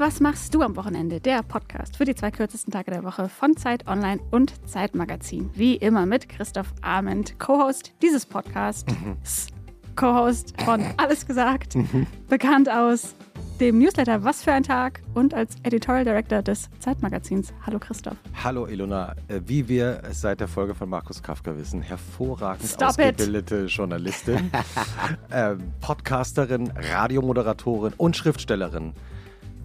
Und 0.00 0.06
was 0.06 0.20
machst 0.20 0.54
du 0.54 0.62
am 0.62 0.76
Wochenende? 0.76 1.20
Der 1.20 1.42
Podcast 1.42 1.98
für 1.98 2.06
die 2.06 2.14
zwei 2.14 2.30
kürzesten 2.30 2.72
Tage 2.72 2.90
der 2.90 3.04
Woche 3.04 3.28
von 3.28 3.54
Zeit 3.58 3.86
Online 3.86 4.18
und 4.30 4.54
Zeitmagazin. 4.66 5.50
Wie 5.52 5.76
immer 5.76 6.06
mit 6.06 6.26
Christoph 6.30 6.72
Arment, 6.80 7.38
Co-Host 7.38 7.92
dieses 8.00 8.24
Podcasts, 8.24 8.90
mhm. 8.90 9.18
Co-Host 9.96 10.54
von 10.62 10.82
Alles 10.96 11.26
gesagt, 11.26 11.74
mhm. 11.74 12.06
bekannt 12.30 12.70
aus 12.70 13.14
dem 13.60 13.78
Newsletter 13.78 14.24
Was 14.24 14.42
für 14.42 14.52
ein 14.52 14.62
Tag 14.62 15.02
und 15.12 15.34
als 15.34 15.56
Editorial 15.64 16.06
Director 16.06 16.40
des 16.40 16.70
Zeitmagazins. 16.78 17.52
Hallo 17.66 17.78
Christoph. 17.78 18.16
Hallo 18.42 18.66
Ilona. 18.68 19.14
Äh, 19.28 19.42
wie 19.44 19.68
wir 19.68 20.00
seit 20.12 20.40
der 20.40 20.48
Folge 20.48 20.74
von 20.74 20.88
Markus 20.88 21.22
Kafka 21.22 21.58
wissen, 21.58 21.82
hervorragend 21.82 22.70
Stop 22.70 22.88
ausgebildete 22.88 23.64
it. 23.64 23.70
Journalistin, 23.70 24.50
äh, 25.28 25.56
Podcasterin, 25.82 26.72
Radiomoderatorin 26.74 27.92
und 27.98 28.16
Schriftstellerin 28.16 28.94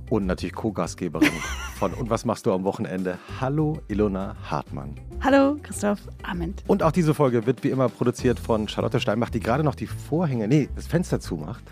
und 0.10 0.26
natürlich 0.26 0.56
Co-Gastgeberin 0.56 1.30
von 1.78 1.94
Und 1.94 2.10
was 2.10 2.26
machst 2.26 2.46
du 2.46 2.54
am 2.54 2.64
Wochenende? 2.64 3.18
Hallo 3.40 3.80
Ilona 3.88 4.36
Hartmann. 4.44 4.96
Hallo 5.22 5.58
Christoph 5.64 6.00
Ament. 6.24 6.64
Und 6.68 6.84
auch 6.84 6.92
diese 6.92 7.14
Folge 7.14 7.46
wird 7.46 7.64
wie 7.64 7.70
immer 7.70 7.90
produziert 7.90 8.40
von 8.40 8.68
Charlotte 8.68 9.00
Steinbach, 9.00 9.30
die 9.30 9.40
gerade 9.40 9.64
noch 9.64 9.76
die 9.76 9.88
Vorhänge, 9.88 10.48
nee, 10.48 10.70
das 10.76 10.88
Fenster 10.88 11.20
zumacht. 11.20 11.64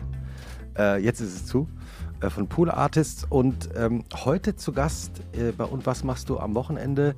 Äh, 0.78 1.04
jetzt 1.04 1.20
ist 1.20 1.36
es 1.36 1.46
zu. 1.46 1.68
Äh, 2.22 2.30
von 2.30 2.48
Pool 2.48 2.72
Artists 2.72 3.26
und 3.30 3.70
ähm, 3.76 4.04
heute 4.24 4.56
zu 4.56 4.72
Gast 4.72 5.22
äh, 5.34 5.52
bei 5.52 5.66
Und 5.66 5.86
was 5.86 6.04
machst 6.04 6.30
du 6.30 6.40
am 6.40 6.56
Wochenende? 6.56 7.16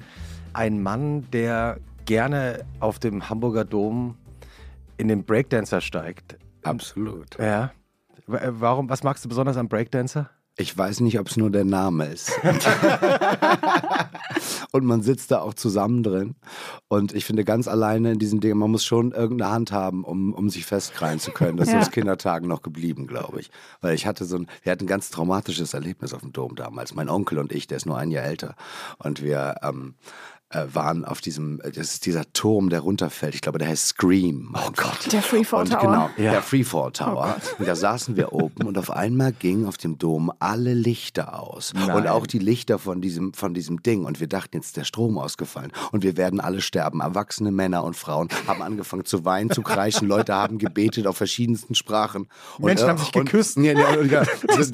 Ein 0.53 0.81
Mann, 0.81 1.29
der 1.31 1.77
gerne 2.05 2.65
auf 2.79 2.99
dem 2.99 3.29
Hamburger 3.29 3.65
Dom 3.65 4.15
in 4.97 5.07
den 5.07 5.23
Breakdancer 5.23 5.81
steigt. 5.81 6.37
Absolut. 6.63 7.37
Ja. 7.39 7.71
Äh, 8.27 8.51
warum, 8.51 8.89
was 8.89 9.03
magst 9.03 9.23
du 9.23 9.29
besonders 9.29 9.57
am 9.57 9.67
Breakdancer? 9.67 10.29
Ich 10.57 10.77
weiß 10.77 11.01
nicht, 11.01 11.19
ob 11.19 11.27
es 11.27 11.35
nur 11.35 11.49
der 11.49 11.65
Name 11.65 12.05
ist. 12.05 12.31
und 14.71 14.85
man 14.85 15.01
sitzt 15.01 15.31
da 15.31 15.41
auch 15.41 15.53
zusammen 15.53 16.01
drin. 16.01 16.35
Und 16.87 17.13
ich 17.13 17.25
finde 17.25 17.43
ganz 17.43 17.67
alleine 17.67 18.13
in 18.13 18.19
diesen 18.19 18.39
Dingen, 18.39 18.57
man 18.57 18.71
muss 18.71 18.85
schon 18.85 19.11
irgendeine 19.11 19.51
Hand 19.51 19.73
haben, 19.73 20.05
um, 20.05 20.33
um 20.33 20.49
sich 20.49 20.65
festkrallen 20.65 21.19
zu 21.19 21.31
können. 21.31 21.57
Das 21.57 21.69
ja. 21.69 21.79
ist 21.79 21.87
aus 21.87 21.91
Kindertagen 21.91 22.47
noch 22.47 22.61
geblieben, 22.61 23.05
glaube 23.05 23.41
ich. 23.41 23.51
Weil 23.81 23.95
ich 23.95 24.07
hatte 24.07 24.23
so 24.23 24.37
ein, 24.37 24.47
wir 24.63 24.71
hatten 24.71 24.85
ein 24.85 24.87
ganz 24.87 25.09
traumatisches 25.09 25.73
Erlebnis 25.73 26.13
auf 26.13 26.21
dem 26.21 26.31
Dom 26.31 26.55
damals. 26.55 26.95
Mein 26.95 27.09
Onkel 27.09 27.39
und 27.39 27.51
ich, 27.51 27.67
der 27.67 27.77
ist 27.77 27.85
nur 27.85 27.97
ein 27.97 28.11
Jahr 28.11 28.23
älter. 28.23 28.55
Und 28.97 29.21
wir 29.21 29.55
ähm, 29.61 29.95
äh, 29.95 30.34
waren 30.51 31.05
auf 31.05 31.21
diesem, 31.21 31.59
äh, 31.61 31.71
das 31.71 31.93
ist 31.93 32.05
dieser 32.05 32.31
Turm, 32.33 32.69
der 32.69 32.81
runterfällt. 32.81 33.35
Ich 33.35 33.41
glaube, 33.41 33.57
der 33.57 33.67
heißt 33.67 33.87
Scream. 33.87 34.55
Oh 34.55 34.71
Gott. 34.75 35.11
Der 35.11 35.21
Freefall 35.21 35.65
Tower. 35.65 35.79
Genau, 35.79 36.09
ja. 36.17 36.31
der 36.31 36.41
Freefall 36.41 36.91
Tower. 36.91 37.35
Oh 37.37 37.55
und 37.59 37.67
da 37.67 37.75
saßen 37.75 38.15
wir 38.15 38.31
oben 38.31 38.65
und 38.65 38.77
auf 38.77 38.91
einmal 38.91 39.31
gingen 39.33 39.65
auf 39.65 39.77
dem 39.77 39.97
Dom 39.97 40.31
alle 40.39 40.73
Lichter 40.73 41.39
aus. 41.39 41.73
Nein. 41.73 41.95
Und 41.95 42.07
auch 42.07 42.27
die 42.27 42.39
Lichter 42.39 42.79
von 42.79 43.01
diesem, 43.01 43.33
von 43.33 43.53
diesem 43.53 43.81
Ding. 43.81 44.05
Und 44.05 44.19
wir 44.19 44.27
dachten, 44.27 44.55
jetzt 44.57 44.67
ist 44.67 44.77
der 44.77 44.83
Strom 44.83 45.17
ausgefallen. 45.17 45.71
Und 45.91 46.03
wir 46.03 46.15
werden 46.15 46.39
alle 46.39 46.61
sterben. 46.61 47.01
Erwachsene 47.01 47.51
Männer 47.51 47.83
und 47.83 47.95
Frauen 47.95 48.29
haben 48.47 48.61
angefangen 48.61 49.05
zu 49.05 49.25
weinen, 49.25 49.49
zu 49.49 49.61
kreischen. 49.61 50.07
Leute 50.07 50.35
haben 50.35 50.57
gebetet 50.57 51.07
auf 51.07 51.17
verschiedensten 51.17 51.75
Sprachen. 51.75 52.27
Und, 52.57 52.65
Menschen 52.65 52.85
äh, 52.85 52.89
haben 52.89 52.97
sich 52.99 53.11
geküsst. 53.11 53.57
Und, 53.57 53.65
ja, 53.65 54.23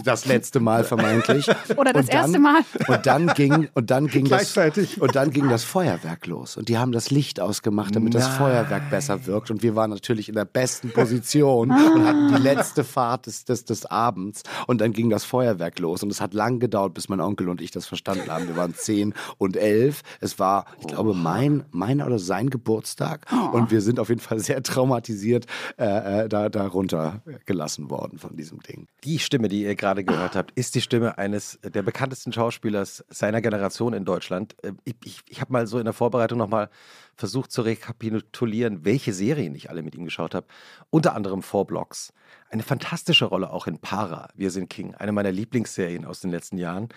das 0.04 0.26
letzte 0.26 0.60
Mal 0.60 0.84
vermeintlich. 0.84 1.48
Oder 1.78 1.94
das 1.94 2.08
dann, 2.08 2.18
erste 2.18 2.40
Mal. 2.40 2.62
Und 2.88 3.06
dann 3.06 3.28
ging, 3.34 3.70
und 3.74 3.90
dann 3.90 4.08
ging 4.08 4.28
das, 4.28 4.56
und 5.00 5.16
dann 5.16 5.32
ging 5.32 5.50
das 5.50 5.61
Feuerwerk 5.64 6.28
los. 6.28 6.58
Und 6.58 6.70
die 6.70 6.78
haben 6.78 6.92
das 6.92 7.12
Licht 7.12 7.40
ausgemacht, 7.40 7.96
damit 7.96 8.14
Nein. 8.14 8.24
das 8.24 8.38
Feuerwerk 8.38 8.90
besser 8.90 9.26
wirkt. 9.26 9.52
Und 9.52 9.64
wir 9.64 9.76
waren 9.76 9.90
natürlich 9.90 10.30
in 10.30 10.36
der 10.36 10.46
besten 10.46 10.92
Position 10.92 11.72
ah. 11.72 11.92
und 11.94 12.06
hatten 12.06 12.36
die 12.36 12.42
letzte 12.42 12.84
Fahrt 12.84 13.26
des, 13.26 13.46
des, 13.46 13.66
des 13.66 13.86
Abends. 13.86 14.44
Und 14.68 14.82
dann 14.82 14.94
ging 14.94 15.10
das 15.10 15.24
Feuerwerk 15.24 15.80
los. 15.80 16.04
Und 16.04 16.12
es 16.12 16.22
hat 16.22 16.34
lang 16.34 16.60
gedauert, 16.60 16.94
bis 16.94 17.10
mein 17.10 17.22
Onkel 17.22 17.50
und 17.50 17.62
ich 17.62 17.72
das 17.72 17.86
verstanden 17.86 18.30
haben. 18.30 18.48
Wir 18.48 18.56
waren 18.56 18.74
zehn 18.74 19.14
und 19.38 19.58
elf. 19.58 20.02
Es 20.20 20.40
war, 20.40 20.66
ich 20.80 20.88
glaube, 20.88 21.14
mein, 21.14 21.66
mein 21.72 22.02
oder 22.02 22.20
sein 22.20 22.50
Geburtstag. 22.50 23.26
Oh. 23.32 23.58
Und 23.58 23.72
wir 23.72 23.82
sind 23.82 24.00
auf 24.00 24.10
jeden 24.10 24.22
Fall 24.22 24.40
sehr 24.40 24.62
traumatisiert 24.64 25.46
äh, 25.78 26.24
äh, 26.24 26.30
da, 26.30 26.50
da 26.50 26.68
runtergelassen 26.68 27.90
worden 27.90 28.20
von 28.20 28.36
diesem 28.36 28.60
Ding. 28.60 28.88
Die 29.04 29.20
Stimme, 29.20 29.48
die 29.48 29.64
ihr 29.64 29.76
gerade 29.76 30.04
gehört 30.04 30.36
habt, 30.36 30.52
ist 30.52 30.76
die 30.76 30.82
Stimme 30.82 31.18
eines 31.18 31.60
der 31.64 31.82
bekanntesten 31.82 32.34
Schauspielers 32.34 33.04
seiner 33.10 33.42
Generation 33.42 33.94
in 33.94 34.06
Deutschland. 34.06 34.56
Äh, 34.64 34.74
ich, 34.84 34.96
ich, 35.04 35.22
ich 35.28 35.42
habe 35.42 35.51
mal 35.52 35.62
mal 35.62 35.68
so 35.68 35.78
in 35.78 35.86
der 35.86 35.94
Vorbereitung 35.94 36.38
nochmal 36.38 36.70
versucht 37.16 37.52
zu 37.52 37.62
rekapitulieren, 37.62 38.84
welche 38.84 39.14
Serien 39.14 39.54
ich 39.56 39.70
alle 39.70 39.84
mit 39.84 39.96
ihm 39.96 40.06
geschaut 40.06 40.34
habe. 40.34 40.48
Unter 40.90 41.16
anderem 41.16 41.44
Four 41.44 41.68
Blocks. 41.68 42.14
Eine 42.50 42.64
fantastische 42.64 43.26
Rolle 43.26 43.52
auch 43.52 43.68
in 43.68 43.78
Para, 43.78 44.30
Wir 44.36 44.52
sind 44.52 44.70
King. 44.70 44.96
Eine 44.96 45.12
meiner 45.12 45.32
Lieblingsserien 45.32 46.06
aus 46.06 46.22
den 46.22 46.32
letzten 46.32 46.58
Jahren. 46.58 46.90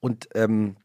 Und 0.00 0.28
ähm, 0.34 0.76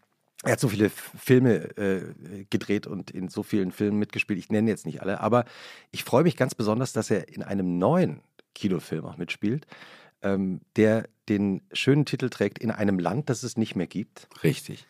er 0.43 0.53
hat 0.53 0.59
so 0.59 0.69
viele 0.69 0.89
Filme 0.89 1.77
äh, 1.77 2.45
gedreht 2.49 2.87
und 2.87 3.11
in 3.11 3.29
so 3.29 3.43
vielen 3.43 3.71
Filmen 3.71 3.99
mitgespielt. 3.99 4.39
Ich 4.39 4.49
nenne 4.49 4.69
jetzt 4.69 4.85
nicht 4.85 5.01
alle, 5.01 5.19
aber 5.19 5.45
ich 5.91 6.03
freue 6.03 6.23
mich 6.23 6.37
ganz 6.37 6.55
besonders, 6.55 6.93
dass 6.93 7.09
er 7.09 7.29
in 7.29 7.43
einem 7.43 7.77
neuen 7.77 8.21
Kinofilm 8.53 9.05
auch 9.05 9.17
mitspielt, 9.17 9.65
ähm, 10.21 10.61
der 10.75 11.07
den 11.27 11.61
schönen 11.73 12.05
Titel 12.05 12.29
trägt 12.29 12.59
In 12.59 12.71
einem 12.71 12.99
Land, 12.99 13.29
das 13.29 13.43
es 13.43 13.57
nicht 13.57 13.75
mehr 13.75 13.87
gibt. 13.87 14.27
Richtig. 14.43 14.85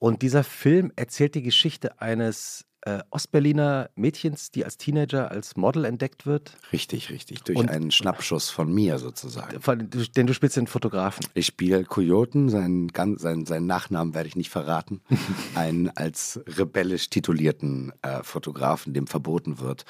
Und 0.00 0.22
dieser 0.22 0.44
Film 0.44 0.92
erzählt 0.96 1.34
die 1.34 1.42
Geschichte 1.42 2.00
eines 2.00 2.64
äh, 2.82 3.00
Ostberliner 3.10 3.90
Mädchens, 3.94 4.50
die 4.50 4.64
als 4.64 4.76
Teenager 4.78 5.30
als 5.30 5.56
Model 5.56 5.84
entdeckt 5.84 6.26
wird. 6.26 6.56
Richtig, 6.72 7.10
richtig. 7.10 7.42
Durch 7.42 7.58
und, 7.58 7.68
einen 7.68 7.90
Schnappschuss 7.90 8.50
von 8.50 8.72
mir 8.72 8.98
sozusagen. 8.98 9.60
Von, 9.60 9.90
denn 10.16 10.26
du 10.26 10.34
spielst 10.34 10.56
den 10.56 10.66
Fotografen. 10.66 11.26
Ich 11.34 11.46
spiele 11.46 11.84
Kojoten, 11.84 12.48
seinen, 12.48 12.90
seinen, 13.18 13.46
seinen 13.46 13.66
Nachnamen 13.66 14.14
werde 14.14 14.28
ich 14.28 14.36
nicht 14.36 14.50
verraten. 14.50 15.00
einen 15.54 15.90
als 15.96 16.40
rebellisch 16.46 17.10
titulierten 17.10 17.92
äh, 18.02 18.22
Fotografen, 18.22 18.94
dem 18.94 19.06
verboten 19.06 19.60
wird, 19.60 19.84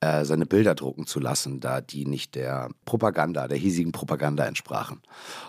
äh, 0.00 0.24
seine 0.24 0.46
Bilder 0.46 0.74
drucken 0.74 1.06
zu 1.06 1.20
lassen, 1.20 1.60
da 1.60 1.80
die 1.80 2.06
nicht 2.06 2.34
der 2.34 2.70
Propaganda, 2.84 3.48
der 3.48 3.58
hiesigen 3.58 3.92
Propaganda 3.92 4.44
entsprachen. 4.44 5.02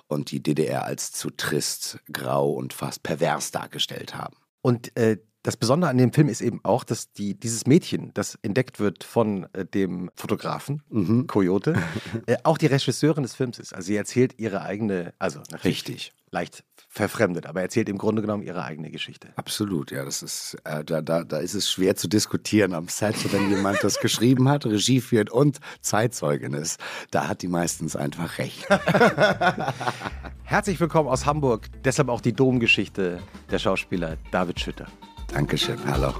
Und 0.07 0.31
die 0.31 0.41
DDR 0.41 0.85
als 0.85 1.11
zu 1.11 1.29
trist, 1.29 1.99
grau 2.11 2.51
und 2.51 2.73
fast 2.73 3.03
pervers 3.03 3.51
dargestellt 3.51 4.15
haben. 4.15 4.37
Und 4.61 4.95
äh, 4.97 5.17
das 5.47 5.55
Besondere 5.55 5.89
an 5.89 5.97
dem 5.97 6.11
Film 6.11 6.27
ist 6.27 6.41
eben 6.41 6.59
auch, 6.63 6.83
dass 6.83 7.13
die, 7.13 7.33
dieses 7.33 7.65
Mädchen, 7.65 8.11
das 8.13 8.37
entdeckt 8.41 8.81
wird 8.81 9.05
von 9.05 9.47
äh, 9.53 9.63
dem 9.63 10.11
Fotografen, 10.13 10.83
mhm. 10.89 11.25
Coyote, 11.25 11.81
äh, 12.25 12.35
auch 12.43 12.57
die 12.57 12.65
Regisseurin 12.65 13.23
des 13.23 13.33
Films 13.33 13.57
ist. 13.57 13.73
Also 13.73 13.85
sie 13.85 13.95
erzählt 13.95 14.33
ihre 14.39 14.63
eigene, 14.63 15.13
also 15.19 15.39
richtig 15.63 16.11
leicht 16.31 16.65
verfremdet, 16.89 17.45
aber 17.45 17.61
erzählt 17.61 17.87
im 17.87 17.97
Grunde 17.97 18.21
genommen 18.21 18.43
ihre 18.43 18.61
eigene 18.61 18.91
Geschichte. 18.91 19.29
Absolut, 19.37 19.89
ja, 19.89 20.03
das 20.03 20.21
ist, 20.21 20.57
äh, 20.65 20.83
da, 20.83 21.01
da, 21.01 21.23
da 21.23 21.37
ist 21.37 21.53
es 21.53 21.71
schwer 21.71 21.95
zu 21.95 22.09
diskutieren 22.09 22.73
am 22.73 22.89
Set, 22.89 23.31
wenn 23.31 23.49
jemand 23.49 23.81
das 23.85 24.01
geschrieben 24.01 24.49
hat, 24.49 24.65
Regie 24.65 24.99
führt 24.99 25.29
und 25.29 25.59
Zeitzeugin 25.79 26.51
ist. 26.55 26.77
Da 27.09 27.29
hat 27.29 27.41
die 27.41 27.47
meistens 27.47 27.95
einfach 27.95 28.37
recht. 28.37 28.67
Herzlich 30.43 30.77
willkommen 30.81 31.07
aus 31.07 31.25
Hamburg, 31.25 31.67
deshalb 31.85 32.09
auch 32.09 32.19
die 32.19 32.33
Domgeschichte 32.33 33.21
der 33.49 33.59
Schauspieler 33.59 34.17
David 34.31 34.59
Schütter. 34.59 34.87
Dankeschön, 35.27 35.77
hallo. 35.85 36.13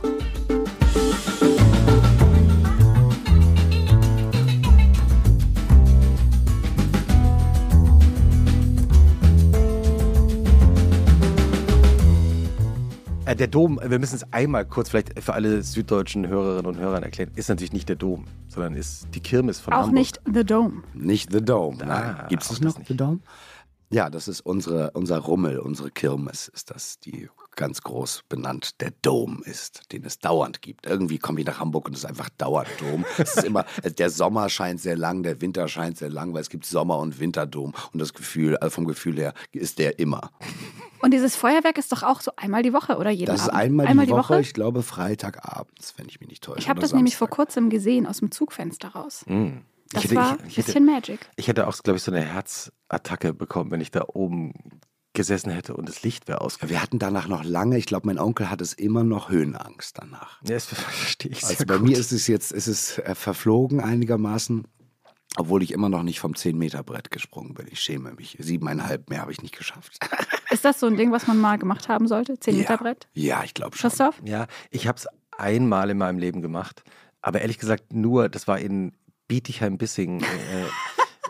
Äh, 13.26 13.36
der 13.36 13.48
Dom, 13.48 13.80
wir 13.84 14.00
müssen 14.00 14.16
es 14.16 14.32
einmal 14.32 14.66
kurz 14.66 14.90
vielleicht 14.90 15.20
für 15.22 15.34
alle 15.34 15.62
süddeutschen 15.62 16.28
Hörerinnen 16.28 16.66
und 16.66 16.78
Hörer 16.78 17.04
erklären, 17.04 17.32
ist 17.36 17.50
natürlich 17.50 17.74
nicht 17.74 17.90
der 17.90 17.98
Dom, 17.98 18.26
sondern 18.48 18.76
ist 18.76 19.08
die 19.14 19.20
Kirmes 19.20 19.60
von 19.60 19.74
Auch 19.74 19.88
Hamburg. 19.88 19.90
Auch 19.90 19.98
nicht 19.98 20.22
The 20.34 20.46
Dome. 20.46 20.84
Nicht 20.94 21.32
The 21.32 21.42
Dome, 21.44 21.78
nein. 21.78 22.26
Gibt 22.30 22.44
es 22.44 22.62
noch 22.62 22.78
The 22.86 22.96
Dome? 22.96 23.20
Ja, 23.90 24.10
das 24.10 24.28
ist 24.28 24.42
unsere, 24.42 24.92
unser 24.92 25.18
Rummel, 25.20 25.60
unsere 25.60 25.92
Kirmes 25.92 26.50
ist 26.50 26.72
das, 26.72 27.00
die 27.00 27.30
ganz 27.58 27.82
groß 27.82 28.24
benannt 28.30 28.80
der 28.80 28.92
Dom 29.02 29.44
ist, 29.44 29.92
den 29.92 30.06
es 30.06 30.20
dauernd 30.20 30.62
gibt. 30.62 30.86
Irgendwie 30.86 31.18
komme 31.18 31.42
ich 31.42 31.46
nach 31.46 31.60
Hamburg 31.60 31.88
und 31.88 31.94
es 31.94 32.00
ist 32.00 32.06
einfach 32.06 32.30
dauernd 32.30 32.70
Dom. 32.80 33.04
es 33.18 33.36
ist 33.36 33.44
immer, 33.44 33.66
der 33.98 34.10
Sommer 34.10 34.48
scheint 34.50 34.80
sehr 34.80 34.96
lang, 34.96 35.24
der 35.24 35.42
Winter 35.42 35.68
scheint 35.68 35.98
sehr 35.98 36.10
lang, 36.10 36.34
weil 36.34 36.42
es 36.42 36.50
gibt 36.50 36.66
Sommer- 36.66 37.00
und 37.00 37.20
Winterdom 37.20 37.74
und 37.92 38.00
das 38.00 38.14
Gefühl, 38.14 38.56
also 38.58 38.74
vom 38.74 38.86
Gefühl 38.86 39.18
her 39.18 39.34
ist 39.52 39.80
der 39.80 40.00
immer. 40.00 40.32
Und 41.02 41.14
dieses 41.14 41.36
Feuerwerk 41.36 41.78
ist 41.78 41.92
doch 41.92 42.04
auch 42.04 42.22
so 42.22 42.32
einmal 42.38 42.64
die 42.64 42.74
Woche 42.74 42.98
oder 42.98 43.10
jeden 43.10 43.26
Das 43.26 43.42
ist 43.42 43.50
einmal, 43.50 43.88
einmal 43.88 44.06
die, 44.06 44.12
Woche, 44.12 44.36
Woche, 44.36 44.42
ich 44.42 44.54
glaube 44.54 44.84
Freitagabends, 44.84 45.96
wenn 45.98 46.08
ich 46.08 46.20
mich 46.20 46.30
nicht 46.30 46.44
täusche. 46.44 46.60
Ich 46.60 46.70
habe 46.70 46.80
das 46.80 46.94
nämlich 46.94 47.18
vor 47.18 47.28
kurzem 47.28 47.70
gesehen 47.70 48.06
aus 48.06 48.20
dem 48.20 48.32
Zugfenster 48.32 48.90
raus. 48.90 49.26
Mm. 49.28 49.58
Das 49.90 50.04
hätte, 50.04 50.16
war 50.16 50.32
ein 50.32 50.50
bisschen 50.50 50.86
Magic. 50.86 51.20
Ich 51.38 51.48
hätte 51.48 51.68
auch, 51.68 51.78
glaube 51.78 51.98
ich, 51.98 52.04
so 52.04 52.12
eine 52.12 52.22
Herzattacke 52.22 53.34
bekommen, 53.34 53.72
wenn 53.72 53.80
ich 53.80 53.90
da 53.90 54.04
oben 54.08 54.54
gesessen 55.18 55.50
hätte 55.52 55.76
und 55.76 55.90
das 55.90 56.04
Licht 56.04 56.28
wäre 56.30 56.40
ausgegangen. 56.42 56.70
Wir 56.72 56.82
hatten 56.82 57.00
danach 57.00 57.28
noch 57.28 57.44
lange, 57.44 57.78
ich 57.78 57.86
glaube, 57.88 58.08
mein 58.08 58.20
Onkel 58.20 58.50
hat 58.50 58.62
es 58.62 58.72
immer 58.74 59.04
noch 59.04 59.30
Höhenangst 59.30 59.98
danach. 60.00 60.42
Ja, 60.44 60.54
das 60.54 60.66
verstehe 60.68 61.32
ich 61.32 61.44
Also 61.44 61.66
bei 61.66 61.78
gut. 61.78 61.88
mir 61.90 61.98
ist 61.98 62.12
es 62.14 62.28
jetzt, 62.28 62.52
ist 62.54 62.68
es 62.68 63.00
äh, 63.00 63.16
verflogen 63.16 63.82
einigermaßen. 63.82 64.66
Obwohl 65.40 65.62
ich 65.62 65.72
immer 65.72 65.90
noch 65.90 66.02
nicht 66.02 66.20
vom 66.20 66.34
10-Meter-Brett 66.34 67.12
gesprungen 67.12 67.54
bin. 67.54 67.68
Ich 67.70 67.80
schäme 67.80 68.12
mich. 68.14 68.38
Siebeneinhalb 68.40 69.10
mehr 69.10 69.22
habe 69.22 69.32
ich 69.32 69.42
nicht 69.42 69.56
geschafft. 69.56 70.00
Ist 70.50 70.66
das 70.66 70.80
so 70.80 70.88
ein 70.88 70.96
Ding, 70.98 71.12
was 71.12 71.28
man 71.28 71.38
mal 71.38 71.58
gemacht 71.60 71.90
haben 71.90 72.08
sollte? 72.08 72.34
10-Meter-Brett? 72.34 73.08
Ja, 73.14 73.40
ja, 73.40 73.44
ich 73.44 73.54
glaube 73.54 73.78
schon. 73.78 73.90
Christoph? 73.90 74.20
Ja, 74.24 74.48
ich 74.72 74.88
habe 74.88 74.98
es 74.98 75.08
einmal 75.38 75.92
in 75.92 75.98
meinem 76.00 76.18
Leben 76.18 76.42
gemacht. 76.42 76.84
Aber 77.22 77.42
ehrlich 77.42 77.60
gesagt 77.60 77.94
nur, 77.94 78.30
das 78.30 78.48
war 78.48 78.58
in 78.58 78.94
Bietigheim-Bissingen. 79.28 80.22
Äh, 80.22 80.66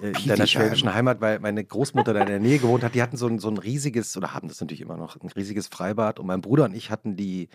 in 0.02 0.14
deiner 0.28 0.48
schwäbischen 0.48 0.94
Heimat, 0.94 1.22
weil 1.22 1.40
meine 1.40 1.64
Großmutter 1.64 2.14
da 2.14 2.22
in 2.22 2.28
der 2.28 2.40
Nähe 2.40 2.60
gewohnt 2.60 2.84
hat. 2.84 2.96
Die 2.96 3.02
hatten 3.02 3.18
so 3.18 3.28
ein, 3.28 3.40
so 3.40 3.50
ein 3.50 3.58
riesiges, 3.58 4.16
oder 4.18 4.34
haben 4.34 4.48
das 4.48 4.62
natürlich 4.62 4.82
immer 4.82 4.98
noch, 4.98 5.16
ein 5.20 5.30
riesiges 5.30 5.68
Freibad. 5.68 6.20
Und 6.20 6.28
mein 6.28 6.42
Bruder 6.42 6.66
und 6.66 6.76
ich 6.76 6.92
hatten 6.92 7.16
die 7.16 7.50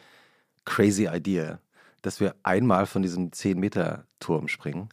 crazy 0.64 1.06
Idea, 1.06 1.60
dass 2.02 2.20
wir 2.20 2.34
einmal 2.42 2.86
von 2.86 3.02
diesem 3.02 3.30
10-Meter-Turm 3.30 4.48
springen. 4.48 4.88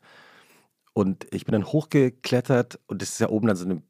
Und 0.94 1.28
ich 1.32 1.46
bin 1.46 1.54
dann 1.54 1.66
hochgeklettert 1.66 2.80
und 2.88 3.02
es 3.02 3.14
ist 3.14 3.20
ja 3.20 3.30
oben 3.30 3.48
dann 3.48 3.56
so 3.56 3.66
eine 3.66 3.82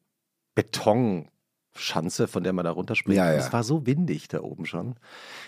Betonschanze, 0.55 2.27
von 2.27 2.43
der 2.43 2.53
man 2.53 2.65
da 2.65 2.71
runterspringt. 2.71 3.17
Ja, 3.17 3.31
ja. 3.31 3.37
Es 3.37 3.51
war 3.51 3.63
so 3.63 3.85
windig 3.85 4.27
da 4.27 4.41
oben 4.41 4.65
schon, 4.65 4.95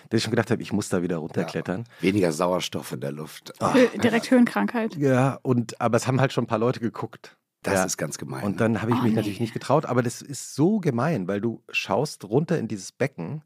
dass 0.09 0.19
ich 0.19 0.23
schon 0.23 0.31
gedacht 0.31 0.51
habe, 0.51 0.61
ich 0.61 0.73
muss 0.73 0.89
da 0.89 1.01
wieder 1.01 1.17
runterklettern. 1.17 1.81
Ja. 1.81 2.01
Weniger 2.01 2.31
Sauerstoff 2.31 2.91
in 2.93 3.01
der 3.01 3.11
Luft. 3.11 3.53
Ach, 3.59 3.75
direkt 4.01 4.31
Höhenkrankheit. 4.31 4.95
Ja, 4.95 5.39
und 5.43 5.79
aber 5.79 5.97
es 5.97 6.07
haben 6.07 6.19
halt 6.19 6.33
schon 6.33 6.45
ein 6.45 6.47
paar 6.47 6.59
Leute 6.59 6.79
geguckt. 6.79 7.37
Das 7.63 7.73
ja. 7.75 7.83
ist 7.85 7.97
ganz 7.97 8.17
gemein. 8.17 8.43
Und 8.43 8.59
dann 8.59 8.81
habe 8.81 8.91
ich 8.91 8.97
oh, 8.97 9.01
mich 9.03 9.11
nee. 9.11 9.15
natürlich 9.17 9.39
nicht 9.39 9.53
getraut, 9.53 9.85
aber 9.85 10.01
das 10.01 10.21
ist 10.21 10.55
so 10.55 10.79
gemein, 10.79 11.27
weil 11.27 11.41
du 11.41 11.61
schaust 11.69 12.23
runter 12.25 12.57
in 12.57 12.67
dieses 12.67 12.91
Becken, 12.91 13.43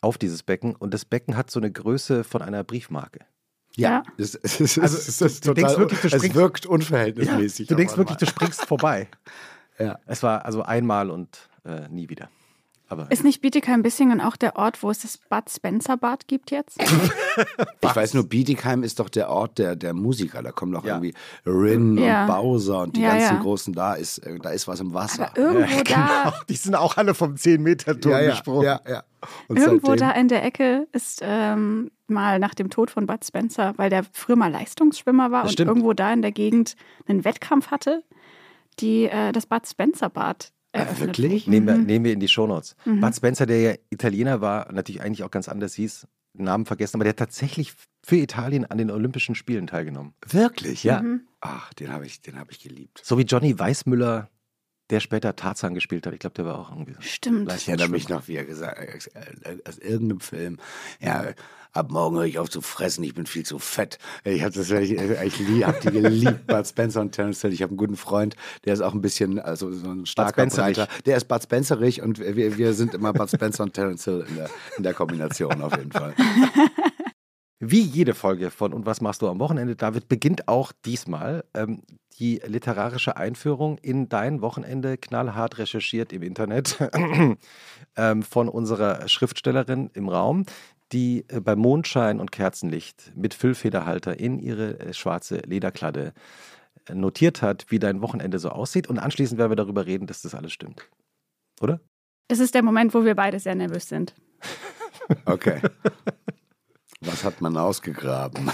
auf 0.00 0.16
dieses 0.16 0.42
Becken, 0.42 0.74
und 0.74 0.94
das 0.94 1.04
Becken 1.04 1.36
hat 1.36 1.50
so 1.50 1.60
eine 1.60 1.70
Größe 1.70 2.24
von 2.24 2.40
einer 2.40 2.64
Briefmarke. 2.64 3.20
Ja, 3.76 3.90
Ja. 3.90 4.02
Es, 4.16 4.34
es, 4.34 4.58
es, 4.60 4.78
Also, 4.78 4.96
es, 4.96 5.20
ist 5.20 5.46
du 5.46 5.52
denkst 5.54 5.72
total, 5.74 5.80
wirklich, 5.80 6.00
du 6.00 6.06
es 6.08 6.14
springst- 6.14 6.34
wirkt 6.34 6.66
unverhältnismäßig. 6.66 7.68
du 7.68 7.74
denkst 7.74 7.96
wirklich, 7.96 8.16
du 8.16 8.24
einmal. 8.26 8.34
springst 8.34 8.64
vorbei. 8.66 9.08
Ja. 9.78 9.98
Es 10.04 10.22
war 10.22 10.44
also 10.44 10.62
einmal 10.62 11.08
und 11.10 11.48
äh, 11.64 11.88
nie 11.88 12.10
wieder. 12.10 12.28
Aber 12.90 13.10
Ist 13.10 13.22
nicht 13.24 13.40
Bietigheim-Bissingen 13.40 14.20
auch 14.20 14.36
der 14.36 14.56
Ort, 14.56 14.82
wo 14.82 14.90
es 14.90 14.98
das 14.98 15.16
Bud 15.16 15.48
Spencer 15.48 15.96
Bad 15.96 16.26
gibt 16.28 16.50
jetzt? 16.50 16.78
Ich 17.82 17.96
weiß 17.96 18.14
nur, 18.14 18.24
Bietigheim 18.28 18.82
ist 18.82 19.00
doch 19.00 19.08
der 19.08 19.30
Ort 19.30 19.58
der, 19.58 19.74
der 19.76 19.94
Musiker. 19.94 20.42
Da 20.42 20.52
kommen 20.52 20.72
doch 20.72 20.84
Ja. 20.84 20.94
irgendwie 20.96 21.14
Rin 21.46 21.96
Ja. 21.98 22.22
und 22.22 22.28
Bowser 22.32 22.82
und 22.82 22.96
die 22.96 23.00
Ja, 23.02 23.10
ganzen 23.16 23.36
ja. 23.36 23.40
großen, 23.42 23.72
da 23.72 23.94
ist, 23.94 24.18
äh, 24.18 24.38
da 24.38 24.50
ist 24.50 24.68
was 24.68 24.80
im 24.80 24.92
Wasser. 24.92 25.28
Aber 25.30 25.38
irgendwo 25.38 25.82
da, 25.84 26.34
die 26.48 26.54
sind 26.56 26.74
auch 26.74 26.96
alle 26.96 27.14
vom 27.14 27.34
10-Meter-Turm 27.34 28.12
ja, 28.12 28.20
ja, 28.20 28.30
gesprungen. 28.32 28.64
ja, 28.64 28.80
ja. 28.88 29.02
Und 29.48 29.56
irgendwo 29.58 29.88
seitdem- 29.92 30.08
da 30.08 30.10
in 30.12 30.28
der 30.28 30.44
Ecke 30.44 30.86
ist 30.92 31.20
ähm, 31.22 31.90
mal 32.08 32.38
nach 32.38 32.54
dem 32.54 32.70
Tod 32.70 32.90
von 32.90 33.06
Bud 33.06 33.24
Spencer, 33.24 33.72
weil 33.76 33.88
der 33.90 34.04
früher 34.12 34.36
mal 34.36 34.50
Leistungsschwimmer 34.50 35.30
war 35.30 35.42
Das 35.42 35.50
und 35.50 35.54
stimmt. 35.54 35.68
irgendwo 35.68 35.92
da 35.92 36.12
in 36.12 36.22
der 36.22 36.32
Gegend 36.32 36.74
einen 37.08 37.24
Wettkampf 37.24 37.70
hatte, 37.70 38.02
die 38.80 39.04
äh, 39.04 39.32
das 39.32 39.46
Bud 39.46 39.66
Spencer 39.66 40.08
Bad 40.10 40.52
eröffnet. 40.72 41.00
wirklich? 41.00 41.46
Nehmen, 41.46 41.66
wir, 41.66 41.76
nehmen 41.76 42.04
wir 42.04 42.12
in 42.12 42.20
die 42.20 42.28
Shownotes. 42.28 42.76
Bud 42.84 43.14
Spencer, 43.14 43.46
der 43.46 43.60
ja 43.60 43.74
Italiener 43.90 44.40
war, 44.40 44.72
natürlich 44.72 45.02
eigentlich 45.02 45.24
auch 45.24 45.30
ganz 45.30 45.48
anders 45.48 45.74
hieß, 45.74 46.06
den 46.34 46.44
Namen 46.44 46.66
vergessen, 46.66 46.96
aber 46.96 47.04
der 47.04 47.10
hat 47.10 47.18
tatsächlich 47.18 47.74
für 48.04 48.16
Italien 48.16 48.64
an 48.64 48.78
den 48.78 48.90
Olympischen 48.90 49.34
Spielen 49.34 49.66
teilgenommen. 49.66 50.14
Wirklich? 50.26 50.84
Ja. 50.84 51.02
Ach, 51.40 51.72
den 51.74 51.92
habe 51.92 52.06
ich, 52.06 52.20
den 52.22 52.38
hab 52.38 52.50
ich 52.50 52.60
geliebt. 52.60 53.00
So 53.02 53.18
wie 53.18 53.22
Johnny 53.22 53.58
Weißmüller, 53.58 54.28
der 54.90 55.00
später 55.00 55.36
Tarzan 55.36 55.74
gespielt 55.74 56.06
hat. 56.06 56.12
Ich 56.12 56.20
glaube, 56.20 56.34
der 56.34 56.44
war 56.44 56.58
auch 56.58 56.70
irgendwie 56.70 56.94
so. 56.94 57.00
Stimmt. 57.00 57.52
Ich 57.52 57.68
erinnere 57.68 57.88
mich 57.88 58.08
noch, 58.08 58.28
wie 58.28 58.36
er 58.36 58.44
gesagt 58.44 58.78
hat, 58.78 59.68
aus 59.68 59.78
irgendeinem 59.78 60.20
Film, 60.20 60.58
ja, 61.00 61.34
ab 61.72 61.90
morgen 61.90 62.16
höre 62.16 62.24
ich 62.24 62.38
auf 62.38 62.50
zu 62.50 62.60
fressen, 62.60 63.04
ich 63.04 63.14
bin 63.14 63.26
viel 63.26 63.44
zu 63.44 63.58
fett. 63.58 63.98
Ich 64.24 64.42
habe 64.42 64.52
das, 64.52 64.70
ich, 64.70 64.92
ich 64.92 65.38
lieb, 65.38 65.66
hab 65.66 65.80
die 65.80 65.90
geliebt, 65.90 66.46
Bud 66.46 66.66
Spencer 66.66 67.00
und 67.00 67.12
Terence 67.12 67.40
Hill. 67.42 67.52
Ich 67.52 67.62
habe 67.62 67.70
einen 67.70 67.76
guten 67.76 67.96
Freund, 67.96 68.36
der 68.64 68.74
ist 68.74 68.80
auch 68.80 68.92
ein 68.92 69.00
bisschen, 69.00 69.38
also 69.38 69.70
so 69.72 69.88
ein 69.88 70.06
starker. 70.06 70.46
Breiter. 70.46 70.88
Der 71.06 71.16
ist 71.16 71.28
Bud 71.28 71.42
Spencerich 71.42 72.02
und 72.02 72.18
wir, 72.18 72.58
wir 72.58 72.74
sind 72.74 72.94
immer 72.94 73.12
Bud 73.12 73.30
Spencer 73.30 73.62
und 73.62 73.74
Terence 73.74 74.04
Hill 74.04 74.24
in 74.28 74.36
der, 74.36 74.50
in 74.76 74.82
der 74.82 74.94
Kombination 74.94 75.62
auf 75.62 75.76
jeden 75.76 75.92
Fall. 75.92 76.14
Wie 77.62 77.82
jede 77.82 78.14
Folge 78.14 78.50
von 78.50 78.72
Und 78.72 78.86
was 78.86 79.02
machst 79.02 79.20
du 79.20 79.28
am 79.28 79.38
Wochenende, 79.38 79.76
David, 79.76 80.08
beginnt 80.08 80.48
auch 80.48 80.72
diesmal 80.86 81.44
ähm, 81.52 81.82
die 82.18 82.40
literarische 82.46 83.18
Einführung 83.18 83.76
in 83.78 84.08
dein 84.08 84.40
Wochenende, 84.40 84.96
knallhart 84.96 85.58
recherchiert 85.58 86.10
im 86.12 86.22
Internet, 86.22 86.78
ähm, 87.96 88.22
von 88.22 88.48
unserer 88.48 89.06
Schriftstellerin 89.08 89.90
im 89.92 90.08
Raum, 90.08 90.46
die 90.92 91.26
äh, 91.28 91.40
bei 91.40 91.54
Mondschein 91.54 92.18
und 92.18 92.32
Kerzenlicht 92.32 93.12
mit 93.14 93.34
Füllfederhalter 93.34 94.18
in 94.18 94.38
ihre 94.38 94.80
äh, 94.80 94.94
schwarze 94.94 95.42
Lederkladde 95.46 96.14
äh, 96.86 96.94
notiert 96.94 97.42
hat, 97.42 97.66
wie 97.68 97.78
dein 97.78 98.00
Wochenende 98.00 98.38
so 98.38 98.48
aussieht. 98.48 98.88
Und 98.88 98.98
anschließend 98.98 99.38
werden 99.38 99.52
wir 99.52 99.56
darüber 99.56 99.84
reden, 99.84 100.06
dass 100.06 100.22
das 100.22 100.34
alles 100.34 100.52
stimmt. 100.54 100.88
Oder? 101.60 101.80
Das 102.28 102.38
ist 102.38 102.54
der 102.54 102.62
Moment, 102.62 102.94
wo 102.94 103.04
wir 103.04 103.14
beide 103.14 103.38
sehr 103.38 103.54
nervös 103.54 103.86
sind. 103.86 104.14
Okay. 105.26 105.60
Was 107.02 107.24
hat 107.24 107.40
man 107.40 107.56
ausgegraben? 107.56 108.46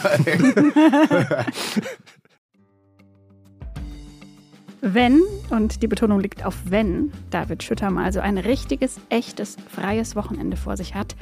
Wenn, 4.80 5.20
und 5.50 5.82
die 5.82 5.88
Betonung 5.88 6.20
liegt 6.20 6.44
auf 6.44 6.54
wenn, 6.64 7.10
David 7.30 7.64
Schütter 7.64 7.90
mal 7.90 8.12
so 8.12 8.20
ein 8.20 8.38
richtiges, 8.38 9.00
echtes, 9.08 9.56
freies 9.68 10.14
Wochenende 10.14 10.56
vor 10.56 10.76
sich 10.76 10.94
hat, 10.94 11.16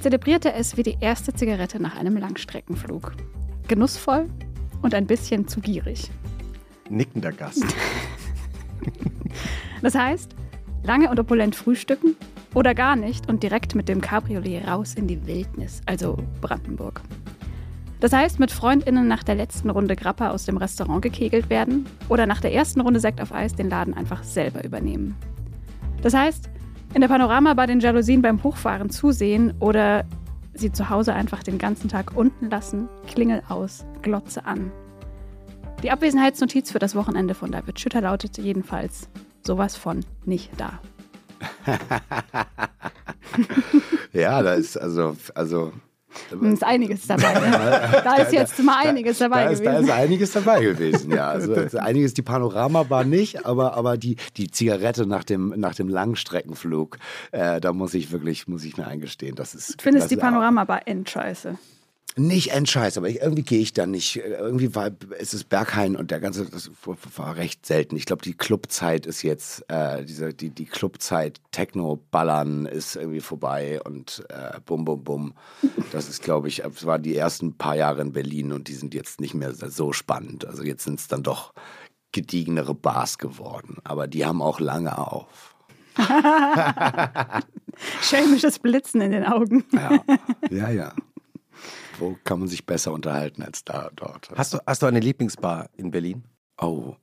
zelebriert 0.00 0.46
er 0.46 0.56
es 0.56 0.78
wie 0.78 0.82
die 0.82 0.96
erste 0.98 1.34
Zigarette 1.34 1.78
nach 1.78 1.98
einem 1.98 2.16
Langstreckenflug. 2.16 3.12
Genussvoll 3.68 4.30
und 4.80 4.94
ein 4.94 5.06
bisschen 5.06 5.46
zu 5.46 5.60
gierig. 5.60 6.10
Nickender 6.88 7.32
Gast. 7.32 7.64
Das 9.82 9.94
heißt, 9.94 10.34
lange 10.82 11.08
und 11.08 11.18
opulent 11.18 11.56
frühstücken 11.56 12.14
oder 12.54 12.74
gar 12.74 12.96
nicht 12.96 13.28
und 13.28 13.42
direkt 13.42 13.74
mit 13.74 13.88
dem 13.88 14.00
Cabriolet 14.00 14.66
raus 14.66 14.94
in 14.94 15.06
die 15.06 15.26
Wildnis, 15.26 15.80
also 15.86 16.16
Brandenburg. 16.40 17.00
Das 18.00 18.14
heißt, 18.14 18.40
mit 18.40 18.50
FreundInnen 18.50 19.06
nach 19.06 19.22
der 19.22 19.34
letzten 19.34 19.68
Runde 19.68 19.94
Grappa 19.94 20.30
aus 20.30 20.46
dem 20.46 20.56
Restaurant 20.56 21.02
gekegelt 21.02 21.50
werden 21.50 21.86
oder 22.08 22.26
nach 22.26 22.40
der 22.40 22.54
ersten 22.54 22.80
Runde 22.80 22.98
Sekt 22.98 23.20
auf 23.20 23.32
Eis 23.32 23.54
den 23.54 23.68
Laden 23.68 23.92
einfach 23.92 24.24
selber 24.24 24.64
übernehmen. 24.64 25.16
Das 26.02 26.14
heißt, 26.14 26.48
in 26.94 27.02
der 27.02 27.08
Panorama 27.08 27.52
bei 27.54 27.66
den 27.66 27.80
Jalousien 27.80 28.22
beim 28.22 28.42
Hochfahren 28.42 28.88
zusehen 28.88 29.52
oder 29.60 30.04
sie 30.54 30.72
zu 30.72 30.88
Hause 30.88 31.14
einfach 31.14 31.42
den 31.42 31.58
ganzen 31.58 31.88
Tag 31.88 32.16
unten 32.16 32.48
lassen, 32.48 32.88
Klingel 33.06 33.42
aus, 33.48 33.84
Glotze 34.02 34.46
an. 34.46 34.72
Die 35.82 35.90
Abwesenheitsnotiz 35.90 36.72
für 36.72 36.78
das 36.78 36.94
Wochenende 36.94 37.34
von 37.34 37.52
David 37.52 37.78
Schütter 37.78 38.00
lautete 38.00 38.40
jedenfalls 38.40 39.08
sowas 39.42 39.76
von 39.76 40.04
nicht 40.24 40.50
da. 40.58 40.80
ja, 44.12 44.42
da 44.42 44.54
ist 44.54 44.76
also, 44.76 45.16
also 45.34 45.72
Da 46.30 46.48
ist 46.48 46.64
einiges 46.64 47.06
dabei. 47.06 47.34
Ne? 47.40 48.02
Da 48.04 48.16
ist 48.16 48.32
jetzt 48.32 48.62
mal 48.62 48.86
einiges 48.86 49.18
dabei 49.18 49.44
da 49.44 49.50
ist, 49.50 49.62
gewesen. 49.62 49.86
Da 49.86 49.94
ist 49.94 50.00
einiges 50.00 50.32
dabei 50.32 50.60
gewesen, 50.60 51.10
ja. 51.12 51.28
Also, 51.28 51.54
also 51.54 51.78
einiges 51.78 52.14
die 52.14 52.22
Panoramabar 52.22 53.04
nicht, 53.04 53.46
aber, 53.46 53.74
aber 53.74 53.96
die, 53.96 54.16
die 54.36 54.50
Zigarette 54.50 55.06
nach 55.06 55.24
dem, 55.24 55.54
nach 55.56 55.74
dem 55.74 55.88
Langstreckenflug, 55.88 56.98
äh, 57.32 57.60
da 57.60 57.72
muss 57.72 57.94
ich 57.94 58.12
wirklich, 58.12 58.48
muss 58.48 58.64
ich 58.64 58.76
mir 58.76 58.86
eingestehen, 58.86 59.34
das 59.34 59.54
ist. 59.54 59.80
Du 59.80 59.84
findest 59.84 60.04
das 60.04 60.08
die 60.08 60.14
ist 60.16 60.20
Panorama 60.20 60.62
aber 60.62 60.86
endscheiße. 60.86 61.56
Nicht 62.16 62.50
endscheiß, 62.50 62.98
aber 62.98 63.08
ich, 63.08 63.20
irgendwie 63.20 63.44
gehe 63.44 63.60
ich 63.60 63.72
da 63.72 63.86
nicht. 63.86 64.16
Irgendwie 64.16 64.74
war 64.74 64.90
es 65.18 65.32
ist 65.32 65.48
Berghain 65.48 65.94
und 65.94 66.10
der 66.10 66.18
ganze, 66.18 66.44
das 66.44 66.70
war 67.16 67.36
recht 67.36 67.64
selten. 67.64 67.96
Ich 67.96 68.04
glaube, 68.04 68.22
die 68.22 68.34
Clubzeit 68.34 69.06
ist 69.06 69.22
jetzt, 69.22 69.64
äh, 69.68 70.04
diese, 70.04 70.34
die, 70.34 70.50
die 70.50 70.66
Clubzeit 70.66 71.40
Techno-Ballern 71.52 72.66
ist 72.66 72.96
irgendwie 72.96 73.20
vorbei 73.20 73.80
und 73.82 74.24
äh, 74.28 74.58
bum, 74.66 74.84
bum, 74.84 75.04
bum. 75.04 75.34
Das 75.92 76.08
ist, 76.08 76.22
glaube 76.22 76.48
ich, 76.48 76.64
es 76.64 76.84
waren 76.84 77.02
die 77.02 77.16
ersten 77.16 77.54
paar 77.54 77.76
Jahre 77.76 78.02
in 78.02 78.12
Berlin 78.12 78.52
und 78.52 78.66
die 78.66 78.74
sind 78.74 78.92
jetzt 78.92 79.20
nicht 79.20 79.34
mehr 79.34 79.54
so 79.54 79.92
spannend. 79.92 80.44
Also 80.44 80.64
jetzt 80.64 80.84
sind 80.84 80.98
es 80.98 81.06
dann 81.06 81.22
doch 81.22 81.54
gediegenere 82.12 82.74
Bars 82.74 83.18
geworden. 83.18 83.76
Aber 83.84 84.08
die 84.08 84.26
haben 84.26 84.42
auch 84.42 84.58
lange 84.58 84.98
auf. 84.98 85.54
Schelmisches 88.02 88.58
Blitzen 88.58 89.00
in 89.00 89.12
den 89.12 89.24
Augen. 89.24 89.64
Ja, 89.72 90.02
ja, 90.50 90.70
ja. 90.70 90.92
Wo 92.00 92.16
kann 92.24 92.38
man 92.40 92.48
sich 92.48 92.64
besser 92.64 92.92
unterhalten 92.92 93.42
als 93.42 93.62
da 93.62 93.90
dort? 93.94 94.30
Hast 94.34 94.54
du, 94.54 94.58
hast 94.66 94.82
du 94.82 94.86
eine 94.86 95.00
Lieblingsbar 95.00 95.68
in 95.76 95.90
Berlin? 95.90 96.24
Oh, 96.58 96.96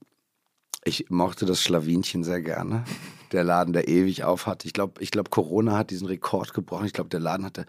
ich 0.83 1.09
mochte 1.09 1.45
das 1.45 1.61
Schlawinchen 1.61 2.23
sehr 2.23 2.41
gerne. 2.41 2.83
Der 3.31 3.43
Laden, 3.43 3.73
der 3.73 3.87
ewig 3.87 4.23
auf 4.23 4.47
hat. 4.47 4.65
Ich 4.65 4.73
glaube, 4.73 5.01
ich 5.01 5.11
glaub, 5.11 5.29
Corona 5.29 5.77
hat 5.77 5.91
diesen 5.91 6.07
Rekord 6.07 6.53
gebrochen. 6.53 6.85
Ich 6.85 6.93
glaube, 6.93 7.09
der 7.09 7.19
Laden 7.19 7.45
hatte 7.45 7.65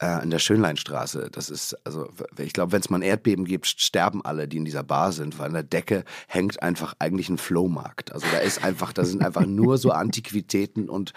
äh, 0.00 0.22
in 0.22 0.30
der 0.30 0.38
Schönleinstraße. 0.38 1.28
Das 1.30 1.50
ist, 1.50 1.76
also, 1.84 2.08
ich 2.38 2.52
glaube, 2.52 2.72
wenn 2.72 2.80
es 2.80 2.90
mal 2.90 2.98
ein 2.98 3.02
Erdbeben 3.02 3.44
gibt, 3.44 3.66
sterben 3.66 4.24
alle, 4.24 4.48
die 4.48 4.58
in 4.58 4.64
dieser 4.64 4.82
Bar 4.82 5.12
sind, 5.12 5.38
weil 5.38 5.48
an 5.48 5.54
der 5.54 5.62
Decke 5.62 6.04
hängt 6.26 6.62
einfach 6.62 6.94
eigentlich 6.98 7.28
ein 7.28 7.38
Flohmarkt. 7.38 8.12
Also 8.12 8.26
da 8.32 8.38
ist 8.38 8.62
einfach, 8.62 8.92
da 8.92 9.04
sind 9.04 9.22
einfach 9.22 9.46
nur 9.46 9.78
so 9.78 9.90
Antiquitäten 9.90 10.88
und 10.88 11.12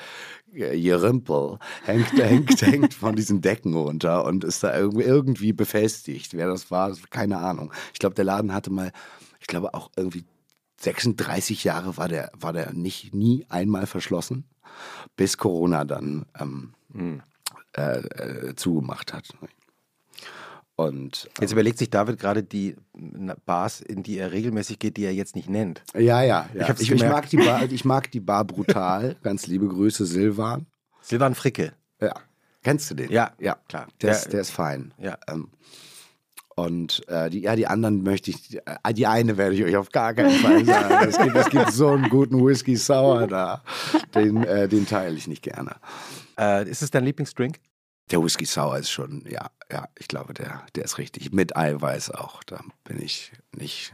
äh, 0.54 0.76
Jerümpel 0.76 1.60
hängt, 1.84 2.12
hängt, 2.18 2.62
hängt 2.62 2.94
von 2.94 3.16
diesen 3.16 3.42
Decken 3.42 3.76
runter 3.76 4.26
und 4.26 4.44
ist 4.44 4.64
da 4.64 4.76
irgendwie, 4.78 5.04
irgendwie 5.04 5.54
befestigt. 5.54 6.34
Wer 6.34 6.48
das 6.48 6.72
war, 6.72 6.96
keine 7.10 7.38
Ahnung. 7.38 7.72
Ich 7.94 8.00
glaube, 8.00 8.16
der 8.16 8.26
Laden 8.26 8.54
hatte 8.54 8.72
mal, 8.72 8.92
ich 9.40 9.48
glaube 9.48 9.74
auch 9.74 9.92
irgendwie 9.96 10.26
36 10.80 11.64
Jahre 11.64 11.98
war 11.98 12.08
der, 12.08 12.32
war 12.34 12.54
der 12.54 12.74
nicht 12.74 13.14
nie 13.14 13.46
einmal 13.50 13.86
verschlossen, 13.86 14.46
bis 15.16 15.38
Corona 15.38 15.86
dann 15.86 16.26
ähm, 16.40 16.74
mhm. 16.90 17.22
Äh, 17.76 18.00
äh, 18.00 18.56
zugemacht 18.56 19.14
hat. 19.14 19.30
Und, 20.76 21.30
ähm, 21.36 21.42
jetzt 21.42 21.52
überlegt 21.52 21.78
sich 21.78 21.90
David 21.90 22.20
gerade 22.20 22.44
die 22.44 22.76
Bars, 23.46 23.82
in 23.82 24.04
die 24.04 24.18
er 24.18 24.32
regelmäßig 24.32 24.80
geht, 24.80 24.98
die 24.98 25.06
er 25.06 25.14
jetzt 25.14 25.36
nicht 25.36 25.50
nennt. 25.50 25.84
Ja, 25.94 26.24
ja. 26.24 26.50
ja. 26.54 26.70
Ich, 26.74 26.82
ich, 26.82 26.92
ich, 26.92 27.04
mag 27.04 27.30
die 27.30 27.38
Bar, 27.38 27.64
ich 27.72 27.86
mag 27.86 28.12
die 28.12 28.20
Bar 28.20 28.46
brutal. 28.46 29.16
Ganz 29.22 29.48
liebe 29.48 29.68
Grüße, 29.68 30.06
Silvan. 30.06 30.66
Silvan 31.02 31.36
Fricke. 31.36 31.74
Ja. 32.00 32.14
Kennst 32.64 32.92
du 32.92 32.96
den? 32.96 33.12
Ja, 33.12 33.32
ja, 33.40 33.58
klar. 33.68 33.88
Der, 34.02 34.10
der, 34.10 34.20
ist, 34.20 34.34
der 34.34 34.42
ist 34.42 34.52
fein. 34.52 34.94
Ja. 34.98 35.18
Ähm, 35.28 35.50
und 36.56 37.08
äh, 37.08 37.30
die, 37.30 37.42
ja, 37.42 37.56
die 37.56 37.66
anderen 37.66 38.04
möchte 38.04 38.30
ich, 38.30 38.50
die, 38.50 38.58
äh, 38.58 38.94
die 38.94 39.08
eine 39.08 39.38
werde 39.38 39.56
ich 39.56 39.64
euch 39.64 39.76
auf 39.78 39.90
gar 39.90 40.14
keinen 40.14 40.32
Fall 40.32 40.66
sagen. 40.66 41.10
Es 41.10 41.18
gibt, 41.18 41.36
es 41.36 41.50
gibt 41.50 41.72
so 41.72 41.90
einen 41.90 42.10
guten 42.10 42.46
Whisky 42.46 42.76
Sour 42.76 43.28
da. 43.28 43.64
Den, 44.14 44.44
äh, 44.44 44.68
den 44.68 44.86
teile 44.86 45.16
ich 45.16 45.28
nicht 45.28 45.42
gerne. 45.42 45.76
Äh, 46.40 46.70
ist 46.70 46.82
es 46.82 46.92
dein 46.92 47.06
Lieblingsdrink? 47.06 47.60
Der 48.12 48.22
Whisky 48.22 48.46
Sour 48.46 48.78
ist 48.78 48.90
schon, 48.90 49.24
ja, 49.30 49.50
ja, 49.72 49.88
ich 49.98 50.08
glaube, 50.08 50.34
der, 50.34 50.64
der 50.76 50.84
ist 50.84 50.98
richtig. 50.98 51.32
Mit 51.32 51.56
Eiweiß 51.56 52.12
auch. 52.12 52.44
Da 52.44 52.62
bin 52.84 53.02
ich 53.02 53.32
nicht 53.56 53.94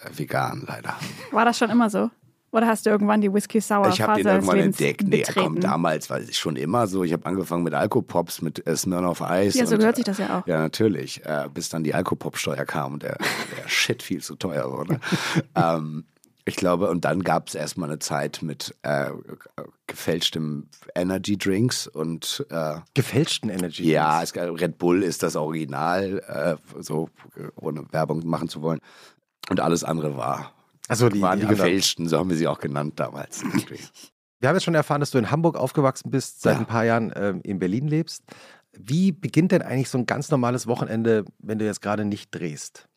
äh, 0.00 0.16
vegan, 0.16 0.64
leider. 0.66 0.94
War 1.32 1.44
das 1.44 1.58
schon 1.58 1.70
immer 1.70 1.90
so? 1.90 2.10
Oder 2.50 2.66
hast 2.66 2.86
du 2.86 2.90
irgendwann 2.90 3.20
die 3.20 3.32
Whisky 3.32 3.60
Sour 3.60 3.88
Ich 3.88 4.00
habe 4.00 4.22
den 4.22 4.26
irgendwann 4.26 4.58
entdeckt. 4.58 5.02
Nee, 5.06 5.22
komm, 5.34 5.60
damals 5.60 6.08
war 6.08 6.18
es 6.18 6.36
schon 6.36 6.56
immer 6.56 6.86
so. 6.86 7.04
Ich 7.04 7.12
habe 7.12 7.26
angefangen 7.26 7.62
mit 7.62 7.74
Alkopops, 7.74 8.40
mit 8.40 8.66
äh, 8.66 8.74
Smirnoff 8.74 9.20
Ice. 9.20 9.58
Ja, 9.58 9.66
so 9.66 9.74
und, 9.74 9.80
gehört 9.80 9.96
sich 9.96 10.06
das 10.06 10.18
ja 10.18 10.38
auch. 10.38 10.46
Ja, 10.46 10.58
natürlich. 10.58 11.24
Äh, 11.26 11.48
bis 11.52 11.68
dann 11.68 11.84
die 11.84 11.92
Alkopop-Steuer 11.92 12.64
kam 12.64 12.94
und 12.94 13.02
der, 13.02 13.18
der 13.18 13.28
Shit 13.68 14.02
viel 14.02 14.22
zu 14.22 14.34
teuer 14.36 14.70
wurde. 14.72 14.98
ähm, 15.54 16.04
ich 16.48 16.56
glaube, 16.56 16.90
und 16.90 17.04
dann 17.04 17.22
gab 17.22 17.48
es 17.48 17.54
erstmal 17.54 17.88
eine 17.88 17.98
Zeit 17.98 18.40
mit 18.42 18.74
äh, 18.82 19.10
gefälschtem 19.86 20.68
Energy 20.94 21.36
Drinks 21.36 21.86
und 21.86 22.46
äh, 22.50 22.76
gefälschten 22.94 23.50
Energy 23.50 23.82
Drinks. 23.82 23.92
Ja, 23.92 24.22
es, 24.22 24.34
Red 24.34 24.78
Bull 24.78 25.02
ist 25.02 25.22
das 25.22 25.36
Original, 25.36 26.22
äh, 26.26 26.82
so 26.82 27.10
ohne 27.56 27.84
Werbung 27.92 28.26
machen 28.26 28.48
zu 28.48 28.62
wollen. 28.62 28.80
Und 29.48 29.60
alles 29.60 29.84
andere 29.84 30.16
war 30.16 30.52
also 30.88 31.10
die, 31.10 31.20
waren 31.20 31.38
die, 31.38 31.46
die 31.46 31.50
gefälschten, 31.50 32.08
so 32.08 32.18
haben 32.18 32.30
wir 32.30 32.36
sie 32.36 32.48
auch 32.48 32.60
genannt 32.60 32.94
damals. 32.96 33.42
wir 34.40 34.48
haben 34.48 34.56
jetzt 34.56 34.64
schon 34.64 34.74
erfahren, 34.74 35.00
dass 35.00 35.10
du 35.10 35.18
in 35.18 35.30
Hamburg 35.30 35.56
aufgewachsen 35.56 36.10
bist, 36.10 36.40
seit 36.40 36.54
ja. 36.54 36.60
ein 36.60 36.66
paar 36.66 36.84
Jahren 36.84 37.12
ähm, 37.14 37.40
in 37.44 37.58
Berlin 37.58 37.86
lebst. 37.86 38.24
Wie 38.72 39.12
beginnt 39.12 39.52
denn 39.52 39.62
eigentlich 39.62 39.90
so 39.90 39.98
ein 39.98 40.06
ganz 40.06 40.30
normales 40.30 40.66
Wochenende, 40.66 41.24
wenn 41.38 41.58
du 41.58 41.66
jetzt 41.66 41.82
gerade 41.82 42.04
nicht 42.06 42.34
drehst? 42.34 42.88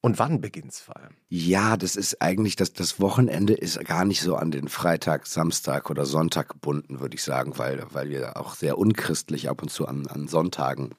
Und 0.00 0.18
wann 0.18 0.40
beginnt 0.40 0.72
es 0.72 0.80
vor 0.80 0.96
allem? 0.96 1.16
Ja, 1.28 1.76
das 1.76 1.96
ist 1.96 2.22
eigentlich, 2.22 2.54
das, 2.54 2.72
das 2.72 3.00
Wochenende 3.00 3.54
ist 3.54 3.84
gar 3.84 4.04
nicht 4.04 4.20
so 4.20 4.36
an 4.36 4.52
den 4.52 4.68
Freitag, 4.68 5.26
Samstag 5.26 5.90
oder 5.90 6.06
Sonntag 6.06 6.48
gebunden, 6.48 7.00
würde 7.00 7.16
ich 7.16 7.22
sagen, 7.22 7.58
weil, 7.58 7.84
weil 7.90 8.08
wir 8.08 8.36
auch 8.36 8.54
sehr 8.54 8.78
unchristlich 8.78 9.48
ab 9.48 9.60
und 9.60 9.70
zu 9.70 9.88
an, 9.88 10.06
an 10.06 10.28
Sonntagen 10.28 10.94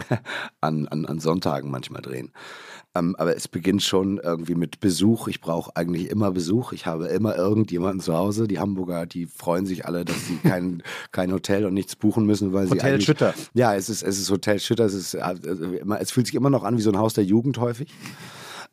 an, 0.60 0.88
an, 0.88 1.06
an 1.06 1.20
Sonntagen 1.20 1.70
manchmal 1.70 2.02
drehen. 2.02 2.32
Ähm, 2.94 3.14
aber 3.16 3.36
es 3.36 3.48
beginnt 3.48 3.82
schon 3.82 4.18
irgendwie 4.18 4.54
mit 4.54 4.80
Besuch. 4.80 5.28
Ich 5.28 5.40
brauche 5.40 5.74
eigentlich 5.76 6.10
immer 6.10 6.30
Besuch. 6.30 6.72
Ich 6.72 6.86
habe 6.86 7.08
immer 7.08 7.36
irgendjemanden 7.36 8.00
zu 8.00 8.14
Hause. 8.14 8.48
Die 8.48 8.58
Hamburger, 8.58 9.06
die 9.06 9.26
freuen 9.26 9.66
sich 9.66 9.86
alle, 9.86 10.04
dass 10.04 10.26
sie 10.26 10.36
kein, 10.36 10.82
kein 11.12 11.32
Hotel 11.32 11.66
und 11.66 11.74
nichts 11.74 11.96
buchen 11.96 12.24
müssen, 12.24 12.52
weil 12.52 12.66
Hotel 12.66 12.78
sie 12.80 12.86
eigentlich, 12.86 13.04
Schütter. 13.04 13.34
Ja, 13.54 13.74
es 13.74 13.88
ist, 13.88 14.02
es 14.02 14.18
ist 14.18 14.30
Hotel 14.30 14.58
Schütter. 14.58 14.86
Es, 14.86 14.94
ist, 14.94 15.16
also 15.16 15.42
es 15.98 16.10
fühlt 16.10 16.26
sich 16.26 16.34
immer 16.34 16.50
noch 16.50 16.64
an 16.64 16.76
wie 16.76 16.82
so 16.82 16.90
ein 16.90 16.98
Haus 16.98 17.14
der 17.14 17.24
Jugend 17.24 17.58
häufig. 17.58 17.92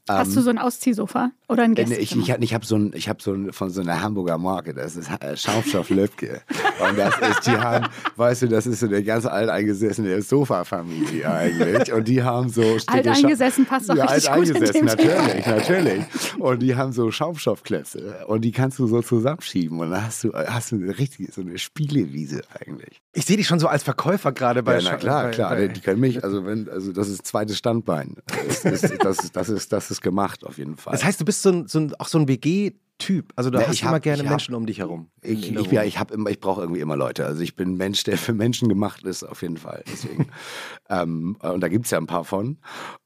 Hast 0.07 0.29
ähm, 0.29 0.35
du 0.35 0.41
so 0.41 0.49
ein 0.51 0.57
Ausziehsofa 0.59 1.31
oder 1.49 1.63
ein 1.63 1.73
Gästezimmer? 1.73 2.21
Ich, 2.21 2.29
ich, 2.29 2.41
ich 2.41 2.53
habe 2.53 2.65
so 2.65 2.75
ein, 2.75 2.91
ich 2.93 3.09
habe 3.09 3.23
so 3.23 3.33
ein, 3.33 3.51
von 3.51 3.71
so 3.71 3.81
einer 3.81 4.01
Hamburger 4.01 4.37
Marke, 4.37 4.73
das 4.73 4.95
ist 4.95 5.09
äh, 5.19 5.35
Schaumstoff 5.35 5.89
Löbke. 5.89 6.41
Und 6.87 6.97
das 6.97 7.15
ist, 7.17 7.47
die 7.47 7.57
haben, 7.57 7.87
weißt 8.15 8.43
du, 8.43 8.47
das 8.49 8.67
ist 8.67 8.81
so 8.81 8.85
eine 8.85 9.03
ganz 9.03 9.25
alteingesessene 9.25 10.21
Sofa-Familie 10.21 11.27
eigentlich. 11.27 11.91
Und 11.91 12.07
die 12.07 12.21
haben 12.21 12.49
so... 12.49 12.77
Alteingesessen 12.85 13.65
passt 13.65 13.89
doch 13.89 13.95
ja, 13.95 14.05
richtig 14.05 14.29
alteingesessen, 14.29 14.85
natürlich, 14.85 15.45
natürlich. 15.47 16.03
Und 16.37 16.59
die 16.61 16.75
haben 16.75 16.91
so 16.91 17.09
Schaumstoffklötze. 17.09 18.25
Und 18.27 18.41
die 18.41 18.51
kannst 18.51 18.77
du 18.77 18.85
so 18.85 19.01
zusammenschieben. 19.01 19.79
Und 19.79 19.89
dann 19.89 20.05
hast 20.05 20.23
du, 20.23 20.33
hast 20.33 20.71
du 20.71 20.75
eine 20.75 20.97
richtige, 20.99 21.31
so 21.31 21.41
eine 21.41 21.57
Spielewiese 21.57 22.43
eigentlich. 22.59 23.01
Ich 23.13 23.25
sehe 23.25 23.37
dich 23.37 23.47
schon 23.47 23.59
so 23.59 23.67
als 23.67 23.81
Verkäufer 23.81 24.31
gerade 24.33 24.61
bei... 24.61 24.77
Ja, 24.79 24.91
na 24.91 24.97
klar, 24.97 25.31
klar. 25.31 25.49
Bei, 25.55 25.67
die 25.67 25.81
können 25.81 25.99
mich, 25.99 26.23
also 26.23 26.45
wenn, 26.45 26.69
also 26.69 26.91
das 26.91 27.09
ist 27.09 27.25
zweites 27.25 27.57
Standbein. 27.57 28.17
Das 28.27 28.83
ist, 28.83 29.03
das 29.03 29.19
ist, 29.19 29.35
das 29.35 29.49
ist, 29.49 29.71
das 29.73 29.91
ist 29.91 29.94
es 29.95 30.01
gemacht, 30.01 30.45
auf 30.45 30.57
jeden 30.57 30.77
Fall. 30.77 30.93
Das 30.93 31.03
heißt, 31.03 31.19
du 31.19 31.25
bist 31.25 31.41
so 31.41 31.49
ein, 31.49 31.67
so 31.67 31.79
ein, 31.79 31.95
auch 31.95 32.07
so 32.07 32.19
ein 32.19 32.27
WG- 32.27 32.73
Typ. 32.97 33.33
Also 33.35 33.49
du 33.49 33.59
ja, 33.59 33.67
hast 33.67 33.83
hab, 33.83 33.89
immer 33.89 33.99
gerne 33.99 34.23
Menschen 34.23 34.55
um 34.55 34.65
dich 34.65 34.79
herum. 34.79 35.09
Ich, 35.21 35.53
ich, 35.53 35.71
ja, 35.71 35.83
ich, 35.83 35.97
ich 36.29 36.39
brauche 36.39 36.61
irgendwie 36.61 36.79
immer 36.79 36.95
Leute. 36.95 37.25
Also 37.25 37.41
ich 37.41 37.53
bin 37.57 37.73
ein 37.73 37.77
Mensch, 37.77 38.03
der 38.05 38.17
für 38.17 38.33
Menschen 38.33 38.69
gemacht 38.69 39.03
ist, 39.03 39.23
auf 39.23 39.41
jeden 39.41 39.57
Fall. 39.57 39.83
Deswegen. 39.91 40.29
ähm, 40.89 41.35
und 41.41 41.59
da 41.59 41.67
gibt 41.67 41.85
es 41.85 41.91
ja 41.91 41.97
ein 41.97 42.07
paar 42.07 42.23
von. 42.23 42.57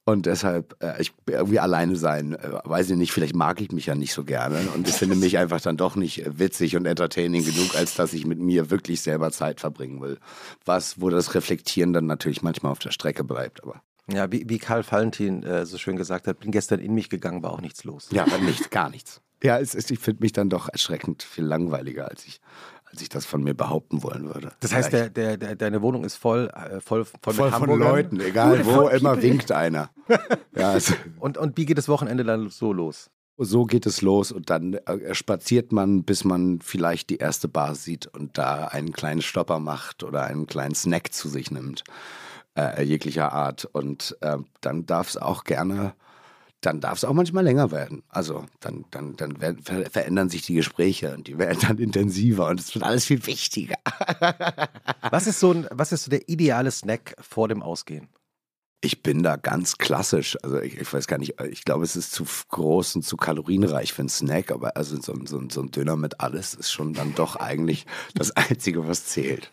Und 0.06 0.28
deshalb, 0.28 0.76
äh, 0.84 1.02
ich 1.02 1.12
irgendwie 1.26 1.60
alleine 1.60 1.96
sein, 1.96 2.34
äh, 2.34 2.60
weiß 2.66 2.92
ich 2.92 2.98
nicht, 2.98 3.12
vielleicht 3.12 3.36
mag 3.36 3.62
ich 3.62 3.72
mich 3.72 3.88
ja 3.88 3.96
nicht 3.96 4.14
so 4.14 4.24
gerne. 4.24 4.60
Und 4.76 4.88
ich 4.88 4.94
finde 4.94 5.16
mich 5.16 5.40
einfach 5.40 5.60
dann 5.60 5.76
doch 5.76 5.96
nicht 5.96 6.24
witzig 6.38 6.76
und 6.76 6.86
entertaining 6.86 7.44
genug, 7.44 7.76
als 7.76 7.96
dass 7.96 8.14
ich 8.14 8.28
mit 8.28 8.38
mir 8.38 8.70
wirklich 8.70 9.02
selber 9.02 9.32
Zeit 9.32 9.60
verbringen 9.60 10.02
will. 10.02 10.20
Was, 10.66 11.02
wo 11.02 11.10
das 11.10 11.34
Reflektieren 11.34 11.94
dann 11.94 12.06
natürlich 12.06 12.44
manchmal 12.44 12.72
auf 12.72 12.80
der 12.80 12.92
Strecke 12.92 13.24
bleibt. 13.24 13.64
Aber 13.64 13.82
ja, 14.12 14.32
wie, 14.32 14.46
wie 14.48 14.60
Karl 14.60 14.84
Valentin 14.90 15.44
äh, 15.44 15.66
so 15.66 15.78
schön 15.78 15.96
gesagt 15.96 16.28
hat, 16.28 16.40
bin 16.40 16.52
gestern 16.52 16.80
in 16.80 16.94
mich 16.94 17.10
gegangen, 17.10 17.44
war 17.44 17.52
auch 17.52 17.62
nichts 17.62 17.84
los. 17.84 18.10
Ja, 18.12 18.26
nichts, 18.40 18.70
gar 18.70 18.90
nichts. 18.90 19.22
Ja, 19.44 19.58
es, 19.60 19.74
es, 19.74 19.90
ich 19.90 20.00
finde 20.00 20.22
mich 20.22 20.34
dann 20.34 20.50
doch 20.50 20.70
erschreckend 20.70 21.24
viel 21.24 21.46
langweiliger, 21.46 22.10
als 22.10 22.26
ich, 22.26 22.42
als 22.86 23.02
ich 23.02 23.10
das 23.10 23.26
von 23.26 23.42
mir 23.42 23.54
behaupten 23.54 24.04
wollen 24.04 24.26
würde. 24.26 24.52
Das 24.60 24.74
heißt, 24.74 24.92
der, 24.92 25.10
der, 25.10 25.38
der, 25.38 25.56
deine 25.56 25.82
Wohnung 25.82 26.04
ist 26.04 26.16
voll, 26.16 26.52
äh, 26.54 26.82
voll, 26.82 27.06
voll, 27.06 27.34
voll 27.34 27.52
von 27.52 27.80
Leuten, 27.80 28.20
egal 28.26 28.66
wo, 28.66 28.90
immer 28.90 29.22
winkt 29.22 29.52
einer. 29.52 29.90
ja, 30.56 30.72
also. 30.72 30.94
und, 31.20 31.38
und 31.38 31.58
wie 31.58 31.66
geht 31.66 31.78
das 31.78 31.88
Wochenende 31.88 32.24
dann 32.24 32.50
so 32.50 32.74
los? 32.74 33.10
So 33.42 33.64
geht 33.64 33.86
es 33.86 34.02
los 34.02 34.34
und 34.34 34.50
dann 34.50 34.74
äh, 34.74 35.16
spaziert 35.16 35.72
man, 35.72 36.04
bis 36.04 36.26
man 36.26 36.60
vielleicht 36.62 37.10
die 37.10 37.18
erste 37.18 37.48
Bar 37.48 37.76
sieht 37.76 38.08
und 38.08 38.38
da 38.38 38.66
einen 38.66 38.92
kleinen 38.92 39.22
Stopper 39.22 39.60
macht 39.60 40.04
oder 40.04 40.26
einen 40.26 40.46
kleinen 40.46 40.76
Snack 40.76 41.14
zu 41.14 41.30
sich 41.30 41.50
nimmt 41.50 41.86
äh, 42.58 42.84
jeglicher 42.84 43.32
Art. 43.34 43.66
Und 43.66 44.18
äh, 44.22 44.38
dann 44.62 44.86
darf 44.86 45.10
es 45.10 45.18
auch 45.18 45.44
gerne, 45.44 45.94
dann 46.62 46.82
darf 46.82 46.98
es 46.98 47.06
auch 47.06 47.14
manchmal 47.14 47.44
länger 47.44 47.72
werden. 47.72 48.04
Also 48.10 48.46
dann, 48.60 48.86
dann, 48.92 49.16
dann 49.16 49.42
werden, 49.42 49.64
ver 49.64 49.90
verändern 49.90 50.30
sich 50.30 50.44
die 50.44 50.56
Gespräche 50.56 51.14
und 51.14 51.28
die 51.28 51.38
werden 51.38 51.60
dann 51.62 51.78
intensiver 51.80 52.48
und 52.48 52.60
es 52.60 52.74
wird 52.74 52.86
alles 52.86 53.06
viel 53.06 53.26
wichtiger. 53.26 53.78
was 55.10 55.28
ist 55.28 55.40
so 55.40 55.52
ein, 55.52 55.68
was 55.72 55.92
ist 55.92 56.04
so 56.04 56.10
der 56.10 56.28
ideale 56.30 56.72
Snack 56.72 57.16
vor 57.20 57.48
dem 57.48 57.62
Ausgehen? 57.62 58.10
Ich 58.82 59.04
bin 59.04 59.24
da 59.24 59.36
ganz 59.36 59.78
klassisch. 59.78 60.38
Also 60.42 60.62
ich, 60.62 60.80
ich, 60.80 60.94
weiß 60.94 61.08
gar 61.08 61.18
nicht, 61.18 61.42
ich 61.42 61.66
glaube, 61.66 61.84
es 61.84 61.98
ist 61.98 62.14
zu 62.14 62.26
groß 62.48 62.96
und 62.96 63.02
zu 63.04 63.18
kalorienreich 63.18 63.92
für 63.92 64.04
einen 64.04 64.10
Snack, 64.10 64.52
aber 64.52 64.78
also 64.78 64.96
so, 65.02 65.14
so, 65.26 65.42
so 65.50 65.62
ein 65.62 65.72
Döner 65.72 65.98
mit 65.98 66.22
alles 66.22 66.54
ist 66.54 66.72
schon 66.72 66.94
dann 66.94 67.14
doch 67.14 67.36
eigentlich 67.36 67.86
das 68.16 68.32
Einzige, 68.32 68.88
was 68.88 69.06
zählt. 69.06 69.52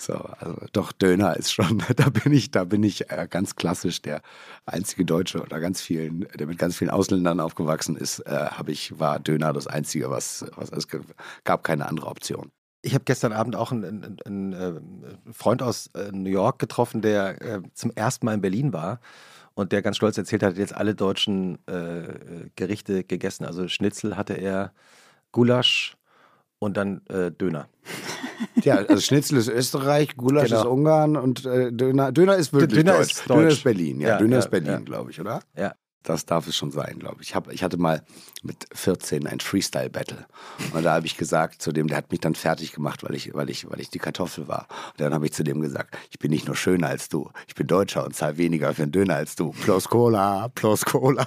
So, 0.00 0.14
also 0.14 0.56
doch 0.72 0.92
Döner 0.92 1.36
ist 1.36 1.52
schon, 1.52 1.82
da 1.96 2.08
bin 2.08 2.32
ich, 2.32 2.50
da 2.50 2.64
bin 2.64 2.82
ich 2.82 3.10
äh, 3.10 3.26
ganz 3.28 3.54
klassisch 3.54 4.00
der 4.00 4.22
einzige 4.64 5.04
Deutsche 5.04 5.42
oder 5.42 5.60
ganz 5.60 5.82
vielen, 5.82 6.26
der 6.38 6.46
mit 6.46 6.56
ganz 6.56 6.78
vielen 6.78 6.90
Ausländern 6.90 7.38
aufgewachsen 7.38 7.96
ist, 7.96 8.20
äh, 8.20 8.30
habe 8.30 8.72
ich, 8.72 8.98
war 8.98 9.20
Döner 9.20 9.52
das 9.52 9.66
Einzige, 9.66 10.08
was, 10.08 10.46
was 10.56 10.70
es 10.70 10.88
gab 11.44 11.64
keine 11.64 11.86
andere 11.86 12.06
Option. 12.06 12.50
Ich 12.80 12.94
habe 12.94 13.04
gestern 13.04 13.34
Abend 13.34 13.56
auch 13.56 13.72
einen, 13.72 13.84
einen, 14.24 14.52
einen, 14.52 14.52
äh, 15.04 15.32
Freund 15.34 15.62
aus 15.62 15.88
äh, 15.88 16.10
New 16.12 16.30
York 16.30 16.58
getroffen, 16.58 17.02
der 17.02 17.42
äh, 17.42 17.60
zum 17.74 17.90
ersten 17.90 18.24
Mal 18.24 18.32
in 18.32 18.40
Berlin 18.40 18.72
war 18.72 19.00
und 19.52 19.70
der 19.70 19.82
ganz 19.82 19.98
stolz 19.98 20.16
erzählt 20.16 20.42
hat, 20.42 20.56
jetzt 20.56 20.74
alle 20.74 20.94
deutschen 20.94 21.58
Gerichte 22.54 23.04
gegessen. 23.04 23.44
Also 23.44 23.68
Schnitzel 23.68 24.16
hatte 24.16 24.32
er, 24.34 24.72
Gulasch 25.32 25.98
und 26.60 26.78
dann 26.78 27.02
Döner. 27.38 27.68
Ja, 28.62 28.76
also 28.76 29.00
Schnitzel 29.00 29.38
ist 29.38 29.48
Österreich, 29.48 30.16
Gulasch 30.16 30.48
genau. 30.48 30.60
ist 30.60 30.66
Ungarn 30.66 31.16
und 31.16 31.44
äh, 31.46 31.72
Döner, 31.72 32.12
Döner 32.12 32.36
ist 32.36 32.52
wirklich 32.52 32.84
Döner 32.84 32.98
Deutsch. 32.98 33.12
Ist 33.12 33.20
Deutsch. 33.20 33.38
Döner 33.38 33.48
ist 33.48 33.64
Berlin, 33.64 34.00
ja. 34.00 34.08
ja 34.08 34.18
Döner 34.18 34.32
ja, 34.32 34.38
ist 34.38 34.50
Berlin, 34.50 34.70
ja. 34.70 34.78
glaube 34.78 35.10
ich, 35.10 35.20
oder? 35.20 35.40
Ja. 35.56 35.74
Das 36.02 36.24
darf 36.24 36.46
es 36.46 36.56
schon 36.56 36.70
sein, 36.70 36.98
glaube 36.98 37.16
ich. 37.20 37.28
Ich, 37.28 37.34
hab, 37.34 37.52
ich 37.52 37.62
hatte 37.62 37.76
mal 37.76 38.02
mit 38.42 38.66
14 38.72 39.26
ein 39.26 39.38
Freestyle-Battle. 39.38 40.26
Und 40.72 40.82
da 40.82 40.94
habe 40.94 41.04
ich 41.04 41.18
gesagt 41.18 41.60
zu 41.60 41.72
dem, 41.72 41.88
der 41.88 41.98
hat 41.98 42.10
mich 42.10 42.20
dann 42.20 42.34
fertig 42.34 42.72
gemacht, 42.72 43.02
weil 43.02 43.14
ich, 43.14 43.34
weil 43.34 43.50
ich, 43.50 43.70
weil 43.70 43.80
ich 43.80 43.90
die 43.90 43.98
Kartoffel 43.98 44.48
war. 44.48 44.66
Und 44.92 45.00
dann 45.00 45.12
habe 45.12 45.26
ich 45.26 45.34
zu 45.34 45.44
dem 45.44 45.60
gesagt, 45.60 45.94
ich 46.10 46.18
bin 46.18 46.30
nicht 46.30 46.46
nur 46.46 46.56
schöner 46.56 46.88
als 46.88 47.10
du, 47.10 47.30
ich 47.46 47.54
bin 47.54 47.66
Deutscher 47.66 48.06
und 48.06 48.16
zahle 48.16 48.38
weniger 48.38 48.72
für 48.72 48.84
einen 48.84 48.92
Döner 48.92 49.16
als 49.16 49.36
du. 49.36 49.50
Plus 49.50 49.88
Cola, 49.88 50.48
plus 50.54 50.86
Cola. 50.86 51.26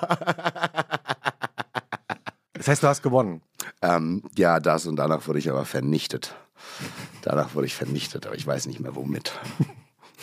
Das 2.53 2.67
heißt, 2.67 2.83
du 2.83 2.87
hast 2.87 3.03
gewonnen. 3.03 3.41
Ähm, 3.81 4.23
ja, 4.37 4.59
das 4.59 4.85
und 4.87 4.95
danach 4.95 5.27
wurde 5.27 5.37
ich 5.37 5.49
aber 5.49 5.65
vernichtet. 5.65 6.35
Danach 7.21 7.55
wurde 7.55 7.67
ich 7.67 7.75
vernichtet, 7.75 8.25
aber 8.25 8.35
ich 8.35 8.45
weiß 8.45 8.65
nicht 8.67 8.79
mehr 8.79 8.95
womit. 8.95 9.33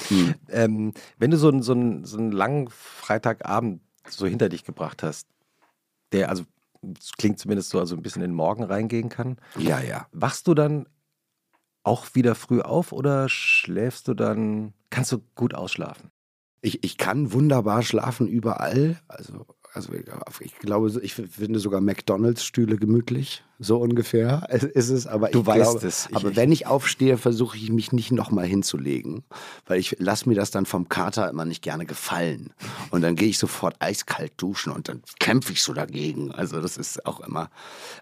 Hm. 0.08 0.34
Ähm, 0.48 0.94
wenn 1.18 1.30
du 1.30 1.36
so 1.36 1.48
einen, 1.48 1.62
so, 1.62 1.72
einen, 1.72 2.06
so 2.06 2.16
einen 2.16 2.32
langen 2.32 2.68
Freitagabend 2.70 3.82
so 4.08 4.26
hinter 4.26 4.48
dich 4.48 4.64
gebracht 4.64 5.02
hast, 5.02 5.28
der, 6.12 6.30
also 6.30 6.44
Das 6.80 7.12
klingt 7.12 7.38
zumindest 7.38 7.68
so, 7.68 7.78
also 7.78 7.96
ein 7.96 8.02
bisschen 8.02 8.22
in 8.22 8.30
den 8.30 8.34
Morgen 8.34 8.64
reingehen 8.64 9.10
kann. 9.10 9.36
Ja, 9.58 9.80
ja. 9.80 10.06
Wachst 10.12 10.48
du 10.48 10.54
dann 10.54 10.88
auch 11.82 12.14
wieder 12.14 12.34
früh 12.34 12.62
auf 12.62 12.92
oder 12.92 13.28
schläfst 13.28 14.08
du 14.08 14.14
dann, 14.14 14.72
kannst 14.88 15.12
du 15.12 15.18
gut 15.34 15.54
ausschlafen? 15.54 16.10
Ich, 16.62 16.82
ich 16.82 16.96
kann 16.96 17.32
wunderbar 17.32 17.82
schlafen 17.82 18.26
überall. 18.26 18.98
Also 19.06 19.46
also 19.72 19.92
ich 20.40 20.58
glaube, 20.58 20.90
ich 21.02 21.14
finde 21.14 21.58
sogar 21.58 21.80
McDonalds-Stühle 21.80 22.76
gemütlich, 22.76 23.44
so 23.60 23.76
ungefähr 23.76 24.48
ist 24.50 24.88
es. 24.88 25.06
Aber 25.06 25.28
du 25.28 25.40
ich 25.40 25.46
weißt 25.46 25.70
glaube, 25.72 25.86
es. 25.86 26.08
Ich, 26.10 26.16
aber 26.16 26.34
wenn 26.34 26.50
ich 26.50 26.66
aufstehe, 26.66 27.18
versuche 27.18 27.56
ich 27.56 27.70
mich 27.70 27.92
nicht 27.92 28.10
nochmal 28.10 28.46
hinzulegen, 28.46 29.22
weil 29.66 29.78
ich 29.78 29.96
lasse 29.98 30.28
mir 30.28 30.34
das 30.34 30.50
dann 30.50 30.66
vom 30.66 30.88
Kater 30.88 31.28
immer 31.28 31.44
nicht 31.44 31.62
gerne 31.62 31.84
gefallen. 31.84 32.52
Und 32.90 33.02
dann 33.02 33.16
gehe 33.16 33.28
ich 33.28 33.38
sofort 33.38 33.76
eiskalt 33.78 34.32
duschen 34.38 34.72
und 34.72 34.88
dann 34.88 35.02
kämpfe 35.18 35.52
ich 35.52 35.62
so 35.62 35.74
dagegen. 35.74 36.32
Also 36.32 36.60
das 36.60 36.78
ist 36.78 37.04
auch 37.06 37.20
immer, 37.20 37.50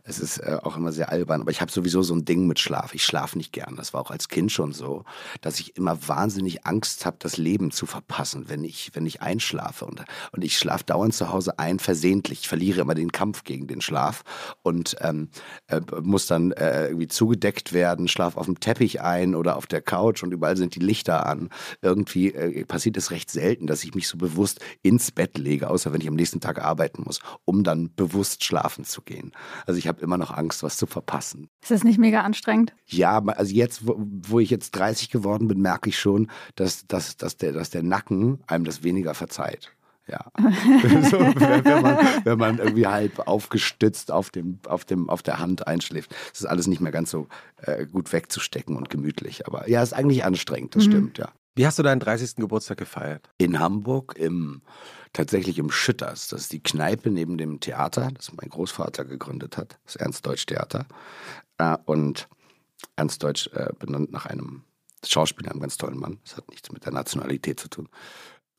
es 0.05 0.21
ist 0.21 0.39
äh, 0.39 0.59
auch 0.63 0.77
immer 0.77 0.93
sehr 0.93 1.11
albern. 1.11 1.41
Aber 1.41 1.51
ich 1.51 1.61
habe 1.61 1.73
sowieso 1.73 2.03
so 2.03 2.15
ein 2.15 2.25
Ding 2.25 2.47
mit 2.47 2.61
Schlaf. 2.61 2.95
Ich 2.95 3.05
schlafe 3.05 3.37
nicht 3.37 3.53
gern. 3.53 3.75
Das 3.77 3.93
war 3.93 4.01
auch 4.01 4.13
als 4.13 4.29
Kind 4.29 4.53
schon 4.53 4.73
so, 4.73 5.05
dass 5.41 5.59
ich 5.59 5.77
immer 5.77 5.99
wahnsinnig 6.07 6.67
Angst 6.67 7.05
habe, 7.05 7.17
das 7.19 7.37
Leben 7.37 7.73
zu 7.73 7.87
verpassen, 7.87 8.49
wenn 8.49 8.63
ich, 8.63 8.93
wenn 8.95 9.07
ich 9.07 9.23
einschlafe. 9.23 9.87
Und, 9.87 10.05
und 10.31 10.45
ich 10.45 10.57
schlafe 10.57 10.85
dauernd 10.85 11.15
zu 11.15 11.33
Hause 11.33 11.59
ein, 11.59 11.81
versehentlich. 11.81 12.41
Ich 12.43 12.49
verliere 12.49 12.81
immer 12.81 12.95
den 12.95 13.11
Kampf 13.11 13.43
gegen 13.43 13.67
den 13.67 13.81
Schlaf 13.81 14.23
und 14.63 14.97
ähm, 15.01 15.29
äh, 15.69 15.81
muss 16.03 16.27
dann 16.27 16.53
äh, 16.53 16.89
irgendwie 16.89 17.09
zugedeckt 17.09 17.73
werden, 17.73 18.09
schlaf 18.09 18.37
auf 18.37 18.47
dem 18.47 18.61
Teppich 18.61 19.01
ein 19.01 19.35
oder 19.35 19.57
auf 19.57 19.67
der 19.67 19.83
Couch 19.83 20.23
und 20.23 20.33
überall 20.33 20.57
sind 20.57 20.75
die 20.75 20.81
Lichter 20.81 21.27
an. 21.27 21.51
Irgendwie 21.83 22.33
äh, 22.33 22.65
passiert 22.65 22.97
es 22.97 23.11
recht 23.11 23.31
selten, 23.31 23.67
dass 23.67 23.85
ich 23.85 23.95
mich 23.95 24.09
so 24.09 24.19
bewusst 24.19 24.61
ins 24.83 25.11
Bett 25.11 25.39
lege, 25.39 25.71
außer 25.71 25.93
wenn 25.93 26.01
ich 26.01 26.09
am 26.09 26.15
nächsten 26.15 26.41
Tag 26.41 26.63
arbeiten 26.63 27.03
muss, 27.05 27.21
um 27.45 27.65
dann 27.65 27.91
bewusst 27.95 28.45
schlafen 28.45 28.85
zu 28.85 29.03
gehen. 29.03 29.33
Also 29.67 29.79
ich 29.79 29.89
habe 29.89 30.01
immer 30.01 30.19
noch 30.19 30.31
Angst, 30.31 30.63
was 30.63 30.77
zu 30.77 30.87
verpassen. 30.87 31.49
Ist 31.63 31.71
das 31.71 31.85
nicht 31.85 31.99
mega 31.99 32.23
anstrengend? 32.23 32.75
Ja, 32.87 33.19
also 33.19 33.55
jetzt, 33.55 33.87
wo, 33.87 33.97
wo 33.99 34.41
ich 34.41 34.51
jetzt 34.51 34.73
30 34.73 35.11
geworden 35.11 35.49
bin, 35.49 35.61
merke 35.61 35.91
ich 35.91 35.99
schon, 35.99 36.31
dass, 36.55 36.87
dass, 36.87 37.17
dass, 37.17 37.37
der, 37.37 37.53
dass 37.53 37.71
der 37.71 37.83
Nacken 37.83 38.41
einem 38.47 38.65
das 38.65 38.83
weniger 38.83 39.15
verzeiht. 39.15 39.73
Ja. 40.09 40.31
so, 41.11 41.19
wenn, 41.19 41.83
man, 41.83 41.99
wenn 42.25 42.39
man 42.39 42.59
irgendwie 42.59 42.87
halb 42.87 43.27
aufgestützt 43.29 44.11
auf, 44.11 44.31
dem, 44.31 44.59
auf, 44.67 44.85
dem, 44.85 45.11
auf 45.11 45.23
der 45.23 45.39
Hand 45.39 45.67
einschläft. 45.67 46.15
Das 46.31 46.41
ist 46.41 46.47
alles 46.47 46.67
nicht 46.67 46.81
mehr 46.81 46.93
ganz 46.93 47.11
so 47.11 47.29
äh, 47.59 47.87
gut 47.87 48.13
wegzustecken 48.13 48.77
und 48.77 48.91
gemütlich. 48.91 49.47
Aber 49.47 49.69
ja, 49.69 49.83
ist 49.83 49.93
eigentlich 49.93 50.25
anstrengend, 50.25 50.75
das 50.75 50.87
mhm. 50.87 50.91
stimmt, 50.91 51.19
ja. 51.19 51.33
Wie 51.55 51.67
hast 51.67 51.77
du 51.77 51.83
deinen 51.83 51.99
30. 51.99 52.37
Geburtstag 52.37 52.79
gefeiert? 52.79 53.29
In 53.37 53.59
Hamburg, 53.59 54.15
im, 54.17 54.63
tatsächlich 55.13 55.59
im 55.59 55.73
Schütters. 55.73 56.29
Das 56.29 56.43
ist 56.43 56.53
die 56.53 56.63
Kneipe 56.63 57.11
neben 57.11 57.37
dem 57.37 57.59
Theater, 57.59 58.11
das 58.15 58.33
mein 58.33 58.49
Großvater 58.49 59.05
gegründet 59.05 59.57
hat, 59.57 59.77
das 59.85 59.97
Ernst-Deutsch-Theater. 59.97 60.87
Äh, 61.59 61.77
und 61.85 62.29
Ernst 62.95 63.23
Deutsch 63.25 63.49
äh, 63.53 63.71
benannt 63.77 64.13
nach 64.13 64.27
einem 64.27 64.63
Schauspieler, 65.05 65.51
einem 65.51 65.61
ganz 65.61 65.77
tollen 65.77 65.99
Mann. 65.99 66.19
Das 66.25 66.37
hat 66.37 66.49
nichts 66.49 66.71
mit 66.73 66.85
der 66.85 66.93
Nationalität 66.93 67.59
zu 67.61 67.69
tun. 67.69 67.89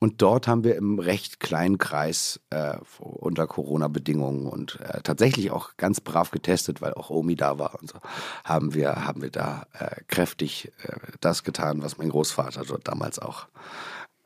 Und 0.01 0.21
dort 0.21 0.47
haben 0.47 0.63
wir 0.63 0.77
im 0.77 0.97
recht 0.97 1.41
kleinen 1.41 1.77
Kreis 1.77 2.39
äh, 2.51 2.77
unter 2.99 3.47
Corona-Bedingungen 3.47 4.47
und 4.47 4.79
äh, 4.79 5.01
tatsächlich 5.01 5.51
auch 5.51 5.75
ganz 5.75 5.99
brav 5.99 6.31
getestet, 6.31 6.81
weil 6.81 6.93
auch 6.93 7.09
Omi 7.09 7.35
da 7.35 7.59
war 7.59 7.77
und 7.79 7.89
so, 7.89 7.99
haben 8.45 8.73
wir, 8.73 9.05
haben 9.05 9.21
wir 9.21 9.29
da 9.29 9.67
äh, 9.77 10.01
kräftig 10.07 10.71
äh, 10.83 10.95
das 11.19 11.43
getan, 11.43 11.83
was 11.83 11.97
mein 11.97 12.09
Großvater 12.09 12.63
dort 12.63 12.87
damals 12.87 13.19
auch, 13.19 13.47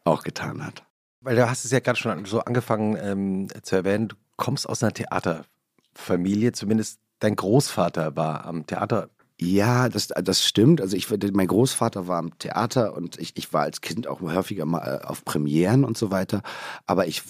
auch 0.04 0.24
getan 0.24 0.64
hat. 0.64 0.84
Weil 1.22 1.38
du 1.38 1.50
hast 1.50 1.66
es 1.66 1.72
ja 1.72 1.80
gerade 1.80 1.98
schon 1.98 2.24
so 2.26 2.42
angefangen 2.42 2.96
ähm, 3.02 3.48
zu 3.64 3.76
erwähnen, 3.76 4.10
du 4.10 4.16
kommst 4.38 4.70
aus 4.70 4.84
einer 4.84 4.94
Theaterfamilie, 4.94 6.52
zumindest 6.52 7.00
dein 7.18 7.36
Großvater 7.36 8.16
war 8.16 8.46
am 8.46 8.68
Theater 8.68 9.10
ja, 9.40 9.90
das, 9.90 10.08
das 10.08 10.46
stimmt. 10.46 10.80
Also 10.80 10.96
ich, 10.96 11.10
mein 11.34 11.48
Großvater 11.48 12.08
war 12.08 12.20
im 12.20 12.38
Theater 12.38 12.96
und 12.96 13.20
ich, 13.20 13.36
ich 13.36 13.52
war 13.52 13.64
als 13.64 13.82
Kind 13.82 14.08
auch 14.08 14.22
häufiger 14.22 14.66
mal 14.66 15.02
äh, 15.02 15.06
auf 15.06 15.26
Premieren 15.26 15.84
und 15.84 15.98
so 15.98 16.12
weiter. 16.12 16.44
Aber 16.86 17.08
ich 17.08 17.24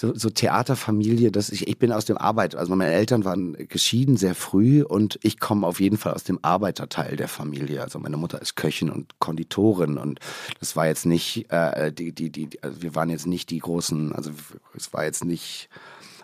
so, 0.00 0.14
so 0.14 0.30
Theaterfamilie, 0.30 1.32
dass 1.32 1.50
ich, 1.50 1.66
ich 1.66 1.76
bin 1.76 1.90
aus 1.90 2.04
dem 2.04 2.16
Arbeit, 2.16 2.54
also 2.54 2.76
meine 2.76 2.92
Eltern 2.92 3.24
waren 3.24 3.54
geschieden 3.68 4.16
sehr 4.16 4.36
früh 4.36 4.84
und 4.84 5.18
ich 5.22 5.40
komme 5.40 5.66
auf 5.66 5.80
jeden 5.80 5.96
Fall 5.96 6.14
aus 6.14 6.22
dem 6.22 6.38
Arbeiterteil 6.42 7.16
der 7.16 7.26
Familie. 7.26 7.82
Also 7.82 7.98
meine 7.98 8.16
Mutter 8.16 8.40
ist 8.40 8.54
Köchin 8.54 8.90
und 8.90 9.18
Konditorin 9.18 9.98
und 9.98 10.20
das 10.60 10.76
war 10.76 10.86
jetzt 10.86 11.04
nicht 11.04 11.50
äh, 11.50 11.92
die, 11.92 12.12
die, 12.12 12.30
die, 12.30 12.62
also 12.62 12.80
wir 12.80 12.94
waren 12.94 13.10
jetzt 13.10 13.26
nicht 13.26 13.50
die 13.50 13.58
großen, 13.58 14.12
also 14.12 14.30
es 14.76 14.92
war 14.92 15.04
jetzt 15.04 15.24
nicht 15.24 15.68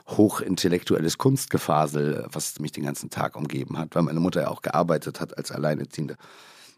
hochintellektuelles 0.06 1.18
Kunstgefasel, 1.18 2.26
was 2.30 2.58
mich 2.60 2.72
den 2.72 2.84
ganzen 2.84 3.10
Tag 3.10 3.36
umgeben 3.36 3.78
hat, 3.78 3.94
weil 3.94 4.02
meine 4.02 4.20
Mutter 4.20 4.42
ja 4.42 4.48
auch 4.48 4.62
gearbeitet 4.62 5.20
hat 5.20 5.36
als 5.36 5.50
Alleinerziehende. 5.50 6.16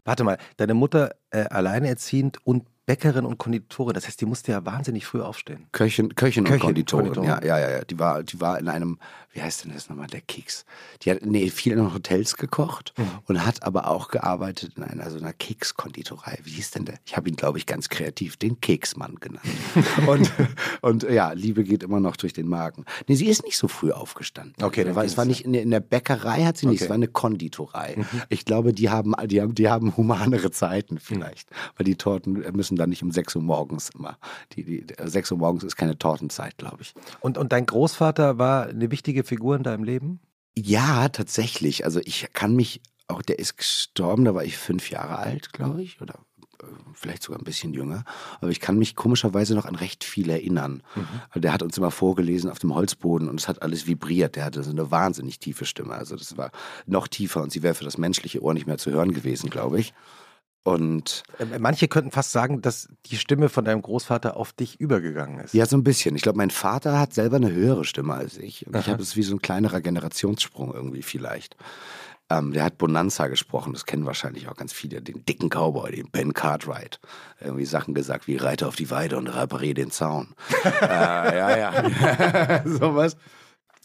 Warte 0.04 0.22
mal, 0.22 0.38
deine 0.56 0.74
Mutter 0.74 1.16
äh, 1.30 1.44
alleinerziehend 1.46 2.38
und 2.44 2.64
Bäckerin 2.87 3.27
und 3.27 3.37
Konditorin. 3.38 3.94
Das 3.94 4.07
heißt, 4.07 4.20
die 4.20 4.27
musste 4.27 4.53
ja 4.53 4.64
wahnsinnig 4.64 5.07
früh 5.07 5.20
aufstehen. 5.20 5.66
Köchin, 5.72 6.14
Köchin, 6.14 6.44
Köchin 6.44 6.55
und 6.55 6.61
Konditorin. 6.61 7.12
Konditorin. 7.12 7.44
Ja, 7.44 7.59
ja, 7.59 7.70
ja, 7.70 7.85
Die 7.85 7.99
war, 7.99 8.22
die 8.22 8.40
war 8.40 8.61
in 8.61 8.68
einem, 8.68 8.99
wie 9.33 9.42
heißt 9.42 9.64
denn 9.64 9.72
das 9.72 9.88
nochmal, 9.88 10.07
der 10.07 10.20
Keks? 10.20 10.64
Die 11.03 11.11
hat 11.11 11.27
nee, 11.27 11.51
viel 11.51 11.72
in 11.72 11.92
Hotels 11.92 12.37
gekocht 12.37 12.94
mhm. 12.96 13.11
und 13.27 13.44
hat 13.44 13.64
aber 13.64 13.88
auch 13.88 14.09
gearbeitet 14.09 14.75
in 14.77 14.85
einer 14.85 15.11
so 15.11 15.18
einer 15.18 15.33
Kekskonditorei. 15.33 16.38
Wie 16.44 16.51
hieß 16.51 16.70
denn 16.70 16.85
der? 16.85 16.94
Ich 17.05 17.16
habe 17.16 17.29
ihn, 17.29 17.35
glaube 17.35 17.59
ich, 17.59 17.66
ganz 17.66 17.88
kreativ 17.88 18.37
den 18.37 18.61
Keksmann 18.61 19.16
genannt. 19.16 19.44
und, 20.07 20.33
und 20.81 21.03
ja, 21.11 21.33
Liebe 21.33 21.64
geht 21.64 21.83
immer 21.83 21.99
noch 21.99 22.16
durch 22.16 22.33
den 22.35 22.46
Magen. 22.46 22.85
Nee, 23.09 23.16
sie 23.16 23.27
ist 23.27 23.44
nicht 23.44 23.59
so 23.59 23.66
früh 23.66 23.90
aufgestanden. 23.90 24.62
Okay, 24.62 24.94
war, 24.94 25.05
es 25.05 25.16
war 25.16 25.25
nicht 25.25 25.44
in 25.44 25.53
der, 25.53 25.62
in 25.62 25.70
der, 25.70 25.81
Bäckerei 25.81 26.44
hat 26.44 26.57
sie 26.57 26.66
nicht, 26.66 26.79
okay. 26.79 26.85
es 26.85 26.90
war 26.90 26.94
eine 26.94 27.09
Konditorei. 27.09 27.96
Mhm. 27.96 28.22
Ich 28.29 28.44
glaube, 28.44 28.72
die 28.72 28.90
haben, 28.90 29.14
die 29.25 29.40
haben, 29.40 29.55
die 29.55 29.68
haben 29.68 29.96
humanere 29.96 30.53
Zeiten 30.53 30.99
vielleicht, 30.99 31.51
mhm. 31.51 31.55
weil 31.77 31.85
die 31.85 31.96
Torten 31.96 32.33
müssen 32.55 32.75
müssen 32.76 32.78
da 32.78 32.86
nicht 32.86 33.02
um 33.02 33.10
6 33.10 33.36
Uhr 33.36 33.42
morgens 33.42 33.90
immer. 33.90 34.18
Die, 34.52 34.64
die, 34.64 34.86
6 35.02 35.32
Uhr 35.32 35.38
morgens 35.38 35.64
ist 35.64 35.76
keine 35.76 35.98
Tortenzeit, 35.98 36.58
glaube 36.58 36.82
ich. 36.82 36.94
Und, 37.20 37.38
und 37.38 37.52
dein 37.52 37.66
Großvater 37.66 38.38
war 38.38 38.66
eine 38.66 38.90
wichtige 38.90 39.24
Figur 39.24 39.56
in 39.56 39.62
deinem 39.62 39.84
Leben? 39.84 40.20
Ja, 40.56 41.08
tatsächlich. 41.08 41.84
Also 41.84 42.00
ich 42.04 42.28
kann 42.32 42.54
mich, 42.54 42.80
auch 43.08 43.22
der 43.22 43.38
ist 43.38 43.56
gestorben, 43.56 44.24
da 44.24 44.34
war 44.34 44.44
ich 44.44 44.56
fünf 44.56 44.90
Jahre 44.90 45.18
alt, 45.18 45.52
glaube 45.52 45.82
ich, 45.82 46.00
oder 46.00 46.14
äh, 46.62 46.66
vielleicht 46.94 47.22
sogar 47.22 47.40
ein 47.40 47.44
bisschen 47.44 47.74
jünger. 47.74 48.04
Aber 48.40 48.50
ich 48.50 48.60
kann 48.60 48.78
mich 48.78 48.96
komischerweise 48.96 49.54
noch 49.54 49.66
an 49.66 49.74
recht 49.74 50.04
viel 50.04 50.30
erinnern. 50.30 50.82
Mhm. 50.94 51.40
Der 51.40 51.52
hat 51.52 51.62
uns 51.62 51.76
immer 51.76 51.90
vorgelesen 51.90 52.50
auf 52.50 52.58
dem 52.58 52.74
Holzboden 52.74 53.28
und 53.28 53.40
es 53.40 53.48
hat 53.48 53.62
alles 53.62 53.86
vibriert. 53.86 54.36
Der 54.36 54.44
hatte 54.44 54.62
so 54.62 54.70
eine 54.70 54.90
wahnsinnig 54.90 55.38
tiefe 55.38 55.66
Stimme. 55.66 55.94
Also 55.94 56.16
das 56.16 56.36
war 56.36 56.50
noch 56.86 57.08
tiefer 57.08 57.42
und 57.42 57.52
sie 57.52 57.62
wäre 57.62 57.74
für 57.74 57.84
das 57.84 57.98
menschliche 57.98 58.42
Ohr 58.42 58.54
nicht 58.54 58.66
mehr 58.66 58.78
zu 58.78 58.90
hören 58.90 59.12
gewesen, 59.12 59.50
glaube 59.50 59.78
ich. 59.80 59.94
Und 60.66 61.22
äh, 61.38 61.61
manche 61.61 61.87
könnten 61.87 62.11
fast 62.11 62.33
sagen, 62.33 62.61
dass 62.61 62.88
die 63.07 63.18
Stimme 63.18 63.48
von 63.48 63.64
deinem 63.64 63.83
Großvater 63.83 64.37
auf 64.37 64.52
dich 64.52 64.81
übergegangen 64.81 65.38
ist. 65.38 65.55
Ja, 65.55 65.64
so 65.64 65.76
ein 65.76 65.85
bisschen. 65.85 66.16
Ich 66.16 66.22
glaube, 66.22 66.38
mein 66.38 66.50
Vater 66.50 66.98
hat 66.98 67.14
selber 67.14 67.37
eine 67.37 67.52
höhere 67.52 67.85
Stimme 67.85 68.14
als 68.14 68.37
ich. 68.37 68.66
Und 68.66 68.74
Aha. 68.74 68.81
ich 68.81 68.88
habe 68.88 69.00
es 69.00 69.14
wie 69.14 69.22
so 69.22 69.37
ein 69.37 69.40
kleinerer 69.40 69.81
Generationssprung 69.81 70.74
irgendwie 70.74 71.02
vielleicht. 71.02 71.57
Ähm, 72.31 72.52
der 72.52 72.64
hat 72.64 72.79
Bonanza 72.79 73.29
gesprochen, 73.29 73.74
das 73.74 73.87
kennen 73.87 74.07
wahrscheinlich 74.07 74.48
auch 74.48 74.57
ganz 74.57 74.72
viele, 74.72 75.00
den 75.00 75.24
dicken 75.24 75.50
Cowboy, 75.50 75.92
den 75.92 76.11
Ben 76.11 76.35
Cartwright. 76.35 76.98
Irgendwie 77.40 77.64
Sachen 77.64 77.94
gesagt 77.94 78.26
wie 78.26 78.35
Reite 78.35 78.66
auf 78.66 78.74
die 78.74 78.90
Weide 78.90 79.18
und 79.18 79.29
repariere 79.29 79.74
den 79.74 79.92
Zaun. 79.92 80.35
äh, 80.83 80.88
ja, 80.88 81.57
ja. 81.57 82.62
Sowas. 82.66 83.16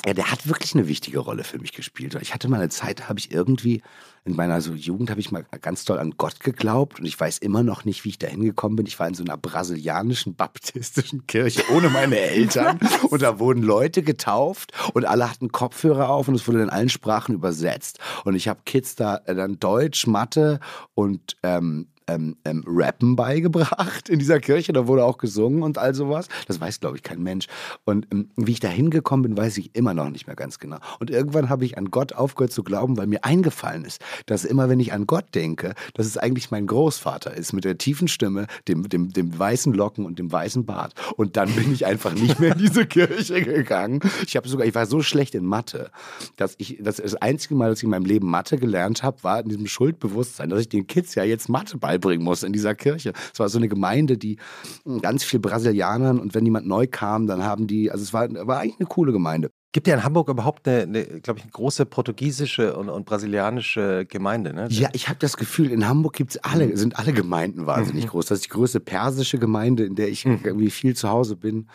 Ja, 0.03 0.15
der 0.15 0.31
hat 0.31 0.47
wirklich 0.47 0.73
eine 0.73 0.87
wichtige 0.87 1.19
Rolle 1.19 1.43
für 1.43 1.59
mich 1.59 1.73
gespielt. 1.73 2.17
Ich 2.21 2.33
hatte 2.33 2.47
mal 2.47 2.57
eine 2.57 2.69
Zeit, 2.69 3.07
habe 3.07 3.19
ich 3.19 3.31
irgendwie 3.31 3.83
in 4.23 4.35
meiner 4.35 4.61
so 4.61 4.73
Jugend 4.73 5.09
habe 5.09 5.19
ich 5.19 5.31
mal 5.31 5.45
ganz 5.61 5.83
toll 5.83 5.97
an 5.97 6.13
Gott 6.17 6.39
geglaubt 6.41 6.99
und 6.99 7.05
ich 7.05 7.19
weiß 7.19 7.39
immer 7.39 7.63
noch 7.63 7.85
nicht, 7.85 8.05
wie 8.05 8.09
ich 8.09 8.19
da 8.19 8.27
hingekommen 8.27 8.75
bin. 8.75 8.85
Ich 8.85 8.99
war 8.99 9.07
in 9.07 9.15
so 9.15 9.23
einer 9.23 9.37
brasilianischen 9.37 10.35
baptistischen 10.35 11.25
Kirche 11.25 11.63
ohne 11.73 11.89
meine 11.89 12.19
Eltern 12.19 12.79
und 13.09 13.21
da 13.21 13.39
wurden 13.39 13.63
Leute 13.63 14.03
getauft 14.03 14.73
und 14.93 15.05
alle 15.05 15.29
hatten 15.29 15.51
Kopfhörer 15.51 16.09
auf 16.09 16.27
und 16.27 16.35
es 16.35 16.47
wurde 16.47 16.61
in 16.61 16.69
allen 16.69 16.89
Sprachen 16.89 17.33
übersetzt. 17.33 17.99
Und 18.23 18.35
ich 18.35 18.47
habe 18.47 18.61
Kids 18.65 18.95
da 18.95 19.17
äh, 19.25 19.33
dann 19.33 19.59
Deutsch, 19.59 20.05
Mathe 20.05 20.59
und 20.93 21.35
ähm, 21.41 21.87
ähm, 22.15 22.35
ähm, 22.45 22.63
Rappen 22.67 23.15
beigebracht 23.15 24.09
in 24.09 24.19
dieser 24.19 24.39
Kirche. 24.39 24.73
Da 24.73 24.87
wurde 24.87 25.05
auch 25.05 25.17
gesungen 25.17 25.63
und 25.63 25.77
all 25.77 25.95
sowas. 25.95 26.27
Das 26.47 26.59
weiß, 26.59 26.79
glaube 26.79 26.97
ich, 26.97 27.03
kein 27.03 27.21
Mensch. 27.21 27.47
Und 27.85 28.07
ähm, 28.11 28.29
wie 28.35 28.51
ich 28.51 28.59
da 28.59 28.67
hingekommen 28.67 29.23
bin, 29.23 29.37
weiß 29.37 29.57
ich 29.57 29.75
immer 29.75 29.93
noch 29.93 30.09
nicht 30.09 30.27
mehr 30.27 30.35
ganz 30.35 30.59
genau. 30.59 30.77
Und 30.99 31.09
irgendwann 31.09 31.49
habe 31.49 31.65
ich 31.65 31.77
an 31.77 31.91
Gott 31.91 32.13
aufgehört 32.13 32.51
zu 32.51 32.63
glauben, 32.63 32.97
weil 32.97 33.07
mir 33.07 33.23
eingefallen 33.23 33.85
ist, 33.85 34.01
dass 34.25 34.45
immer, 34.45 34.69
wenn 34.69 34.79
ich 34.79 34.93
an 34.93 35.07
Gott 35.07 35.25
denke, 35.35 35.73
dass 35.93 36.05
es 36.05 36.17
eigentlich 36.17 36.51
mein 36.51 36.67
Großvater 36.67 37.33
ist 37.33 37.53
mit 37.53 37.63
der 37.63 37.77
tiefen 37.77 38.07
Stimme, 38.07 38.47
dem, 38.67 38.87
dem, 38.89 39.13
dem 39.13 39.37
weißen 39.37 39.73
Locken 39.73 40.05
und 40.05 40.19
dem 40.19 40.31
weißen 40.31 40.65
Bart. 40.65 40.93
Und 41.15 41.37
dann 41.37 41.51
bin 41.53 41.73
ich 41.73 41.85
einfach 41.85 42.13
nicht 42.13 42.39
mehr 42.39 42.53
in 42.53 42.59
diese 42.59 42.85
Kirche 42.85 43.41
gegangen. 43.41 44.01
Ich 44.27 44.35
habe 44.35 44.47
sogar, 44.47 44.65
ich 44.65 44.75
war 44.75 44.85
so 44.85 45.01
schlecht 45.01 45.35
in 45.35 45.45
Mathe, 45.45 45.91
dass 46.35 46.55
ich 46.57 46.77
das, 46.81 46.97
das 46.97 47.15
einzige 47.15 47.55
Mal, 47.55 47.69
dass 47.69 47.79
ich 47.79 47.83
in 47.85 47.89
meinem 47.89 48.05
Leben 48.05 48.29
Mathe 48.29 48.57
gelernt 48.57 49.03
habe, 49.03 49.23
war 49.23 49.39
in 49.39 49.49
diesem 49.49 49.67
Schuldbewusstsein, 49.67 50.49
dass 50.49 50.61
ich 50.61 50.69
den 50.69 50.87
Kids 50.87 51.15
ja 51.15 51.23
jetzt 51.23 51.49
Mathe 51.49 51.77
beibringe 51.77 52.00
beibringen 52.01 52.23
muss 52.23 52.43
in 52.43 52.53
dieser 52.53 52.75
Kirche. 52.75 53.13
Es 53.33 53.39
war 53.39 53.47
so 53.49 53.57
eine 53.57 53.67
Gemeinde, 53.67 54.17
die 54.17 54.37
hm, 54.83 55.01
ganz 55.01 55.23
viel 55.23 55.39
Brasilianern 55.39 56.19
und 56.19 56.33
wenn 56.33 56.45
jemand 56.45 56.67
neu 56.67 56.87
kam, 56.89 57.27
dann 57.27 57.43
haben 57.43 57.67
die, 57.67 57.91
also 57.91 58.03
es 58.03 58.13
war, 58.13 58.29
war 58.47 58.59
eigentlich 58.59 58.79
eine 58.79 58.87
coole 58.87 59.11
Gemeinde. 59.11 59.51
Gibt 59.73 59.87
ja 59.87 59.93
in 59.93 60.03
Hamburg 60.03 60.27
überhaupt 60.27 60.67
eine, 60.67 60.81
eine 60.81 61.05
glaube 61.21 61.39
ich, 61.39 61.45
eine 61.45 61.51
große 61.51 61.85
portugiesische 61.85 62.75
und, 62.75 62.89
und 62.89 63.05
brasilianische 63.05 64.05
Gemeinde, 64.05 64.53
ne? 64.53 64.67
Ja, 64.69 64.89
ich 64.91 65.07
habe 65.07 65.19
das 65.19 65.37
Gefühl, 65.37 65.71
in 65.71 65.87
Hamburg 65.87 66.13
gibt's 66.13 66.37
alle, 66.37 66.67
mhm. 66.67 66.75
sind 66.75 66.99
alle 66.99 67.13
Gemeinden 67.13 67.67
wahnsinnig 67.67 68.05
mhm. 68.05 68.09
groß. 68.09 68.25
Das 68.25 68.39
ist 68.39 68.45
die 68.45 68.49
größte 68.49 68.81
persische 68.81 69.37
Gemeinde, 69.37 69.85
in 69.85 69.95
der 69.95 70.09
ich 70.09 70.25
mhm. 70.25 70.41
irgendwie 70.43 70.71
viel 70.71 70.93
zu 70.95 71.07
Hause 71.07 71.37
bin. 71.37 71.67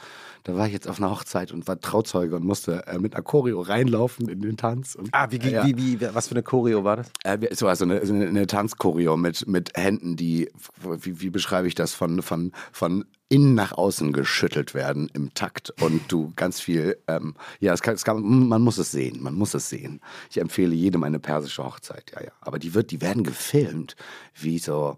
Da 0.46 0.54
war 0.54 0.68
ich 0.68 0.72
jetzt 0.72 0.86
auf 0.86 0.98
einer 0.98 1.10
Hochzeit 1.10 1.50
und 1.50 1.66
war 1.66 1.80
Trauzeuge 1.80 2.36
und 2.36 2.44
musste 2.44 2.86
äh, 2.86 3.00
mit 3.00 3.16
einer 3.16 3.24
Choreo 3.24 3.62
reinlaufen 3.62 4.28
in 4.28 4.42
den 4.42 4.56
Tanz. 4.56 4.94
Und, 4.94 5.08
ah, 5.10 5.26
wie, 5.28 5.38
ja. 5.38 5.66
wie, 5.66 5.76
wie, 5.76 6.00
was 6.14 6.28
für 6.28 6.36
eine 6.36 6.44
Choreo 6.44 6.84
war 6.84 6.98
das? 6.98 7.08
Äh, 7.24 7.38
es 7.50 7.62
war 7.62 7.74
so 7.74 7.84
eine, 7.84 8.00
eine, 8.00 8.28
eine 8.28 8.46
Tanzchoreo 8.46 9.16
mit, 9.16 9.48
mit 9.48 9.72
Händen, 9.74 10.14
die, 10.14 10.48
wie, 10.84 11.20
wie 11.20 11.30
beschreibe 11.30 11.66
ich 11.66 11.74
das, 11.74 11.94
von, 11.94 12.22
von, 12.22 12.52
von 12.70 13.06
innen 13.28 13.56
nach 13.56 13.72
außen 13.72 14.12
geschüttelt 14.12 14.72
werden 14.72 15.10
im 15.14 15.34
Takt 15.34 15.70
und 15.82 16.12
du 16.12 16.32
ganz 16.36 16.60
viel, 16.60 16.96
ähm, 17.08 17.34
ja, 17.58 17.72
es 17.72 17.82
kann, 17.82 17.96
es 17.96 18.04
kann, 18.04 18.22
man 18.22 18.62
muss 18.62 18.78
es 18.78 18.92
sehen, 18.92 19.20
man 19.20 19.34
muss 19.34 19.52
es 19.52 19.68
sehen. 19.68 20.00
Ich 20.30 20.38
empfehle 20.38 20.76
jedem 20.76 21.02
eine 21.02 21.18
persische 21.18 21.64
Hochzeit, 21.64 22.12
ja, 22.14 22.22
ja. 22.22 22.30
Aber 22.40 22.60
die 22.60 22.72
wird, 22.72 22.92
die 22.92 23.00
werden 23.00 23.24
gefilmt, 23.24 23.96
wie 24.36 24.60
so, 24.60 24.96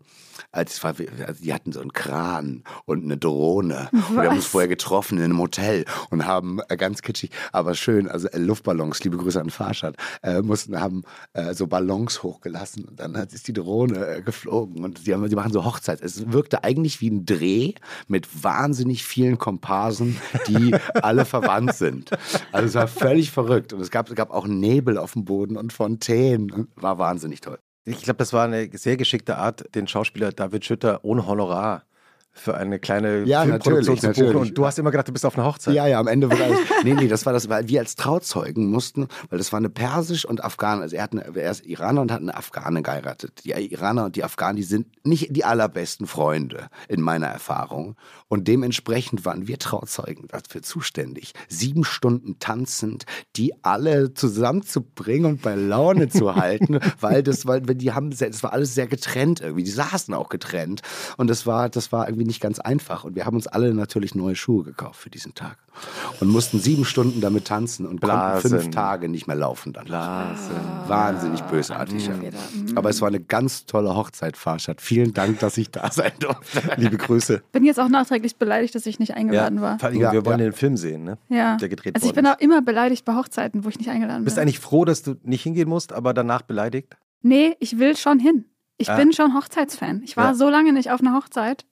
als 0.52 0.82
war, 0.84 0.94
also 1.26 1.42
die 1.42 1.52
hatten 1.52 1.72
so 1.72 1.80
einen 1.80 1.92
Kran 1.92 2.64
und 2.84 3.04
eine 3.04 3.16
Drohne. 3.16 3.88
Was? 3.92 4.08
Und 4.10 4.16
wir 4.16 4.28
haben 4.28 4.36
uns 4.36 4.46
vorher 4.46 4.68
getroffen 4.68 5.18
in 5.18 5.24
einem 5.24 5.38
Hotel 5.38 5.84
und 6.10 6.26
haben 6.26 6.60
äh, 6.68 6.76
ganz 6.76 7.02
kitschig, 7.02 7.30
aber 7.52 7.74
schön, 7.74 8.08
also 8.08 8.28
äh, 8.28 8.38
Luftballons, 8.38 9.02
liebe 9.04 9.16
Grüße 9.16 9.40
an 9.40 9.50
Farschad, 9.50 9.96
äh, 10.22 10.42
mussten, 10.42 10.80
haben 10.80 11.02
äh, 11.32 11.54
so 11.54 11.66
Ballons 11.66 12.22
hochgelassen 12.22 12.84
und 12.84 13.00
dann 13.00 13.14
ist 13.14 13.48
die 13.48 13.52
Drohne 13.52 14.22
geflogen 14.22 14.84
und 14.84 15.06
die, 15.06 15.14
haben, 15.14 15.28
die 15.28 15.36
machen 15.36 15.52
so 15.52 15.64
Hochzeit. 15.64 16.00
Es 16.00 16.32
wirkte 16.32 16.64
eigentlich 16.64 17.00
wie 17.00 17.10
ein 17.10 17.26
Dreh 17.26 17.74
mit 18.06 18.44
wahnsinnig 18.44 19.04
vielen 19.04 19.38
Komparsen, 19.38 20.16
die 20.46 20.74
alle 20.94 21.24
verwandt 21.24 21.74
sind. 21.74 22.10
Also 22.52 22.66
es 22.66 22.74
war 22.74 22.88
völlig 22.88 23.30
verrückt 23.30 23.72
und 23.72 23.80
es 23.80 23.90
gab, 23.90 24.08
es 24.08 24.14
gab 24.14 24.30
auch 24.30 24.46
Nebel 24.46 24.98
auf 24.98 25.12
dem 25.12 25.24
Boden 25.24 25.56
und 25.56 25.72
Fontänen. 25.72 26.68
War 26.76 26.98
wahnsinnig 26.98 27.40
toll. 27.40 27.58
Ich 27.84 28.02
glaube, 28.02 28.18
das 28.18 28.32
war 28.32 28.44
eine 28.44 28.68
sehr 28.76 28.96
geschickte 28.96 29.36
Art, 29.36 29.74
den 29.74 29.88
Schauspieler 29.88 30.32
David 30.32 30.64
Schütter 30.64 31.04
ohne 31.04 31.26
Honorar 31.26 31.87
für 32.38 32.56
eine 32.56 32.78
kleine 32.78 33.24
ja, 33.24 33.42
Filmproduktion 33.42 34.14
zu 34.14 34.24
buchen. 34.24 34.36
Und 34.36 34.58
du 34.58 34.66
hast 34.66 34.78
immer 34.78 34.90
gedacht, 34.90 35.08
du 35.08 35.12
bist 35.12 35.26
auf 35.26 35.36
einer 35.36 35.46
Hochzeit. 35.46 35.74
Ja, 35.74 35.86
ja, 35.86 35.98
am 35.98 36.06
Ende 36.06 36.30
wurde 36.30 36.44
alles. 36.44 36.58
nee, 36.84 36.94
nee, 36.94 37.08
das 37.08 37.26
war 37.26 37.32
das, 37.32 37.48
weil 37.48 37.68
wir 37.68 37.80
als 37.80 37.96
Trauzeugen 37.96 38.70
mussten, 38.70 39.08
weil 39.30 39.38
das 39.38 39.52
war 39.52 39.58
eine 39.58 39.70
persisch 39.70 40.24
und 40.24 40.42
Afghaner. 40.44 40.82
Also 40.82 40.96
er, 40.96 41.02
hat 41.02 41.12
eine, 41.12 41.24
er 41.34 41.50
ist 41.50 41.66
Iraner 41.66 42.00
und 42.00 42.12
hat 42.12 42.20
eine 42.20 42.36
Afghane 42.36 42.82
geheiratet. 42.82 43.44
Die 43.44 43.50
Iraner 43.50 44.04
und 44.06 44.16
die 44.16 44.24
Afghanen, 44.24 44.56
die 44.56 44.62
sind 44.62 44.86
nicht 45.06 45.34
die 45.34 45.44
allerbesten 45.44 46.06
Freunde 46.06 46.68
in 46.88 47.00
meiner 47.00 47.26
Erfahrung. 47.26 47.96
Und 48.28 48.46
dementsprechend 48.46 49.24
waren 49.24 49.48
wir 49.48 49.58
Trauzeugen 49.58 50.28
dafür 50.28 50.62
zuständig, 50.62 51.32
sieben 51.48 51.84
Stunden 51.84 52.38
tanzend, 52.38 53.04
die 53.36 53.52
alle 53.64 54.14
zusammenzubringen 54.14 55.32
und 55.32 55.42
bei 55.42 55.54
Laune 55.54 56.08
zu 56.08 56.34
halten, 56.36 56.78
weil 57.00 57.22
das, 57.22 57.46
weil 57.46 57.62
die 57.62 57.92
haben, 57.92 58.10
das 58.10 58.42
war 58.42 58.52
alles 58.52 58.74
sehr 58.74 58.86
getrennt 58.86 59.40
irgendwie. 59.40 59.64
Die 59.64 59.70
saßen 59.70 60.14
auch 60.14 60.28
getrennt 60.28 60.82
und 61.16 61.28
das 61.28 61.46
war, 61.46 61.68
das 61.68 61.90
war 61.90 62.08
irgendwie 62.08 62.26
nicht 62.28 62.40
ganz 62.40 62.60
einfach. 62.60 63.02
Und 63.02 63.16
wir 63.16 63.26
haben 63.26 63.34
uns 63.34 63.48
alle 63.48 63.74
natürlich 63.74 64.14
neue 64.14 64.36
Schuhe 64.36 64.62
gekauft 64.62 65.00
für 65.00 65.10
diesen 65.10 65.34
Tag. 65.34 65.58
Und 66.20 66.28
mussten 66.28 66.60
sieben 66.60 66.84
Stunden 66.84 67.20
damit 67.20 67.46
tanzen 67.46 67.86
und 67.86 68.00
Blasen. 68.00 68.42
konnten 68.42 68.60
fünf 68.60 68.74
Tage 68.74 69.08
nicht 69.08 69.26
mehr 69.26 69.36
laufen 69.36 69.72
dann. 69.72 69.86
Blasen. 69.86 70.54
Wahnsinnig 70.86 71.40
bösartig. 71.42 72.06
Ja. 72.06 72.14
Aber 72.76 72.90
es 72.90 73.00
war 73.00 73.08
eine 73.08 73.20
ganz 73.20 73.66
tolle 73.66 73.96
Hochzeit, 73.96 74.36
Farschad. 74.36 74.80
Vielen 74.80 75.12
Dank, 75.12 75.40
dass 75.40 75.56
ich 75.58 75.70
da 75.70 75.90
sein 75.90 76.12
durfte. 76.20 76.62
Liebe 76.76 76.96
Grüße. 76.96 77.42
Bin 77.50 77.64
jetzt 77.64 77.80
auch 77.80 77.88
nachträglich 77.88 78.36
beleidigt, 78.36 78.74
dass 78.74 78.86
ich 78.86 78.98
nicht 79.00 79.14
eingeladen 79.14 79.56
ja, 79.56 79.62
war. 79.62 79.78
Vor 79.78 79.88
allem, 79.88 80.00
ja, 80.00 80.12
wir 80.12 80.24
wollen 80.24 80.38
den 80.38 80.52
Film 80.52 80.76
sehen, 80.76 81.02
ne? 81.02 81.18
Ja. 81.28 81.56
Der 81.56 81.68
gedreht 81.68 81.96
Also 81.96 82.06
ich 82.06 82.14
bin 82.14 82.26
auch 82.26 82.38
immer 82.38 82.62
beleidigt 82.62 83.04
bei 83.04 83.16
Hochzeiten, 83.16 83.64
wo 83.64 83.68
ich 83.68 83.78
nicht 83.78 83.90
eingeladen 83.90 84.18
bin. 84.18 84.24
Bist 84.24 84.36
du 84.36 84.42
eigentlich 84.42 84.60
froh, 84.60 84.84
dass 84.84 85.02
du 85.02 85.16
nicht 85.24 85.42
hingehen 85.42 85.68
musst, 85.68 85.92
aber 85.92 86.14
danach 86.14 86.42
beleidigt? 86.42 86.96
Nee, 87.22 87.56
ich 87.58 87.78
will 87.78 87.96
schon 87.96 88.18
hin. 88.18 88.44
Ich 88.78 88.90
ah. 88.90 88.96
bin 88.96 89.12
schon 89.12 89.34
Hochzeitsfan. 89.34 90.02
Ich 90.04 90.16
war 90.16 90.36
so 90.36 90.48
lange 90.48 90.72
nicht 90.72 90.90
auf 90.90 91.00
einer 91.00 91.14
Hochzeit. 91.14 91.64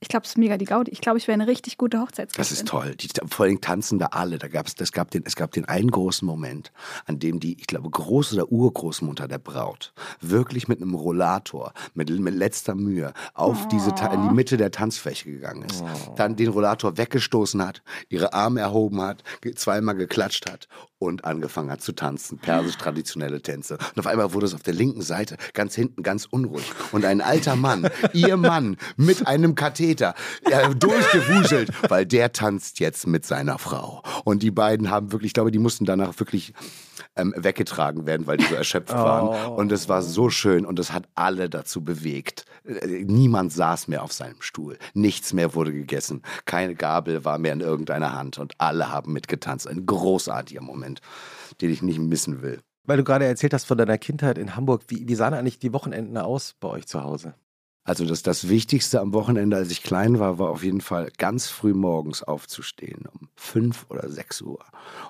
Ich 0.00 0.08
glaube, 0.08 0.24
es 0.24 0.30
ist 0.30 0.38
mega 0.38 0.58
die 0.58 0.64
Gaudi. 0.66 0.90
Ich 0.90 1.00
glaube, 1.00 1.18
ich 1.18 1.26
wäre 1.26 1.34
eine 1.34 1.46
richtig 1.46 1.78
gute 1.78 2.00
Hochzeitsgästin. 2.00 2.40
Das 2.40 2.52
ist 2.52 2.68
toll. 2.68 2.94
Die, 2.96 3.08
vor 3.28 3.46
allem 3.46 3.60
tanzen 3.60 3.98
da 3.98 4.06
alle. 4.06 4.38
Da 4.38 4.48
gab's, 4.48 4.74
das 4.74 4.92
gab 4.92 5.10
den, 5.10 5.22
es 5.24 5.36
gab 5.36 5.52
den 5.52 5.64
einen 5.64 5.90
großen 5.90 6.26
Moment, 6.26 6.72
an 7.06 7.18
dem 7.18 7.40
die, 7.40 7.58
ich 7.58 7.66
glaube, 7.66 7.88
Groß- 7.88 8.34
oder 8.34 8.50
Urgroßmutter 8.50 9.28
der 9.28 9.38
Braut 9.38 9.92
wirklich 10.20 10.68
mit 10.68 10.82
einem 10.82 10.94
Rollator, 10.94 11.72
mit, 11.94 12.10
mit 12.10 12.34
letzter 12.34 12.74
Mühe, 12.74 13.12
auf 13.34 13.64
oh. 13.64 13.68
diese, 13.70 13.90
in 13.90 14.28
die 14.28 14.34
Mitte 14.34 14.56
der 14.56 14.70
Tanzfläche 14.70 15.30
gegangen 15.30 15.62
ist. 15.62 15.82
Oh. 15.82 16.14
Dann 16.16 16.36
den 16.36 16.48
Rollator 16.48 16.96
weggestoßen 16.96 17.64
hat, 17.64 17.82
ihre 18.08 18.32
Arme 18.32 18.60
erhoben 18.60 19.00
hat, 19.00 19.22
zweimal 19.56 19.94
geklatscht 19.94 20.50
hat 20.50 20.68
und 20.98 21.24
angefangen 21.24 21.70
hat 21.70 21.82
zu 21.82 21.92
tanzen. 21.92 22.38
Persisch 22.38 22.76
traditionelle 22.76 23.42
Tänze. 23.42 23.74
Und 23.74 24.00
auf 24.00 24.06
einmal 24.06 24.32
wurde 24.32 24.46
es 24.46 24.54
auf 24.54 24.62
der 24.62 24.74
linken 24.74 25.02
Seite 25.02 25.36
ganz 25.52 25.74
hinten 25.74 26.02
ganz 26.02 26.26
unruhig. 26.26 26.72
Und 26.92 27.04
ein 27.04 27.20
alter 27.20 27.56
Mann, 27.56 27.88
ihr 28.12 28.36
Mann, 28.36 28.76
mit 28.96 29.26
einem 29.26 29.54
Katheter, 29.86 30.14
äh, 30.44 30.74
durchgewuselt, 30.74 31.70
weil 31.88 32.06
der 32.06 32.32
tanzt 32.32 32.80
jetzt 32.80 33.06
mit 33.06 33.24
seiner 33.24 33.58
Frau. 33.58 34.02
Und 34.24 34.42
die 34.42 34.50
beiden 34.50 34.90
haben 34.90 35.12
wirklich, 35.12 35.30
ich 35.30 35.34
glaube, 35.34 35.50
die 35.50 35.58
mussten 35.58 35.84
danach 35.84 36.18
wirklich 36.18 36.52
ähm, 37.14 37.32
weggetragen 37.36 38.06
werden, 38.06 38.26
weil 38.26 38.36
die 38.36 38.44
so 38.44 38.54
erschöpft 38.54 38.92
oh. 38.92 38.96
waren. 38.96 39.52
Und 39.52 39.70
es 39.72 39.88
war 39.88 40.02
so 40.02 40.28
schön 40.28 40.66
und 40.66 40.78
es 40.78 40.92
hat 40.92 41.08
alle 41.14 41.48
dazu 41.48 41.84
bewegt. 41.84 42.44
Äh, 42.64 43.04
niemand 43.04 43.52
saß 43.52 43.88
mehr 43.88 44.02
auf 44.02 44.12
seinem 44.12 44.40
Stuhl. 44.40 44.76
Nichts 44.94 45.32
mehr 45.32 45.54
wurde 45.54 45.72
gegessen. 45.72 46.22
Keine 46.44 46.74
Gabel 46.74 47.24
war 47.24 47.38
mehr 47.38 47.52
in 47.52 47.60
irgendeiner 47.60 48.12
Hand 48.12 48.38
und 48.38 48.54
alle 48.58 48.90
haben 48.90 49.12
mitgetanzt. 49.12 49.68
Ein 49.68 49.86
großartiger 49.86 50.62
Moment, 50.62 51.00
den 51.60 51.70
ich 51.70 51.82
nicht 51.82 52.00
missen 52.00 52.42
will. 52.42 52.60
Weil 52.84 52.98
du 52.98 53.04
gerade 53.04 53.24
erzählt 53.24 53.52
hast 53.52 53.64
von 53.64 53.78
deiner 53.78 53.98
Kindheit 53.98 54.38
in 54.38 54.54
Hamburg, 54.54 54.82
wie, 54.88 55.08
wie 55.08 55.14
sahen 55.16 55.34
eigentlich 55.34 55.58
die 55.58 55.72
Wochenenden 55.72 56.16
aus 56.18 56.54
bei 56.60 56.68
euch 56.68 56.86
zu 56.86 57.02
Hause? 57.02 57.34
Also 57.86 58.04
das, 58.04 58.24
das 58.24 58.48
Wichtigste 58.48 59.00
am 59.00 59.12
Wochenende, 59.12 59.56
als 59.56 59.70
ich 59.70 59.84
klein 59.84 60.18
war, 60.18 60.40
war 60.40 60.50
auf 60.50 60.64
jeden 60.64 60.80
Fall 60.80 61.12
ganz 61.18 61.46
früh 61.46 61.72
morgens 61.72 62.24
aufzustehen, 62.24 63.04
um 63.12 63.28
fünf 63.36 63.86
oder 63.88 64.10
sechs 64.10 64.42
Uhr. 64.42 64.58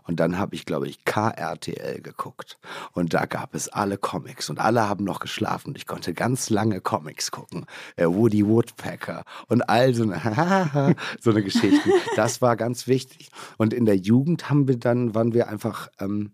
Und 0.03 0.21
dann 0.21 0.39
habe 0.39 0.55
ich, 0.55 0.67
glaube 0.67 0.87
ich, 0.87 1.07
KRTL 1.07 2.03
geguckt. 2.03 2.59
Und 2.93 3.15
da 3.15 3.25
gab 3.25 3.55
es 3.55 3.71
alle 3.71 3.97
Comics 3.97 4.51
und 4.51 4.59
alle 4.59 4.87
haben 4.87 5.05
noch 5.05 5.21
geschlafen. 5.21 5.73
Ich 5.75 5.87
konnte 5.87 6.13
ganz 6.13 6.51
lange 6.51 6.83
Comics 6.83 7.31
gucken. 7.31 7.65
Äh, 7.97 8.07
Woody 8.07 8.47
Woodpecker 8.47 9.25
und 9.49 9.63
all 9.71 9.95
so 9.95 10.03
eine, 10.03 10.95
so 11.21 11.31
eine 11.31 11.43
Geschichte. 11.43 11.91
Das 12.15 12.43
war 12.43 12.57
ganz 12.57 12.87
wichtig. 12.87 13.31
Und 13.57 13.73
in 13.73 13.87
der 13.87 13.97
Jugend 13.97 14.51
haben 14.51 14.69
wir 14.69 14.77
dann, 14.77 15.15
waren 15.15 15.33
wir 15.33 15.49
einfach... 15.49 15.89
Ähm, 15.99 16.33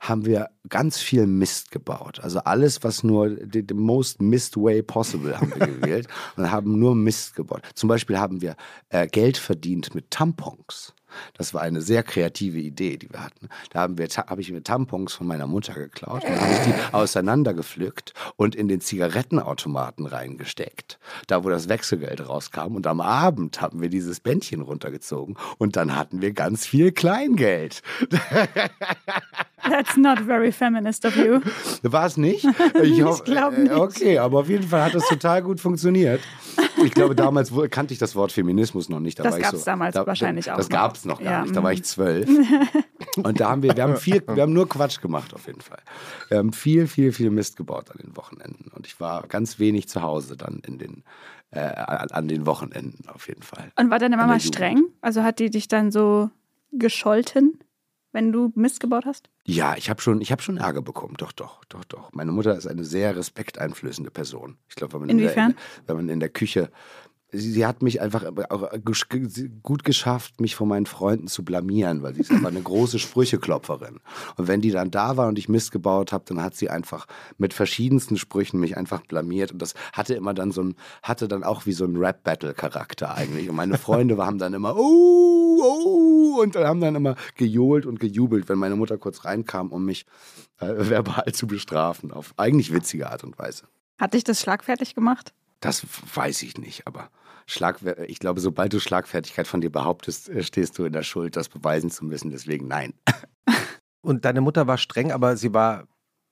haben 0.00 0.24
wir 0.24 0.50
ganz 0.68 0.98
viel 0.98 1.26
Mist 1.26 1.70
gebaut. 1.70 2.20
Also 2.20 2.40
alles, 2.40 2.82
was 2.82 3.04
nur 3.04 3.30
the, 3.30 3.62
the 3.66 3.74
most 3.74 4.20
mist 4.20 4.56
way 4.56 4.82
possible 4.82 5.38
haben 5.38 5.52
wir 5.54 5.66
gewählt 5.80 6.08
und 6.36 6.50
haben 6.50 6.78
nur 6.78 6.94
Mist 6.94 7.36
gebaut. 7.36 7.62
Zum 7.74 7.88
Beispiel 7.88 8.18
haben 8.18 8.40
wir 8.40 8.56
äh, 8.88 9.06
Geld 9.06 9.36
verdient 9.36 9.94
mit 9.94 10.10
Tampons. 10.10 10.94
Das 11.34 11.54
war 11.54 11.62
eine 11.62 11.80
sehr 11.80 12.02
kreative 12.02 12.58
Idee, 12.58 12.96
die 12.96 13.10
wir 13.10 13.22
hatten. 13.22 13.48
Da 13.70 13.80
haben 13.80 13.98
wir, 13.98 14.06
habe 14.08 14.40
ich 14.40 14.50
mir 14.52 14.62
Tampons 14.62 15.12
von 15.12 15.26
meiner 15.26 15.46
Mutter 15.46 15.74
geklaut 15.74 16.24
und 16.24 16.40
habe 16.40 16.52
ich 16.52 16.60
die 16.60 16.74
auseinandergepflückt 16.94 18.14
und 18.36 18.54
in 18.54 18.68
den 18.68 18.80
Zigarettenautomaten 18.80 20.06
reingesteckt. 20.06 20.98
Da, 21.26 21.44
wo 21.44 21.48
das 21.48 21.68
Wechselgeld 21.68 22.28
rauskam. 22.28 22.76
Und 22.76 22.86
am 22.86 23.00
Abend 23.00 23.60
haben 23.60 23.82
wir 23.82 23.88
dieses 23.88 24.20
Bändchen 24.20 24.60
runtergezogen 24.60 25.36
und 25.58 25.76
dann 25.76 25.96
hatten 25.96 26.22
wir 26.22 26.32
ganz 26.32 26.66
viel 26.66 26.92
Kleingeld. 26.92 27.82
That's 29.68 29.96
not 29.96 30.20
very 30.20 30.52
feminist 30.52 31.04
of 31.04 31.16
you. 31.16 31.40
War 31.82 32.06
es 32.06 32.16
nicht? 32.16 32.46
Ich, 32.82 32.98
ich 32.98 33.24
glaube 33.24 33.60
nicht. 33.60 33.72
Okay, 33.72 34.18
aber 34.18 34.40
auf 34.40 34.48
jeden 34.48 34.66
Fall 34.66 34.84
hat 34.84 34.94
das 34.94 35.06
total 35.08 35.42
gut 35.42 35.60
funktioniert. 35.60 36.20
Ich 36.84 36.92
glaube, 36.92 37.14
damals 37.14 37.52
kannte 37.70 37.92
ich 37.92 37.98
das 37.98 38.14
Wort 38.14 38.32
Feminismus 38.32 38.88
noch 38.88 39.00
nicht. 39.00 39.18
Da 39.18 39.24
das 39.24 39.38
gab 39.38 39.54
es 39.54 39.60
so, 39.60 39.66
damals 39.66 39.94
da, 39.94 40.06
wahrscheinlich 40.06 40.50
auch. 40.50 40.56
Das 40.56 40.68
gab 40.68 40.94
es 40.94 41.04
noch 41.04 41.18
gar 41.18 41.32
ja. 41.32 41.42
nicht. 41.42 41.54
Da 41.54 41.62
war 41.62 41.72
ich 41.72 41.84
zwölf. 41.84 42.28
Und 43.16 43.40
da 43.40 43.50
haben 43.50 43.62
wir, 43.62 43.76
wir 43.76 43.82
haben 43.82 43.96
viel, 43.96 44.22
wir 44.26 44.42
haben 44.42 44.52
nur 44.52 44.68
Quatsch 44.68 45.00
gemacht 45.00 45.34
auf 45.34 45.46
jeden 45.46 45.60
Fall. 45.60 45.80
Wir 46.28 46.38
haben 46.38 46.52
viel, 46.52 46.86
viel, 46.86 47.12
viel 47.12 47.30
Mist 47.30 47.56
gebaut 47.56 47.90
an 47.90 47.98
den 48.02 48.16
Wochenenden. 48.16 48.70
Und 48.74 48.86
ich 48.86 48.98
war 49.00 49.26
ganz 49.26 49.58
wenig 49.58 49.88
zu 49.88 50.02
Hause 50.02 50.36
dann 50.36 50.62
in 50.66 50.78
den, 50.78 51.02
äh, 51.50 51.60
an 51.60 52.28
den 52.28 52.46
Wochenenden 52.46 53.08
auf 53.08 53.28
jeden 53.28 53.42
Fall. 53.42 53.72
Und 53.76 53.90
war 53.90 53.98
deine 53.98 54.16
Mama 54.16 54.38
streng? 54.40 54.84
Also 55.00 55.22
hat 55.22 55.38
die 55.38 55.50
dich 55.50 55.68
dann 55.68 55.90
so 55.90 56.30
gescholten? 56.72 57.58
wenn 58.12 58.32
du 58.32 58.52
Mist 58.54 58.80
gebaut 58.80 59.06
hast? 59.06 59.28
Ja, 59.54 59.76
ich 59.76 59.90
habe 59.90 60.00
schon, 60.00 60.20
hab 60.20 60.42
schon 60.42 60.58
Ärger 60.58 60.82
bekommen. 60.82 61.14
Doch, 61.18 61.32
doch, 61.32 61.64
doch, 61.64 61.84
doch. 61.84 62.12
Meine 62.12 62.32
Mutter 62.32 62.56
ist 62.56 62.66
eine 62.66 62.84
sehr 62.84 63.16
respekteinflößende 63.16 64.10
Person. 64.10 64.56
Ich 64.68 64.76
glaube, 64.76 65.00
wenn, 65.00 65.08
Inwiefern? 65.08 65.54
wenn 65.86 65.96
man 65.96 66.08
in 66.08 66.20
der 66.20 66.28
Küche 66.28 66.70
sie, 67.32 67.52
sie, 67.52 67.66
hat 67.66 67.82
mich 67.82 68.00
einfach 68.00 68.24
auch 68.50 68.68
gut 69.62 69.84
geschafft, 69.84 70.40
mich 70.40 70.56
von 70.56 70.68
meinen 70.68 70.86
Freunden 70.86 71.28
zu 71.28 71.44
blamieren, 71.44 72.02
weil 72.02 72.14
sie 72.14 72.20
ist 72.20 72.30
einfach 72.30 72.48
eine 72.48 72.62
große 72.62 72.98
Sprücheklopferin. 72.98 74.00
Und 74.36 74.48
wenn 74.48 74.60
die 74.60 74.70
dann 74.70 74.90
da 74.90 75.16
war 75.16 75.28
und 75.28 75.38
ich 75.38 75.48
Mist 75.48 75.72
gebaut 75.72 76.12
habe, 76.12 76.24
dann 76.26 76.42
hat 76.42 76.56
sie 76.56 76.70
einfach 76.70 77.06
mit 77.38 77.54
verschiedensten 77.54 78.16
Sprüchen 78.16 78.60
mich 78.60 78.76
einfach 78.76 79.02
blamiert. 79.06 79.52
Und 79.52 79.62
das 79.62 79.74
hatte 79.92 80.14
immer 80.14 80.34
dann 80.34 80.52
so 80.52 80.62
ein, 80.62 80.74
hatte 81.02 81.28
dann 81.28 81.44
auch 81.44 81.66
wie 81.66 81.72
so 81.72 81.84
ein 81.84 81.96
Rap-Battle-Charakter 81.96 83.14
eigentlich. 83.14 83.48
Und 83.48 83.56
meine 83.56 83.78
Freunde 83.78 84.16
haben 84.18 84.38
dann 84.38 84.54
immer, 84.54 84.76
oh, 84.76 85.58
oh, 85.60 86.40
und 86.40 86.56
haben 86.56 86.80
dann 86.80 86.94
immer 86.94 87.16
gejohlt 87.36 87.86
und 87.86 88.00
gejubelt, 88.00 88.48
wenn 88.48 88.58
meine 88.58 88.76
Mutter 88.76 88.98
kurz 88.98 89.24
reinkam, 89.24 89.72
um 89.72 89.84
mich 89.84 90.06
äh, 90.58 90.66
verbal 90.90 91.32
zu 91.32 91.46
bestrafen, 91.46 92.12
auf 92.12 92.34
eigentlich 92.36 92.72
witzige 92.72 93.10
Art 93.10 93.24
und 93.24 93.38
Weise. 93.38 93.64
Hat 93.98 94.14
dich 94.14 94.24
das 94.24 94.40
schlagfertig 94.40 94.94
gemacht? 94.94 95.34
Das 95.60 95.84
weiß 96.14 96.42
ich 96.42 96.56
nicht, 96.56 96.86
aber 96.86 97.10
Schlagfer 97.50 98.08
ich 98.08 98.18
glaube, 98.18 98.40
sobald 98.40 98.72
du 98.72 98.80
Schlagfertigkeit 98.80 99.46
von 99.46 99.60
dir 99.60 99.70
behauptest, 99.70 100.28
äh, 100.28 100.42
stehst 100.42 100.78
du 100.78 100.84
in 100.84 100.92
der 100.92 101.02
Schuld, 101.02 101.36
das 101.36 101.48
beweisen 101.48 101.90
zu 101.90 102.04
müssen. 102.04 102.30
Deswegen 102.30 102.68
nein. 102.68 102.94
Und 104.02 104.24
deine 104.24 104.40
Mutter 104.40 104.66
war 104.66 104.78
streng, 104.78 105.12
aber 105.12 105.36
sie 105.36 105.52
war, 105.52 105.86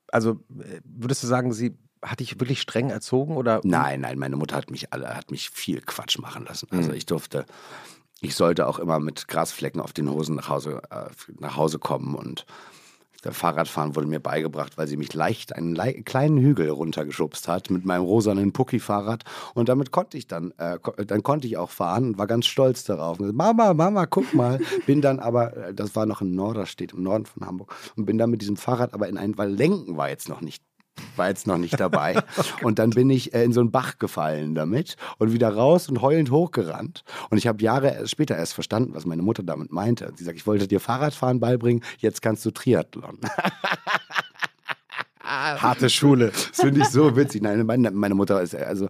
also 0.08 0.40
äh, 0.60 0.80
würdest 0.84 1.22
du 1.22 1.26
sagen, 1.26 1.52
sie 1.52 1.76
hat 2.02 2.20
dich 2.20 2.38
wirklich 2.38 2.60
streng 2.60 2.90
erzogen 2.90 3.36
oder? 3.36 3.60
Nein, 3.64 4.02
nein, 4.02 4.18
meine 4.18 4.36
Mutter 4.36 4.56
hat 4.56 4.70
mich 4.70 4.92
alle, 4.92 5.16
hat 5.16 5.30
mich 5.30 5.50
viel 5.50 5.80
Quatsch 5.80 6.18
machen 6.18 6.44
lassen. 6.44 6.68
Also 6.70 6.90
mhm. 6.90 6.96
ich 6.96 7.06
durfte, 7.06 7.44
ich 8.20 8.36
sollte 8.36 8.66
auch 8.66 8.78
immer 8.78 9.00
mit 9.00 9.26
Grasflecken 9.26 9.80
auf 9.80 9.92
den 9.92 10.08
Hosen 10.08 10.36
nach 10.36 10.48
Hause, 10.48 10.82
äh, 10.90 11.10
nach 11.40 11.56
Hause 11.56 11.78
kommen 11.78 12.14
und 12.14 12.46
der 13.24 13.32
Fahrradfahren 13.32 13.96
wurde 13.96 14.06
mir 14.06 14.20
beigebracht, 14.20 14.78
weil 14.78 14.86
sie 14.86 14.96
mich 14.96 15.12
leicht 15.12 15.54
einen 15.54 15.74
le 15.74 16.02
kleinen 16.02 16.38
Hügel 16.38 16.70
runtergeschubst 16.70 17.48
hat 17.48 17.70
mit 17.70 17.84
meinem 17.84 18.04
rosanen 18.04 18.52
Pucki-Fahrrad. 18.52 19.24
Und 19.54 19.68
damit 19.68 19.90
konnte 19.90 20.16
ich 20.16 20.26
dann, 20.26 20.52
äh, 20.58 20.78
dann 21.06 21.22
konnte 21.22 21.48
ich 21.48 21.56
auch 21.56 21.70
fahren 21.70 22.10
und 22.10 22.18
war 22.18 22.26
ganz 22.26 22.46
stolz 22.46 22.84
darauf. 22.84 23.18
Mama, 23.18 23.74
Mama, 23.74 24.06
guck 24.06 24.34
mal. 24.34 24.60
Bin 24.86 25.00
dann 25.00 25.18
aber, 25.18 25.56
äh, 25.56 25.74
das 25.74 25.96
war 25.96 26.06
noch 26.06 26.22
in 26.22 26.34
Norderstedt, 26.34 26.92
im 26.92 27.02
Norden 27.02 27.26
von 27.26 27.44
Hamburg, 27.44 27.74
und 27.96 28.06
bin 28.06 28.18
dann 28.18 28.30
mit 28.30 28.40
diesem 28.40 28.56
Fahrrad 28.56 28.94
aber 28.94 29.08
in 29.08 29.18
einen, 29.18 29.36
weil 29.36 29.50
Lenken 29.50 29.96
war 29.96 30.08
jetzt 30.08 30.28
noch 30.28 30.40
nicht 30.40 30.62
war 31.16 31.28
jetzt 31.28 31.46
noch 31.46 31.58
nicht 31.58 31.78
dabei. 31.78 32.22
oh 32.36 32.42
und 32.66 32.78
dann 32.78 32.90
bin 32.90 33.10
ich 33.10 33.34
äh, 33.34 33.44
in 33.44 33.52
so 33.52 33.60
einen 33.60 33.70
Bach 33.70 33.98
gefallen 33.98 34.54
damit 34.54 34.96
und 35.18 35.32
wieder 35.32 35.48
raus 35.48 35.88
und 35.88 36.02
heulend 36.02 36.30
hochgerannt. 36.30 37.04
Und 37.30 37.38
ich 37.38 37.46
habe 37.46 37.62
Jahre 37.62 38.06
später 38.06 38.36
erst 38.36 38.54
verstanden, 38.54 38.94
was 38.94 39.06
meine 39.06 39.22
Mutter 39.22 39.42
damit 39.42 39.72
meinte. 39.72 40.12
Sie 40.16 40.24
sagt, 40.24 40.36
ich 40.36 40.46
wollte 40.46 40.68
dir 40.68 40.80
Fahrradfahren 40.80 41.40
beibringen, 41.40 41.82
jetzt 41.98 42.22
kannst 42.22 42.44
du 42.44 42.50
Triathlon. 42.50 43.18
Harte 45.28 45.90
Schule. 45.90 46.28
Das 46.28 46.60
finde 46.60 46.80
ich 46.80 46.88
so 46.88 47.14
witzig. 47.14 47.42
Nein, 47.42 47.66
meine, 47.66 47.90
meine 47.90 48.14
Mutter 48.14 48.40
ist 48.40 48.54
also 48.54 48.88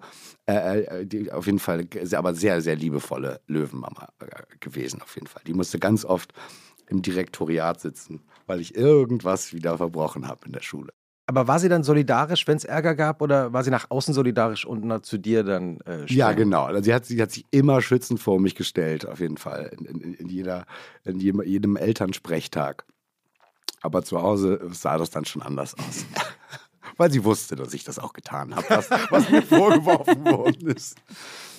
äh, 0.49 0.81
äh, 0.81 1.07
die, 1.07 1.31
auf 1.33 1.47
jeden 1.47 1.59
Fall, 1.59 1.87
aber 2.13 2.35
sehr, 2.35 2.63
sehr 2.63 2.77
liebevolle 2.77 3.41
Löwenmama 3.49 4.09
äh, 4.21 4.27
gewesen, 4.61 5.03
auf 5.03 5.15
jeden 5.15 5.27
Fall. 5.27 5.43
Die 5.47 5.53
musste 5.53 5.79
ganz 5.79 6.05
oft 6.05 6.33
im 6.87 7.03
Direktoriat 7.03 7.81
sitzen, 7.81 8.23
weil 8.47 8.61
ich 8.61 8.75
irgendwas 8.75 9.53
wieder 9.53 9.77
verbrochen 9.77 10.27
habe 10.27 10.47
in 10.47 10.53
der 10.53 10.63
Schule. 10.63 10.93
Aber 11.29 11.47
war 11.47 11.59
sie 11.59 11.69
dann 11.69 11.85
solidarisch, 11.85 12.49
wenn 12.49 12.57
es 12.57 12.65
Ärger 12.65 12.95
gab, 12.95 13.21
oder 13.21 13.53
war 13.53 13.63
sie 13.63 13.71
nach 13.71 13.91
außen 13.91 14.15
solidarisch 14.15 14.65
und 14.65 15.05
zu 15.05 15.19
dir 15.19 15.45
dann 15.45 15.79
äh, 15.83 16.07
Ja, 16.07 16.33
genau. 16.33 16.65
Also 16.65 16.83
sie, 16.83 16.95
hat, 16.95 17.05
sie 17.05 17.21
hat 17.21 17.33
sich 17.33 17.45
immer 17.51 17.83
schützend 17.83 18.19
vor 18.19 18.41
mich 18.41 18.55
gestellt, 18.55 19.07
auf 19.07 19.21
jeden 19.21 19.37
Fall, 19.37 19.71
in, 19.79 19.85
in, 19.85 20.15
in 20.15 20.29
jeder, 20.31 20.65
in 21.05 21.21
jedem, 21.21 21.43
jedem 21.43 21.77
Elternsprechtag. 21.77 22.87
Aber 23.83 24.03
zu 24.03 24.23
Hause 24.23 24.59
sah 24.73 24.97
das 24.97 25.11
dann 25.11 25.27
schon 25.27 25.43
anders 25.43 25.75
aus. 25.75 26.07
Weil 26.97 27.13
sie 27.13 27.23
wusste, 27.23 27.57
dass 27.57 27.75
ich 27.75 27.85
das 27.85 27.99
auch 27.99 28.15
getan 28.15 28.57
habe, 28.57 28.65
was, 28.71 28.91
was 29.11 29.31
mir 29.31 29.43
vorgeworfen 29.47 30.25
worden 30.25 30.69
ist. 30.69 30.97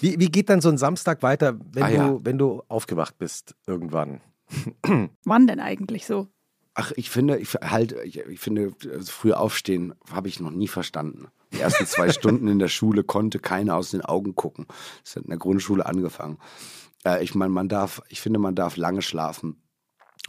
Wie, 0.01 0.19
wie 0.19 0.32
geht 0.32 0.49
dann 0.49 0.62
so 0.62 0.69
ein 0.69 0.79
Samstag 0.79 1.21
weiter, 1.21 1.60
wenn, 1.73 1.84
ah, 1.84 1.89
du, 1.89 1.95
ja. 1.95 2.17
wenn 2.23 2.39
du 2.39 2.63
aufgewacht 2.69 3.19
bist 3.19 3.53
irgendwann? 3.67 4.21
Wann 5.25 5.45
denn 5.45 5.60
eigentlich 5.60 6.08
so? 6.08 6.27
Ach, 6.81 6.93
ich 6.95 7.09
finde, 7.09 7.37
ich 7.37 7.55
halt, 7.55 7.93
ich, 8.05 8.19
ich 8.19 8.39
finde, 8.39 8.71
also 8.89 9.11
früh 9.11 9.33
aufstehen 9.33 9.93
habe 10.09 10.29
ich 10.29 10.39
noch 10.39 10.51
nie 10.51 10.69
verstanden. 10.69 11.27
Die 11.51 11.59
ersten 11.59 11.85
zwei 11.85 12.09
Stunden 12.13 12.47
in 12.47 12.57
der 12.57 12.69
Schule 12.69 13.03
konnte 13.03 13.39
keiner 13.39 13.75
aus 13.75 13.91
den 13.91 14.01
Augen 14.01 14.33
gucken. 14.33 14.65
Das 15.03 15.17
hat 15.17 15.23
in 15.23 15.29
der 15.29 15.39
Grundschule 15.39 15.85
angefangen. 15.85 16.37
Äh, 17.03 17.21
ich 17.21 17.35
meine, 17.35 17.51
man 17.51 17.67
darf, 17.67 18.01
ich 18.07 18.21
finde, 18.21 18.39
man 18.39 18.55
darf 18.55 18.77
lange 18.77 19.01
schlafen. 19.01 19.61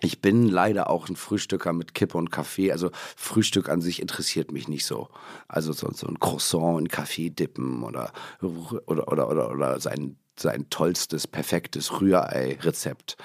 Ich 0.02 0.20
bin 0.20 0.48
leider 0.48 0.88
auch 0.88 1.08
ein 1.08 1.16
Frühstücker 1.16 1.72
mit 1.72 1.94
Kippe 1.94 2.16
und 2.16 2.30
Kaffee. 2.30 2.72
Also 2.72 2.90
Frühstück 3.16 3.68
an 3.68 3.82
sich 3.82 4.00
interessiert 4.00 4.50
mich 4.50 4.66
nicht 4.66 4.86
so. 4.86 5.08
Also 5.46 5.72
so, 5.72 5.90
so 5.92 6.06
ein 6.06 6.18
Croissant 6.18 6.80
in 6.80 6.88
Kaffee 6.88 7.30
dippen 7.30 7.82
oder, 7.82 8.12
oder, 8.40 9.08
oder, 9.08 9.28
oder, 9.28 9.50
oder 9.50 9.80
sein, 9.80 10.16
sein 10.38 10.70
tollstes, 10.70 11.26
perfektes 11.26 12.00
Rührei-Rezept 12.00 13.16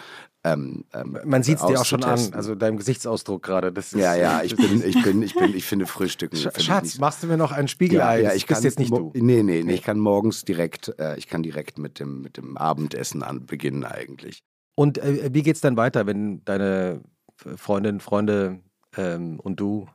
ähm, 0.46 0.86
ähm, 0.94 1.18
Man 1.26 1.42
sieht 1.42 1.58
es 1.58 1.66
dir 1.66 1.80
auch 1.80 1.86
schon 1.86 2.04
an, 2.04 2.20
also 2.34 2.54
deinem 2.54 2.78
Gesichtsausdruck 2.78 3.42
gerade. 3.42 3.74
Ja, 3.96 4.14
ja, 4.14 4.42
ich 4.44 4.56
bin, 4.56 4.84
ich 4.86 5.02
bin, 5.02 5.24
ich 5.24 5.34
bin, 5.34 5.56
ich 5.56 5.66
finde 5.66 5.88
Frühstücken. 5.88 6.38
Sch 6.38 6.50
Schatz, 6.60 7.00
machst 7.00 7.24
du 7.24 7.28
mir 7.28 7.38
noch 7.38 7.52
ein 7.52 7.68
Spiegelei? 7.68 8.22
Ja, 8.22 8.30
ja 8.30 8.36
ich 8.36 8.46
kann 8.46 8.62
jetzt 8.62 8.78
nicht 8.78 8.92
du. 8.92 9.12
Nee, 9.16 9.42
nee, 9.42 9.64
nee, 9.64 9.74
ich 9.74 9.82
kann 9.82 9.98
morgens 9.98 10.46
direkt, 10.46 10.94
äh, 11.00 11.18
ich 11.18 11.28
kann 11.28 11.42
direkt 11.42 11.80
mit 11.80 12.00
dem, 12.00 12.22
mit 12.22 12.38
dem 12.38 12.58
Abendessen 12.58 13.24
an 13.24 13.48
beginnen 13.48 13.86
eigentlich. 13.86 14.44
Und 14.76 14.98
äh, 14.98 15.34
wie 15.34 15.44
geht's 15.44 15.62
dann 15.62 15.78
weiter, 15.78 16.06
wenn 16.06 16.44
deine 16.46 17.02
Freundin, 17.38 18.00
Freunde 18.00 18.60
ähm, 18.96 19.40
und 19.40 19.60
du 19.60 19.88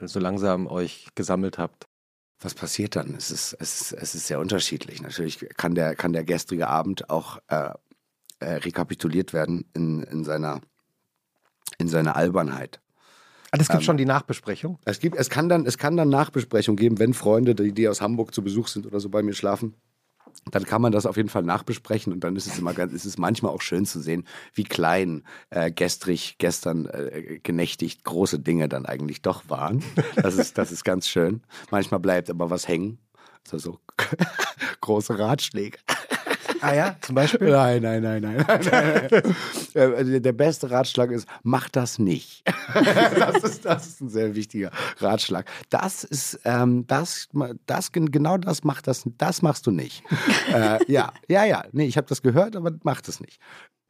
so 0.00 0.20
langsam 0.20 0.66
euch 0.66 1.08
gesammelt 1.14 1.58
habt? 1.58 1.86
Was 2.40 2.54
passiert 2.54 2.96
dann? 2.96 3.14
Es 3.14 3.30
ist, 3.30 3.56
es 3.58 3.80
ist, 3.80 3.92
es 3.92 4.14
ist 4.14 4.26
sehr 4.26 4.38
unterschiedlich. 4.38 5.00
Natürlich 5.00 5.40
kann 5.56 5.74
der, 5.74 5.94
kann 5.94 6.12
der 6.12 6.24
gestrige 6.24 6.68
Abend 6.68 7.08
auch 7.08 7.38
äh, 7.48 7.70
äh, 8.40 8.54
rekapituliert 8.56 9.32
werden 9.32 9.64
in, 9.72 10.02
in, 10.02 10.24
seiner, 10.24 10.60
in 11.78 11.88
seiner 11.88 12.16
Albernheit. 12.16 12.80
Ah, 13.50 13.56
das 13.56 13.68
gibt 13.68 13.80
ähm, 13.80 13.86
schon 13.86 13.96
die 13.96 14.04
Nachbesprechung? 14.04 14.78
Es, 14.84 15.00
gibt, 15.00 15.16
es, 15.16 15.30
kann 15.30 15.48
dann, 15.48 15.64
es 15.64 15.78
kann 15.78 15.96
dann 15.96 16.10
Nachbesprechung 16.10 16.76
geben, 16.76 16.98
wenn 16.98 17.14
Freunde, 17.14 17.54
die, 17.54 17.72
die 17.72 17.88
aus 17.88 18.02
Hamburg 18.02 18.34
zu 18.34 18.42
Besuch 18.42 18.68
sind 18.68 18.86
oder 18.86 19.00
so 19.00 19.08
bei 19.08 19.22
mir 19.22 19.32
schlafen. 19.32 19.74
Dann 20.50 20.64
kann 20.64 20.82
man 20.82 20.92
das 20.92 21.06
auf 21.06 21.16
jeden 21.16 21.28
Fall 21.28 21.42
nachbesprechen 21.42 22.12
und 22.12 22.20
dann 22.20 22.36
ist 22.36 22.46
es 22.46 22.58
immer 22.58 22.74
ganz, 22.74 22.92
ist 22.92 23.04
es 23.04 23.18
manchmal 23.18 23.52
auch 23.52 23.62
schön 23.62 23.86
zu 23.86 24.00
sehen, 24.00 24.26
wie 24.54 24.64
klein 24.64 25.24
äh, 25.50 25.70
gestrig, 25.70 26.36
gestern 26.38 26.86
äh, 26.86 27.40
genächtigt 27.42 28.04
große 28.04 28.38
Dinge 28.38 28.68
dann 28.68 28.86
eigentlich 28.86 29.22
doch 29.22 29.48
waren. 29.48 29.82
Das 30.16 30.34
ist, 30.36 30.58
das 30.58 30.72
ist 30.72 30.84
ganz 30.84 31.08
schön. 31.08 31.42
Manchmal 31.70 32.00
bleibt 32.00 32.30
aber 32.30 32.50
was 32.50 32.68
hängen. 32.68 32.98
Also 33.44 33.58
so 33.58 33.80
große 34.80 35.18
Ratschläge. 35.18 35.78
Ah 36.60 36.74
ja, 36.74 36.96
zum 37.00 37.14
Beispiel? 37.14 37.50
Nein, 37.50 37.82
nein, 37.82 38.02
nein, 38.02 38.22
nein. 38.22 38.44
nein, 38.46 39.08
nein. 39.10 39.36
Also 39.96 40.18
der 40.18 40.32
beste 40.32 40.70
Ratschlag 40.70 41.10
ist, 41.10 41.28
mach 41.42 41.68
das 41.68 41.98
nicht. 41.98 42.42
das, 42.74 43.42
ist, 43.44 43.64
das 43.64 43.86
ist 43.86 44.00
ein 44.00 44.08
sehr 44.08 44.34
wichtiger 44.34 44.70
Ratschlag. 44.98 45.46
Das 45.70 46.04
ist, 46.04 46.40
ähm, 46.44 46.86
das, 46.86 47.28
das, 47.66 47.92
genau 47.92 48.38
das 48.38 48.64
macht 48.64 48.86
das, 48.86 49.04
das 49.18 49.42
machst 49.42 49.66
du 49.66 49.70
nicht. 49.70 50.02
äh, 50.52 50.78
ja, 50.90 51.12
ja, 51.28 51.44
ja. 51.44 51.64
Nee, 51.72 51.86
ich 51.86 51.96
habe 51.96 52.06
das 52.06 52.22
gehört, 52.22 52.56
aber 52.56 52.72
mach 52.82 53.00
das 53.00 53.20
nicht. 53.20 53.40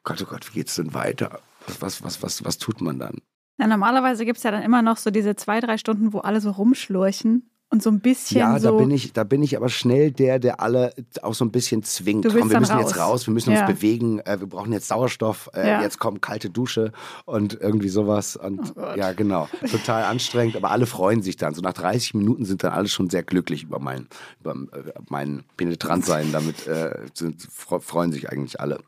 Gott, 0.03 0.23
oh 0.23 0.27
Gott, 0.27 0.49
wie 0.49 0.59
geht's 0.59 0.77
denn 0.77 0.95
weiter? 0.95 1.41
Was, 1.81 2.03
was, 2.03 2.23
was, 2.23 2.45
was 2.45 2.59
tut 2.59 2.81
man 2.81 2.99
dann? 2.99 3.21
Na, 3.59 3.67
normalerweise 3.67 4.25
gibt 4.25 4.39
es 4.39 4.45
ja 4.45 4.51
dann 4.51 4.63
immer 4.63 4.83
noch 4.83 4.99
so 4.99 5.11
diese 5.11 5.35
zwei, 5.37 5.61
drei 5.61 5.79
Stunden, 5.79 6.13
wo 6.13 6.19
alle 6.19 6.41
so 6.41 6.51
rumschlurchen 6.51 7.51
und 7.69 7.83
so 7.83 7.91
ein 7.91 8.01
bisschen. 8.01 8.39
Ja, 8.39 8.59
so 8.59 8.71
da 8.71 8.77
bin 8.77 8.91
ich, 8.91 9.13
da 9.13 9.25
bin 9.25 9.43
ich 9.43 9.57
aber 9.57 9.69
schnell 9.69 10.13
der, 10.13 10.39
der 10.39 10.61
alle 10.61 10.93
auch 11.23 11.35
so 11.35 11.45
ein 11.45 11.51
bisschen 11.51 11.83
zwingt. 11.83 12.25
Du 12.25 12.29
komm, 12.29 12.51
wir 12.51 12.61
müssen 12.61 12.77
raus. 12.77 12.91
jetzt 12.91 12.99
raus, 12.99 13.27
wir 13.27 13.35
müssen 13.35 13.53
ja. 13.53 13.67
uns 13.67 13.75
bewegen, 13.75 14.21
äh, 14.21 14.39
wir 14.39 14.47
brauchen 14.47 14.73
jetzt 14.73 14.89
Sauerstoff, 14.89 15.51
äh, 15.53 15.69
ja. 15.69 15.83
jetzt 15.83 15.99
kommt 15.99 16.23
kalte 16.23 16.49
Dusche 16.49 16.93
und 17.25 17.59
irgendwie 17.61 17.89
sowas. 17.89 18.37
Und 18.37 18.75
oh 18.77 18.97
ja, 18.97 19.13
genau. 19.13 19.49
Total 19.71 20.05
anstrengend, 20.05 20.57
aber 20.57 20.71
alle 20.71 20.87
freuen 20.87 21.23
sich 21.23 21.37
dann. 21.37 21.55
So 21.55 21.63
nach 21.63 21.73
30 21.73 22.15
Minuten 22.15 22.45
sind 22.45 22.63
dann 22.63 22.73
alle 22.73 22.89
schon 22.89 23.11
sehr 23.11 23.25
glücklich 23.25 23.65
über 23.65 23.81
mein, 23.81 24.07
über 24.41 24.53
äh, 24.53 24.93
mein 25.09 25.45
Penetrantsein. 25.57 26.31
Damit 26.33 26.67
äh, 26.69 27.07
sind, 27.15 27.43
freuen 27.51 28.13
sich 28.13 28.31
eigentlich 28.31 28.61
alle. 28.61 28.79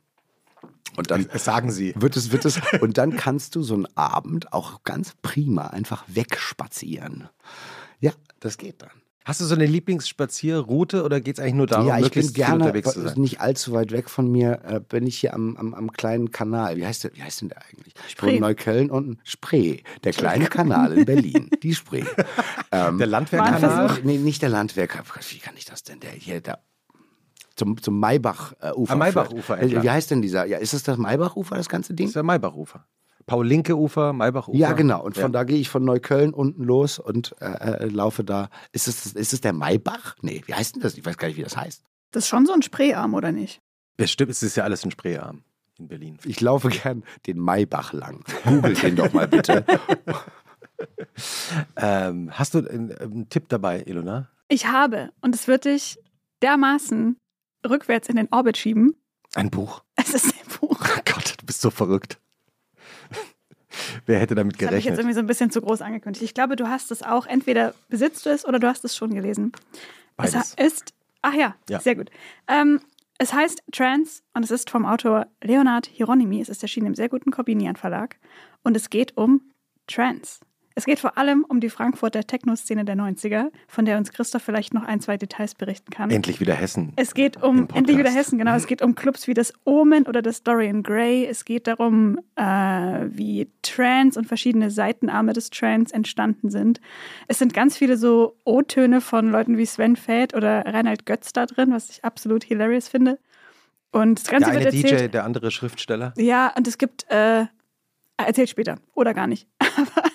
Und 0.96 1.10
dann 1.10 1.28
das 1.32 1.44
sagen 1.44 1.70
sie. 1.70 1.94
Wird 1.96 2.16
es, 2.16 2.32
wird 2.32 2.44
es, 2.44 2.60
und 2.80 2.98
dann 2.98 3.16
kannst 3.16 3.56
du 3.56 3.62
so 3.62 3.74
einen 3.74 3.86
Abend 3.96 4.52
auch 4.52 4.82
ganz 4.84 5.14
prima 5.22 5.68
einfach 5.68 6.04
wegspazieren. 6.06 7.28
Ja, 8.00 8.12
das 8.40 8.58
geht 8.58 8.82
dann. 8.82 8.90
Hast 9.28 9.42
du 9.42 9.44
so 9.44 9.54
eine 9.54 9.66
Lieblingsspazierroute 9.66 11.04
oder 11.04 11.20
geht 11.20 11.36
es 11.36 11.40
eigentlich 11.40 11.54
nur 11.54 11.66
darum, 11.66 11.88
ja, 11.88 11.98
ich 11.98 12.10
bin 12.10 12.32
gerne 12.32 12.64
unterwegs 12.64 12.92
zu 12.94 13.02
sein? 13.02 13.20
nicht 13.20 13.42
allzu 13.42 13.72
weit 13.72 13.92
weg 13.92 14.08
von 14.08 14.32
mir, 14.32 14.62
äh, 14.64 14.80
bin 14.80 15.06
ich 15.06 15.18
hier 15.18 15.34
am, 15.34 15.54
am, 15.58 15.74
am, 15.74 15.92
kleinen 15.92 16.30
Kanal. 16.30 16.78
Wie 16.78 16.86
heißt 16.86 17.04
der, 17.04 17.14
wie 17.14 17.22
heißt 17.22 17.42
denn 17.42 17.50
der 17.50 17.58
eigentlich? 17.70 17.92
Spree. 18.08 18.30
Von 18.30 18.40
Neukölln 18.40 18.90
und 18.90 19.18
Spree. 19.24 19.80
Der 20.02 20.14
kleine 20.14 20.46
Kanal 20.46 20.96
in 20.96 21.04
Berlin. 21.04 21.50
Die 21.62 21.74
Spree. 21.74 22.04
Ähm, 22.70 22.98
der 22.98 23.06
Landwehrkanal? 23.06 23.98
Nee, 24.04 24.18
nicht 24.18 24.42
der 24.42 24.50
Landwehr. 24.50 24.84
Wie 24.84 25.38
kann 25.38 25.54
ich 25.56 25.64
das 25.64 25.84
denn? 25.84 26.00
Der 26.00 26.10
hier, 26.10 26.42
der 26.42 26.58
zum, 27.56 27.80
zum 27.80 27.98
Maybach-Ufer. 27.98 28.92
Äh, 28.92 28.96
Maybach-Ufer, 28.96 29.60
äh, 29.60 29.82
Wie 29.82 29.90
heißt 29.90 30.10
denn 30.10 30.22
dieser? 30.22 30.44
Ja, 30.44 30.58
ist 30.58 30.74
das 30.74 30.82
das 30.82 30.98
Maybach-Ufer, 30.98 31.56
das 31.56 31.68
ganze 31.68 31.94
Ding? 31.94 32.06
Das 32.06 32.10
ist 32.10 32.16
der 32.16 32.22
Maybach-Ufer. 32.24 32.86
Paul-Linke-Ufer, 33.28 34.12
Maybach-Ufer. 34.14 34.58
Ja, 34.58 34.72
genau. 34.72 35.04
Und 35.04 35.14
von 35.14 35.24
ja. 35.24 35.28
da 35.28 35.44
gehe 35.44 35.58
ich 35.58 35.68
von 35.68 35.84
Neukölln 35.84 36.34
unten 36.34 36.64
los 36.64 36.98
und 36.98 37.36
äh, 37.40 37.46
äh, 37.46 37.86
laufe 37.86 38.24
da. 38.24 38.48
Ist 38.72 38.88
es, 38.88 39.12
ist 39.12 39.32
es 39.32 39.40
der 39.42 39.52
Maybach? 39.52 40.16
Nee, 40.22 40.42
wie 40.46 40.54
heißt 40.54 40.74
denn 40.74 40.82
das? 40.82 40.96
Ich 40.96 41.04
weiß 41.04 41.18
gar 41.18 41.28
nicht, 41.28 41.36
wie 41.36 41.42
das 41.42 41.56
heißt. 41.56 41.84
Das 42.10 42.24
ist 42.24 42.28
schon 42.28 42.46
so 42.46 42.54
ein 42.54 42.62
Spreearm, 42.62 43.14
oder 43.14 43.30
nicht? 43.30 43.60
Bestimmt, 43.98 44.30
es 44.30 44.42
ist 44.42 44.56
ja 44.56 44.64
alles 44.64 44.84
ein 44.84 44.90
Spreearm 44.90 45.42
in 45.78 45.88
Berlin. 45.88 46.18
Ich 46.24 46.40
laufe 46.40 46.70
gern 46.70 47.04
den 47.26 47.38
Maybach 47.38 47.92
lang. 47.92 48.24
Googelt 48.44 48.82
den 48.82 48.96
doch 48.96 49.12
mal 49.12 49.28
bitte. 49.28 49.64
ähm, 51.76 52.30
hast 52.32 52.54
du 52.54 52.66
einen, 52.66 52.96
einen, 52.96 53.28
Tipp 53.28 53.48
dabei, 53.48 53.82
Ilona? 53.86 54.30
Ich 54.48 54.66
habe. 54.66 55.10
Und 55.20 55.34
es 55.34 55.48
wird 55.48 55.66
dich 55.66 55.98
dermaßen 56.42 57.18
rückwärts 57.68 58.08
in 58.08 58.16
den 58.16 58.28
Orbit 58.30 58.56
schieben. 58.56 58.94
Ein 59.34 59.50
Buch? 59.50 59.82
Es 59.96 60.14
ist 60.14 60.26
ein 60.26 60.58
Buch. 60.60 60.80
Oh 60.80 61.00
Gott, 61.04 61.34
du 61.38 61.44
bist 61.44 61.60
so 61.60 61.70
verrückt. 61.70 62.18
Wer 64.06 64.18
hätte 64.18 64.34
damit 64.34 64.58
gerechnet? 64.58 64.62
Das 64.62 64.68
habe 64.68 64.78
ich 64.78 64.84
jetzt 64.84 64.98
irgendwie 64.98 65.14
so 65.14 65.20
ein 65.20 65.26
bisschen 65.26 65.50
zu 65.50 65.60
groß 65.60 65.82
angekündigt. 65.82 66.24
Ich 66.24 66.34
glaube, 66.34 66.56
du 66.56 66.68
hast 66.68 66.90
es 66.90 67.02
auch. 67.02 67.26
Entweder 67.26 67.74
besitzt 67.88 68.26
du 68.26 68.30
es 68.30 68.46
oder 68.46 68.58
du 68.58 68.66
hast 68.66 68.84
es 68.84 68.96
schon 68.96 69.14
gelesen. 69.14 69.52
Beides. 70.16 70.54
Es 70.56 70.72
ist, 70.72 70.94
ach 71.22 71.34
ja, 71.34 71.54
ja. 71.68 71.80
sehr 71.80 71.94
gut. 71.94 72.10
Ähm, 72.48 72.80
es 73.18 73.32
heißt 73.32 73.62
Trans 73.72 74.22
und 74.34 74.44
es 74.44 74.50
ist 74.50 74.70
vom 74.70 74.86
Autor 74.86 75.26
Leonard 75.42 75.86
Hieronymi. 75.86 76.40
Es 76.40 76.48
ist 76.48 76.62
erschienen 76.62 76.86
im 76.86 76.94
sehr 76.94 77.08
guten 77.08 77.30
Corbinian 77.30 77.76
Verlag. 77.76 78.16
Und 78.62 78.76
es 78.76 78.90
geht 78.90 79.16
um 79.16 79.42
Trans. 79.86 80.40
Es 80.78 80.84
geht 80.84 81.00
vor 81.00 81.18
allem 81.18 81.44
um 81.48 81.58
die 81.58 81.70
Frankfurter 81.70 82.22
Techno-Szene 82.22 82.84
der 82.84 82.94
90er, 82.94 83.50
von 83.66 83.84
der 83.84 83.98
uns 83.98 84.12
Christoph 84.12 84.44
vielleicht 84.44 84.74
noch 84.74 84.84
ein, 84.84 85.00
zwei 85.00 85.16
Details 85.16 85.56
berichten 85.56 85.90
kann. 85.90 86.08
Endlich 86.08 86.38
wieder 86.38 86.54
Hessen. 86.54 86.92
Es 86.94 87.14
geht 87.14 87.42
um 87.42 87.66
endlich 87.74 87.98
wieder 87.98 88.12
Hessen, 88.12 88.38
genau. 88.38 88.54
Es 88.54 88.68
geht 88.68 88.80
um 88.80 88.94
Clubs 88.94 89.26
wie 89.26 89.34
das 89.34 89.52
Omen 89.64 90.06
oder 90.06 90.22
das 90.22 90.44
Dorian 90.44 90.84
Gray. 90.84 91.26
Es 91.26 91.44
geht 91.44 91.66
darum, 91.66 92.20
äh, 92.36 92.42
wie 92.42 93.48
Trance 93.62 94.16
und 94.16 94.26
verschiedene 94.26 94.70
Seitenarme 94.70 95.32
des 95.32 95.50
Trance 95.50 95.92
entstanden 95.92 96.48
sind. 96.48 96.80
Es 97.26 97.40
sind 97.40 97.52
ganz 97.52 97.76
viele 97.76 97.96
so 97.96 98.36
O-Töne 98.44 99.00
von 99.00 99.32
Leuten 99.32 99.58
wie 99.58 99.66
Sven 99.66 99.96
Feld 99.96 100.32
oder 100.32 100.64
Reinhard 100.64 101.06
Götz 101.06 101.32
da 101.32 101.46
drin, 101.46 101.72
was 101.72 101.90
ich 101.90 102.04
absolut 102.04 102.44
hilarious 102.44 102.86
finde. 102.86 103.18
Und 103.90 104.20
das 104.20 104.28
Ganze 104.28 104.50
der 104.50 104.60
eine 104.60 104.64
wird 104.64 104.74
erzählt, 104.74 105.00
DJ, 105.00 105.08
der 105.08 105.24
andere 105.24 105.50
Schriftsteller. 105.50 106.14
Ja, 106.16 106.52
und 106.56 106.68
es 106.68 106.78
gibt, 106.78 107.04
äh, 107.10 107.46
erzählt 108.16 108.48
später 108.48 108.76
oder 108.94 109.12
gar 109.12 109.26
nicht. 109.26 109.48
Aber 109.58 110.08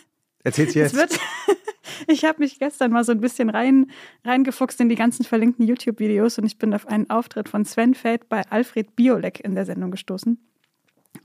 Erzähl's 0.43 0.73
jetzt. 0.73 0.95
Wird, 0.95 1.17
ich 2.07 2.25
habe 2.25 2.39
mich 2.39 2.59
gestern 2.59 2.91
mal 2.91 3.03
so 3.03 3.11
ein 3.11 3.21
bisschen 3.21 3.49
rein, 3.49 3.89
reingefuchst 4.25 4.79
in 4.81 4.89
die 4.89 4.95
ganzen 4.95 5.23
verlinkten 5.23 5.65
YouTube-Videos 5.65 6.37
und 6.37 6.45
ich 6.45 6.57
bin 6.57 6.73
auf 6.73 6.87
einen 6.87 7.09
Auftritt 7.09 7.49
von 7.49 7.65
Sven 7.65 7.93
Feld 7.93 8.29
bei 8.29 8.41
Alfred 8.49 8.95
Biolek 8.95 9.39
in 9.39 9.55
der 9.55 9.65
Sendung 9.65 9.91
gestoßen. 9.91 10.37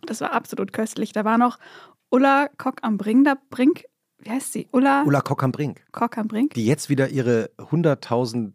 Das 0.06 0.20
war 0.20 0.32
absolut 0.32 0.72
köstlich. 0.72 1.12
Da 1.12 1.24
war 1.24 1.38
noch 1.38 1.58
Ulla 2.10 2.48
Kock 2.56 2.78
am 2.82 2.96
Brink, 2.98 3.28
Brink 3.50 3.84
wie 4.20 4.30
heißt 4.30 4.52
sie? 4.52 4.68
Ulla, 4.72 5.04
Ulla 5.04 5.20
Kock 5.20 5.42
am 5.44 5.52
Brink. 5.52 5.84
Kock 5.92 6.18
am 6.18 6.26
Brink. 6.26 6.54
Die 6.54 6.66
jetzt 6.66 6.88
wieder 6.88 7.08
ihre 7.08 7.50
100.000 7.58 8.52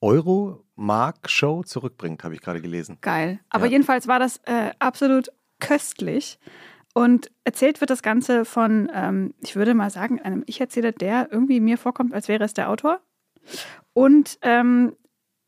Euro 0.00 0.64
Mark-Show 0.76 1.62
zurückbringt, 1.64 2.24
habe 2.24 2.34
ich 2.34 2.40
gerade 2.40 2.60
gelesen. 2.62 2.98
Geil. 3.00 3.40
Aber 3.50 3.66
Ja. 3.66 3.72
jedenfalls 3.72 4.06
war 4.08 4.18
das 4.18 4.38
äh, 4.44 4.70
absolut 4.78 5.30
köstlich. 5.58 6.38
Und 6.92 7.30
erzählt 7.44 7.80
wird 7.80 7.90
das 7.90 8.02
Ganze 8.02 8.44
von, 8.44 8.90
ähm, 8.92 9.34
ich 9.40 9.56
würde 9.56 9.74
mal 9.74 9.90
sagen, 9.90 10.20
einem 10.20 10.42
Ich-Erzähler, 10.46 10.92
der 10.92 11.28
irgendwie 11.30 11.60
mir 11.60 11.78
vorkommt, 11.78 12.12
als 12.12 12.28
wäre 12.28 12.44
es 12.44 12.54
der 12.54 12.68
Autor. 12.68 13.00
Und 13.92 14.38
ähm, 14.42 14.96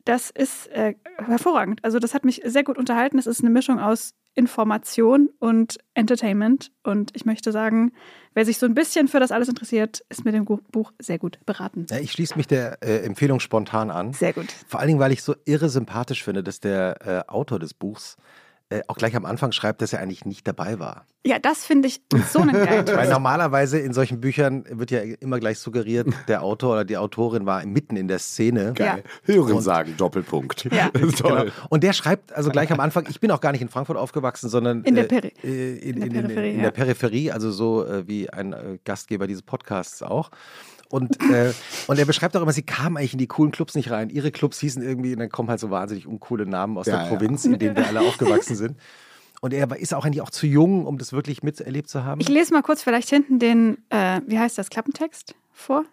das 0.05 0.29
ist 0.29 0.67
äh, 0.67 0.95
hervorragend. 1.17 1.83
Also 1.83 1.99
das 1.99 2.13
hat 2.13 2.25
mich 2.25 2.41
sehr 2.45 2.63
gut 2.63 2.77
unterhalten. 2.77 3.17
Es 3.17 3.27
ist 3.27 3.41
eine 3.41 3.49
Mischung 3.49 3.79
aus 3.79 4.13
Information 4.35 5.29
und 5.39 5.77
Entertainment. 5.93 6.71
Und 6.83 7.11
ich 7.15 7.25
möchte 7.25 7.51
sagen, 7.51 7.93
wer 8.33 8.45
sich 8.45 8.57
so 8.57 8.65
ein 8.65 8.73
bisschen 8.73 9.07
für 9.07 9.19
das 9.19 9.31
alles 9.31 9.47
interessiert, 9.47 10.03
ist 10.09 10.25
mit 10.25 10.33
dem 10.33 10.45
Buch 10.45 10.91
sehr 10.99 11.19
gut 11.19 11.39
beraten. 11.45 11.85
Ja, 11.89 11.99
ich 11.99 12.11
schließe 12.11 12.35
mich 12.35 12.47
der 12.47 12.81
äh, 12.81 13.05
Empfehlung 13.05 13.39
spontan 13.39 13.91
an. 13.91 14.13
Sehr 14.13 14.33
gut. 14.33 14.51
Vor 14.67 14.79
allen 14.79 14.87
Dingen, 14.87 14.99
weil 14.99 15.11
ich 15.11 15.23
so 15.23 15.35
irre 15.45 15.69
sympathisch 15.69 16.23
finde, 16.23 16.43
dass 16.43 16.59
der 16.59 17.25
äh, 17.27 17.31
Autor 17.31 17.59
des 17.59 17.73
Buchs 17.73 18.17
äh, 18.69 18.81
auch 18.87 18.97
gleich 18.97 19.15
am 19.15 19.25
Anfang 19.25 19.51
schreibt, 19.51 19.81
dass 19.81 19.93
er 19.93 19.99
eigentlich 19.99 20.25
nicht 20.25 20.47
dabei 20.47 20.79
war. 20.79 21.05
Ja, 21.25 21.39
das 21.39 21.65
finde 21.65 21.87
ich 21.87 22.01
so 22.29 22.39
einen 22.39 22.53
geilen 22.53 22.87
Weil 22.95 23.09
normalerweise 23.09 23.79
in 23.79 23.93
solchen 23.93 24.19
Büchern 24.19 24.65
wird 24.69 24.91
ja 24.91 25.01
immer 25.01 25.39
gleich 25.39 25.59
suggeriert, 25.59 26.07
der 26.27 26.43
Autor 26.43 26.73
oder 26.73 26.85
die 26.85 26.97
Autorin 26.97 27.45
war 27.45 27.65
mitten 27.65 27.95
in 27.95 28.07
der 28.07 28.19
Szene. 28.19 28.73
Geil. 28.73 29.03
Ja. 29.27 29.33
Hören 29.33 29.61
sagen, 29.61 29.95
Doppelpunkt. 29.97 30.65
Ja. 30.65 30.89
Toll. 31.17 31.41
Genau. 31.41 31.51
Und 31.69 31.83
der 31.83 31.93
schreibt 31.93 32.33
also 32.33 32.49
gleich 32.49 32.71
am 32.71 32.79
Anfang, 32.79 33.05
ich 33.09 33.19
bin 33.19 33.31
auch 33.31 33.41
gar 33.41 33.51
nicht 33.51 33.61
in 33.61 33.69
Frankfurt 33.69 33.97
aufgewachsen, 33.97 34.49
sondern 34.49 34.83
in 34.83 34.95
der, 34.95 35.03
Peri 35.03 35.33
äh, 35.43 35.77
in, 35.77 36.01
in, 36.01 36.03
in, 36.03 36.13
der 36.13 36.21
Peripherie, 36.21 36.53
in, 36.53 36.61
der 36.61 36.71
Peripherie, 36.71 37.31
also 37.31 37.51
so 37.51 37.85
äh, 37.85 38.07
wie 38.07 38.29
ein 38.29 38.53
äh, 38.53 38.79
Gastgeber 38.83 39.27
dieses 39.27 39.43
Podcasts 39.43 40.01
auch. 40.03 40.29
Und, 40.93 41.19
äh, 41.31 41.51
und 41.87 41.97
er 41.97 42.05
beschreibt 42.05 42.37
auch 42.37 42.41
immer, 42.43 42.53
sie 42.53 42.61
kamen 42.61 42.97
eigentlich 42.97 43.13
in 43.13 43.17
die 43.17 43.25
coolen 43.25 43.51
Clubs 43.51 43.73
nicht 43.73 43.89
rein. 43.89 44.11
Ihre 44.11 44.29
Clubs 44.29 44.59
hießen 44.59 44.83
irgendwie, 44.83 45.13
und 45.13 45.21
dann 45.21 45.29
kommen 45.29 45.49
halt 45.49 45.59
so 45.59 45.71
wahnsinnig 45.71 46.05
uncoole 46.05 46.45
Namen 46.45 46.77
aus 46.77 46.85
ja, 46.85 46.99
der 46.99 47.09
Provinz, 47.09 47.45
in 47.45 47.57
denen 47.57 47.75
wir 47.75 47.87
alle 47.87 48.01
aufgewachsen 48.01 48.55
sind. 48.55 48.77
Und 49.41 49.55
er 49.55 49.75
ist 49.75 49.95
auch 49.95 50.05
eigentlich 50.05 50.21
auch 50.21 50.29
zu 50.29 50.45
jung, 50.45 50.85
um 50.85 50.99
das 50.99 51.11
wirklich 51.11 51.41
miterlebt 51.41 51.89
zu 51.89 52.03
haben. 52.03 52.21
Ich 52.21 52.29
lese 52.29 52.53
mal 52.53 52.61
kurz 52.61 52.83
vielleicht 52.83 53.09
hinten 53.09 53.39
den, 53.39 53.79
äh, 53.89 54.21
wie 54.27 54.37
heißt 54.37 54.55
das, 54.59 54.69
Klappentext 54.69 55.33
vor. 55.51 55.83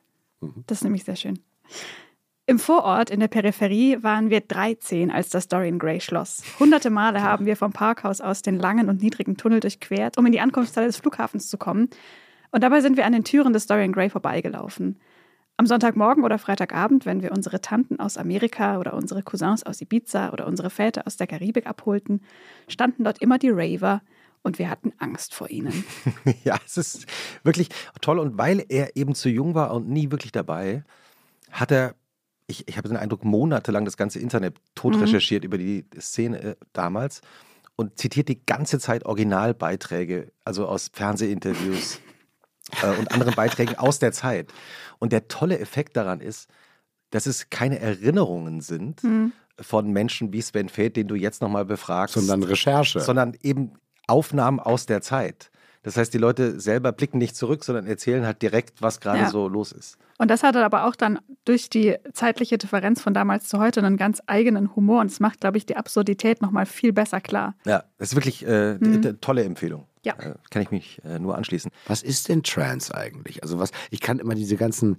Mhm. 0.42 0.64
Das 0.66 0.78
ist 0.78 0.84
nämlich 0.84 1.04
sehr 1.04 1.16
schön. 1.16 1.38
Im 2.44 2.58
Vorort 2.58 3.08
in 3.08 3.20
der 3.20 3.28
Peripherie 3.28 4.02
waren 4.02 4.28
wir 4.28 4.42
13, 4.42 5.10
als 5.10 5.30
das 5.30 5.48
Dorian 5.48 5.78
Gray 5.78 6.02
schloss. 6.02 6.42
Hunderte 6.58 6.90
Male 6.90 7.22
haben 7.22 7.46
wir 7.46 7.56
vom 7.56 7.72
Parkhaus 7.72 8.20
aus 8.20 8.42
den 8.42 8.58
langen 8.58 8.90
und 8.90 9.00
niedrigen 9.00 9.38
Tunnel 9.38 9.60
durchquert, 9.60 10.18
um 10.18 10.26
in 10.26 10.32
die 10.32 10.40
Ankunftshalle 10.40 10.88
des 10.88 10.98
Flughafens 10.98 11.48
zu 11.48 11.56
kommen. 11.56 11.88
Und 12.50 12.62
dabei 12.62 12.80
sind 12.80 12.96
wir 12.96 13.06
an 13.06 13.12
den 13.12 13.24
Türen 13.24 13.52
des 13.52 13.66
Dorian 13.66 13.92
Gray 13.92 14.10
vorbeigelaufen. 14.10 14.98
Am 15.56 15.66
Sonntagmorgen 15.66 16.24
oder 16.24 16.38
Freitagabend, 16.38 17.04
wenn 17.04 17.22
wir 17.22 17.32
unsere 17.32 17.60
Tanten 17.60 18.00
aus 18.00 18.16
Amerika 18.16 18.78
oder 18.78 18.94
unsere 18.94 19.22
Cousins 19.22 19.62
aus 19.62 19.80
Ibiza 19.80 20.32
oder 20.32 20.46
unsere 20.46 20.70
Väter 20.70 21.06
aus 21.06 21.16
der 21.16 21.26
Karibik 21.26 21.66
abholten, 21.66 22.22
standen 22.66 23.04
dort 23.04 23.18
immer 23.18 23.38
die 23.38 23.50
Raver 23.50 24.00
und 24.42 24.58
wir 24.58 24.70
hatten 24.70 24.92
Angst 24.98 25.34
vor 25.34 25.50
ihnen. 25.50 25.84
ja, 26.44 26.58
es 26.64 26.78
ist 26.78 27.06
wirklich 27.42 27.68
toll. 28.00 28.18
Und 28.18 28.38
weil 28.38 28.64
er 28.68 28.96
eben 28.96 29.14
zu 29.14 29.28
jung 29.28 29.54
war 29.54 29.74
und 29.74 29.88
nie 29.88 30.10
wirklich 30.10 30.32
dabei, 30.32 30.82
hat 31.50 31.70
er, 31.70 31.94
ich, 32.46 32.66
ich 32.66 32.78
habe 32.78 32.88
den 32.88 32.96
Eindruck, 32.96 33.22
monatelang 33.24 33.84
das 33.84 33.98
ganze 33.98 34.18
Internet 34.18 34.56
tot 34.74 34.94
mhm. 34.94 35.02
recherchiert 35.02 35.44
über 35.44 35.58
die 35.58 35.84
Szene 35.98 36.40
äh, 36.42 36.56
damals 36.72 37.20
und 37.76 37.98
zitiert 37.98 38.28
die 38.28 38.44
ganze 38.44 38.78
Zeit 38.78 39.04
Originalbeiträge, 39.04 40.32
also 40.44 40.66
aus 40.66 40.90
Fernsehinterviews 40.92 42.00
äh, 42.82 42.98
und 42.98 43.12
anderen 43.12 43.34
Beiträgen 43.34 43.76
aus 43.76 43.98
der 43.98 44.12
Zeit. 44.12 44.52
Und 44.98 45.12
der 45.12 45.28
tolle 45.28 45.58
Effekt 45.58 45.96
daran 45.96 46.20
ist, 46.20 46.48
dass 47.10 47.26
es 47.26 47.50
keine 47.50 47.80
Erinnerungen 47.80 48.60
sind 48.60 49.02
mhm. 49.02 49.32
von 49.58 49.90
Menschen 49.90 50.32
wie 50.32 50.42
Sven 50.42 50.68
Feth, 50.68 50.96
den 50.96 51.08
du 51.08 51.14
jetzt 51.14 51.42
nochmal 51.42 51.64
befragst. 51.64 52.14
Sondern 52.14 52.42
Recherche. 52.42 53.00
Sondern 53.00 53.36
eben 53.42 53.72
Aufnahmen 54.06 54.60
aus 54.60 54.86
der 54.86 55.02
Zeit. 55.02 55.50
Das 55.82 55.96
heißt, 55.96 56.12
die 56.12 56.18
Leute 56.18 56.60
selber 56.60 56.92
blicken 56.92 57.18
nicht 57.18 57.36
zurück, 57.36 57.64
sondern 57.64 57.86
erzählen 57.86 58.26
halt 58.26 58.42
direkt, 58.42 58.82
was 58.82 59.00
gerade 59.00 59.20
ja. 59.20 59.30
so 59.30 59.48
los 59.48 59.72
ist. 59.72 59.96
Und 60.18 60.30
das 60.30 60.42
hat 60.42 60.54
aber 60.54 60.84
auch 60.84 60.96
dann 60.96 61.18
durch 61.46 61.70
die 61.70 61.96
zeitliche 62.12 62.58
Differenz 62.58 63.00
von 63.00 63.14
damals 63.14 63.48
zu 63.48 63.58
heute 63.58 63.80
einen 63.80 63.96
ganz 63.96 64.20
eigenen 64.26 64.76
Humor. 64.76 65.00
Und 65.00 65.10
es 65.10 65.18
macht, 65.18 65.40
glaube 65.40 65.56
ich, 65.56 65.64
die 65.64 65.76
Absurdität 65.76 66.42
nochmal 66.42 66.66
viel 66.66 66.92
besser 66.92 67.22
klar. 67.22 67.54
Ja, 67.64 67.84
das 67.96 68.10
ist 68.10 68.16
wirklich 68.16 68.46
äh, 68.46 68.74
mhm. 68.74 68.96
eine 68.96 69.20
tolle 69.20 69.44
Empfehlung. 69.44 69.86
Ja. 70.04 70.14
Äh, 70.18 70.34
kann 70.50 70.62
ich 70.62 70.70
mich 70.70 71.00
äh, 71.04 71.18
nur 71.18 71.36
anschließen. 71.36 71.70
Was 71.86 72.02
ist 72.02 72.28
denn 72.28 72.42
Trance 72.42 72.94
eigentlich? 72.94 73.42
Also 73.42 73.58
was, 73.58 73.70
ich 73.90 74.00
kann 74.00 74.18
immer 74.18 74.34
diese 74.34 74.56
ganzen, 74.56 74.98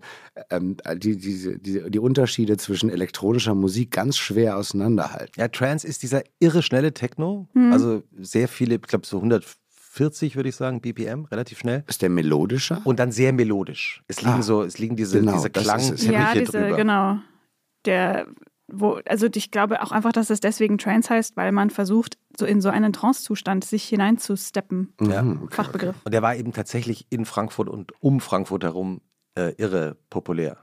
ähm, 0.50 0.78
die, 0.96 1.18
diese, 1.18 1.58
die, 1.58 1.90
die 1.90 2.00
Unterschiede 2.00 2.58
zwischen 2.58 2.90
elektronischer 2.90 3.56
Musik 3.56 3.92
ganz 3.92 4.18
schwer 4.18 4.58
auseinanderhalten. 4.58 5.40
Ja, 5.40 5.48
Trance 5.48 5.88
ist 5.88 6.04
dieser 6.04 6.24
irre 6.40 6.62
schnelle 6.62 6.94
Techno. 6.94 7.48
Mhm. 7.54 7.74
Also 7.74 8.04
sehr 8.20 8.48
viele, 8.48 8.76
ich 8.76 8.82
glaube 8.84 9.08
so 9.08 9.20
140 9.92 10.36
würde 10.36 10.50
ich 10.50 10.56
sagen, 10.56 10.80
BPM, 10.80 11.26
relativ 11.26 11.60
schnell. 11.60 11.84
Ist 11.88 12.02
der 12.02 12.10
melodischer? 12.10 12.82
Und 12.86 13.00
dann 13.00 13.12
sehr 13.12 13.34
melodisch. 13.34 14.04
Es 14.08 14.22
liegen 14.22 14.40
ah, 14.40 14.42
so, 14.42 14.64
es 14.64 14.78
liegen 14.78 14.96
diese, 14.96 15.20
genau, 15.20 15.34
diese 15.34 15.50
Klang 15.50 15.82
ja, 15.98 16.34
diese, 16.34 16.52
drüber. 16.52 16.78
genau. 16.78 17.18
Der 17.86 18.28
wo, 18.74 19.00
also 19.06 19.28
ich 19.34 19.52
glaube 19.52 19.82
auch 19.82 19.92
einfach, 19.92 20.14
dass 20.14 20.30
es 20.30 20.40
deswegen 20.40 20.78
Trance 20.78 21.10
heißt, 21.10 21.36
weil 21.36 21.52
man 21.52 21.70
versucht, 21.70 22.18
so 22.38 22.46
in 22.46 22.62
so 22.62 22.70
einen 22.70 22.94
Trance-Zustand 22.94 23.66
sich 23.66 23.84
hineinzusteppen. 23.84 24.94
Ja. 25.02 25.22
Mhm, 25.22 25.44
okay, 25.44 25.56
Fachbegriff. 25.56 25.96
Und 26.06 26.14
der 26.14 26.22
war 26.22 26.36
eben 26.36 26.54
tatsächlich 26.54 27.06
in 27.10 27.26
Frankfurt 27.26 27.68
und 27.68 27.92
um 28.00 28.22
Frankfurt 28.22 28.64
herum 28.64 29.02
äh, 29.36 29.54
irre 29.58 29.98
populär. 30.10 30.58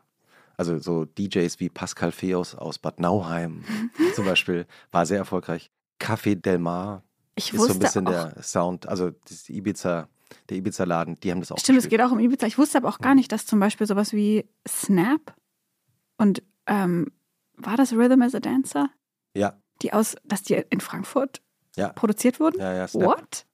Also 0.56 0.78
so 0.78 1.04
DJs 1.04 1.60
wie 1.60 1.68
Pascal 1.68 2.10
Feos 2.10 2.54
aus 2.54 2.78
Bad 2.78 2.98
Nauheim 2.98 3.62
zum 4.14 4.24
Beispiel 4.24 4.66
war 4.90 5.04
sehr 5.04 5.18
erfolgreich. 5.18 5.70
Café 6.00 6.34
Del 6.34 6.58
Mar 6.58 7.02
ich 7.38 7.52
ist 7.52 7.60
so 7.62 7.72
ein 7.72 7.78
bisschen 7.78 8.04
der 8.04 8.42
Sound, 8.42 8.88
also 8.88 9.10
das 9.28 9.48
Ibiza, 9.48 10.08
der 10.48 10.56
Ibiza-Laden, 10.56 11.16
die 11.20 11.30
haben 11.30 11.40
das 11.40 11.52
auch 11.52 11.58
Stimmt, 11.58 11.78
gespielt. 11.78 11.84
es 11.84 11.98
geht 11.98 12.06
auch 12.06 12.12
um 12.12 12.20
Ibiza. 12.20 12.46
Ich 12.46 12.58
wusste 12.58 12.78
aber 12.78 12.88
auch 12.88 12.98
gar 12.98 13.14
nicht, 13.14 13.32
dass 13.32 13.46
zum 13.46 13.60
Beispiel 13.60 13.86
sowas 13.86 14.12
wie 14.12 14.48
Snap 14.66 15.34
und 16.16 16.42
ähm, 16.66 17.06
war 17.56 17.76
das 17.76 17.92
Rhythm 17.92 18.22
as 18.22 18.34
a 18.34 18.40
Dancer? 18.40 18.90
Ja. 19.34 19.54
Die 19.82 19.92
aus, 19.92 20.16
dass 20.24 20.42
die 20.42 20.54
in 20.70 20.80
Frankfurt 20.80 21.40
ja. 21.76 21.88
produziert 21.90 22.40
wurden? 22.40 22.60
Ja, 22.60 22.72
ja, 22.74 22.88
Snap. 22.88 23.06
What? 23.06 23.46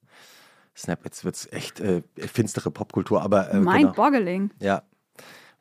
Snap, 0.75 1.05
jetzt 1.05 1.23
wird 1.23 1.35
es 1.35 1.51
echt 1.51 1.79
äh, 1.79 2.01
finstere 2.17 2.69
Popkultur, 2.69 3.21
aber. 3.21 3.51
Äh, 3.51 3.59
Mind-boggling. 3.59 4.49
Genau. 4.49 4.65
Ja. 4.65 4.83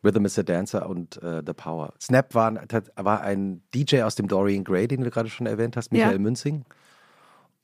Rhythm 0.02 0.26
is 0.26 0.38
a 0.38 0.42
Dancer 0.42 0.88
und 0.88 1.22
äh, 1.22 1.42
The 1.46 1.54
Power. 1.54 1.94
Snap 2.00 2.34
war, 2.34 2.54
war, 2.96 3.20
ein 3.22 3.62
DJ 3.74 4.02
aus 4.02 4.16
dem 4.16 4.28
Dorian 4.28 4.64
Gray, 4.64 4.86
den 4.86 5.00
du 5.00 5.10
gerade 5.10 5.30
schon 5.30 5.46
erwähnt 5.46 5.76
hast, 5.76 5.92
Michael 5.92 6.12
ja. 6.12 6.18
Münzing. 6.18 6.64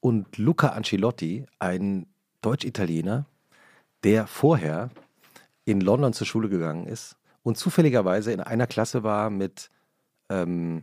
Und 0.01 0.39
Luca 0.39 0.69
Ancilotti, 0.69 1.47
ein 1.59 2.07
Deutsch-Italiener, 2.43 3.27
der 4.03 4.27
vorher 4.27 4.91
in 5.65 5.81
London 5.81 6.13
zur 6.13 6.27
Schule 6.27 6.49
gegangen 6.49 6.87
ist 6.87 7.17
und 7.43 7.59
zufälligerweise 7.59 8.33
in 8.33 8.41
einer 8.41 8.67
Klasse 8.67 9.03
war 9.03 9.31
mit, 9.31 9.71
ähm, 10.29 10.83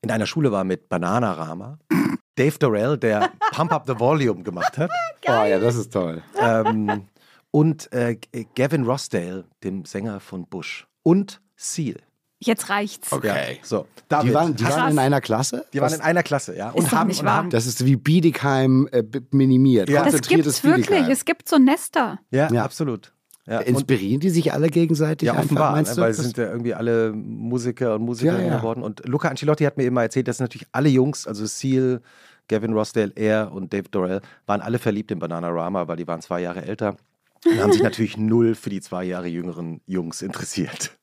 in 0.00 0.10
einer 0.10 0.26
Schule 0.26 0.52
war 0.52 0.64
mit 0.64 0.88
Bananarama. 0.88 1.78
Dave 2.36 2.58
Dorrell, 2.58 2.98
der 2.98 3.30
Pump 3.52 3.72
Up 3.72 3.84
the 3.86 3.98
Volume 3.98 4.42
gemacht 4.42 4.76
hat. 4.76 4.90
oh 5.26 5.44
ja, 5.44 5.58
das 5.58 5.76
ist 5.76 5.92
toll. 5.92 6.22
Ähm, 6.40 7.06
und 7.52 7.92
äh, 7.92 8.18
Gavin 8.56 8.84
Rossdale, 8.84 9.44
dem 9.62 9.84
Sänger 9.84 10.18
von 10.18 10.46
Bush. 10.46 10.88
Und 11.04 11.40
Seal. 11.54 12.00
Jetzt 12.46 12.68
reicht's. 12.68 13.12
Okay. 13.12 13.26
Ja, 13.26 13.58
so, 13.62 13.86
David, 14.08 14.30
die 14.30 14.34
waren, 14.34 14.56
die 14.56 14.64
waren 14.64 14.92
in 14.92 14.98
einer 14.98 15.20
Klasse? 15.20 15.64
Die 15.72 15.80
waren 15.80 15.92
in 15.92 16.00
einer 16.00 16.22
Klasse, 16.22 16.56
ja. 16.56 16.70
Und, 16.70 16.92
haben, 16.92 17.10
und 17.10 17.22
haben, 17.24 17.50
das 17.50 17.66
ist 17.66 17.84
wie 17.84 17.96
Biedigheim 17.96 18.88
äh, 18.92 19.02
minimiert. 19.30 19.88
Ja. 19.88 20.04
Das 20.04 20.20
gibt 20.22 20.46
es 20.46 20.62
wirklich. 20.62 21.08
Es 21.08 21.24
gibt 21.24 21.48
so 21.48 21.58
Nester. 21.58 22.18
Ja, 22.30 22.50
ja. 22.52 22.64
absolut. 22.64 23.12
Ja, 23.46 23.60
Inspirieren 23.60 24.20
die 24.20 24.30
sich 24.30 24.52
alle 24.54 24.68
gegenseitig? 24.68 25.26
Ja, 25.26 25.34
offenbar, 25.38 25.68
einfach, 25.68 25.72
meinst 25.72 25.96
ne, 25.96 26.02
weil 26.02 26.14
sie 26.14 26.22
sind 26.22 26.38
ja 26.38 26.44
irgendwie 26.44 26.72
alle 26.72 27.12
Musiker 27.12 27.96
und 27.96 28.02
Musikerinnen 28.02 28.46
ja, 28.46 28.52
ja. 28.52 28.58
geworden. 28.58 28.82
Und 28.82 29.06
Luca 29.06 29.28
Ancelotti 29.28 29.64
hat 29.64 29.76
mir 29.76 29.84
immer 29.84 30.02
erzählt, 30.02 30.28
dass 30.28 30.40
natürlich 30.40 30.66
alle 30.72 30.88
Jungs, 30.88 31.26
also 31.26 31.44
Seal, 31.44 32.00
Gavin 32.48 32.72
Rossdale, 32.72 33.12
er 33.14 33.52
und 33.52 33.72
Dave 33.72 33.88
Dorrell, 33.90 34.22
waren 34.46 34.62
alle 34.62 34.78
verliebt 34.78 35.10
in 35.10 35.18
Bananarama, 35.18 35.88
weil 35.88 35.96
die 35.96 36.06
waren 36.06 36.22
zwei 36.22 36.40
Jahre 36.40 36.64
älter 36.64 36.96
und 37.44 37.60
haben 37.60 37.72
sich 37.72 37.82
natürlich 37.82 38.16
null 38.16 38.54
für 38.54 38.70
die 38.70 38.80
zwei 38.80 39.04
Jahre 39.04 39.28
jüngeren 39.28 39.82
Jungs 39.86 40.22
interessiert. 40.22 40.96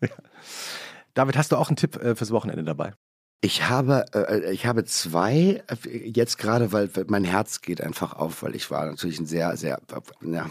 David, 1.16 1.38
hast 1.38 1.50
du 1.50 1.56
auch 1.56 1.68
einen 1.68 1.76
Tipp 1.76 1.96
äh, 1.96 2.14
fürs 2.14 2.30
Wochenende 2.30 2.62
dabei? 2.62 2.92
Ich 3.40 3.68
habe, 3.68 4.04
äh, 4.14 4.52
ich 4.52 4.66
habe 4.66 4.84
zwei, 4.84 5.62
äh, 5.66 6.10
jetzt 6.10 6.36
gerade, 6.36 6.72
weil 6.72 6.90
mein 7.08 7.24
Herz 7.24 7.62
geht 7.62 7.80
einfach 7.80 8.12
auf, 8.12 8.42
weil 8.42 8.54
ich 8.54 8.70
war 8.70 8.84
natürlich 8.84 9.18
ein 9.18 9.26
sehr, 9.26 9.56
sehr, 9.56 9.80
ja, 10.20 10.46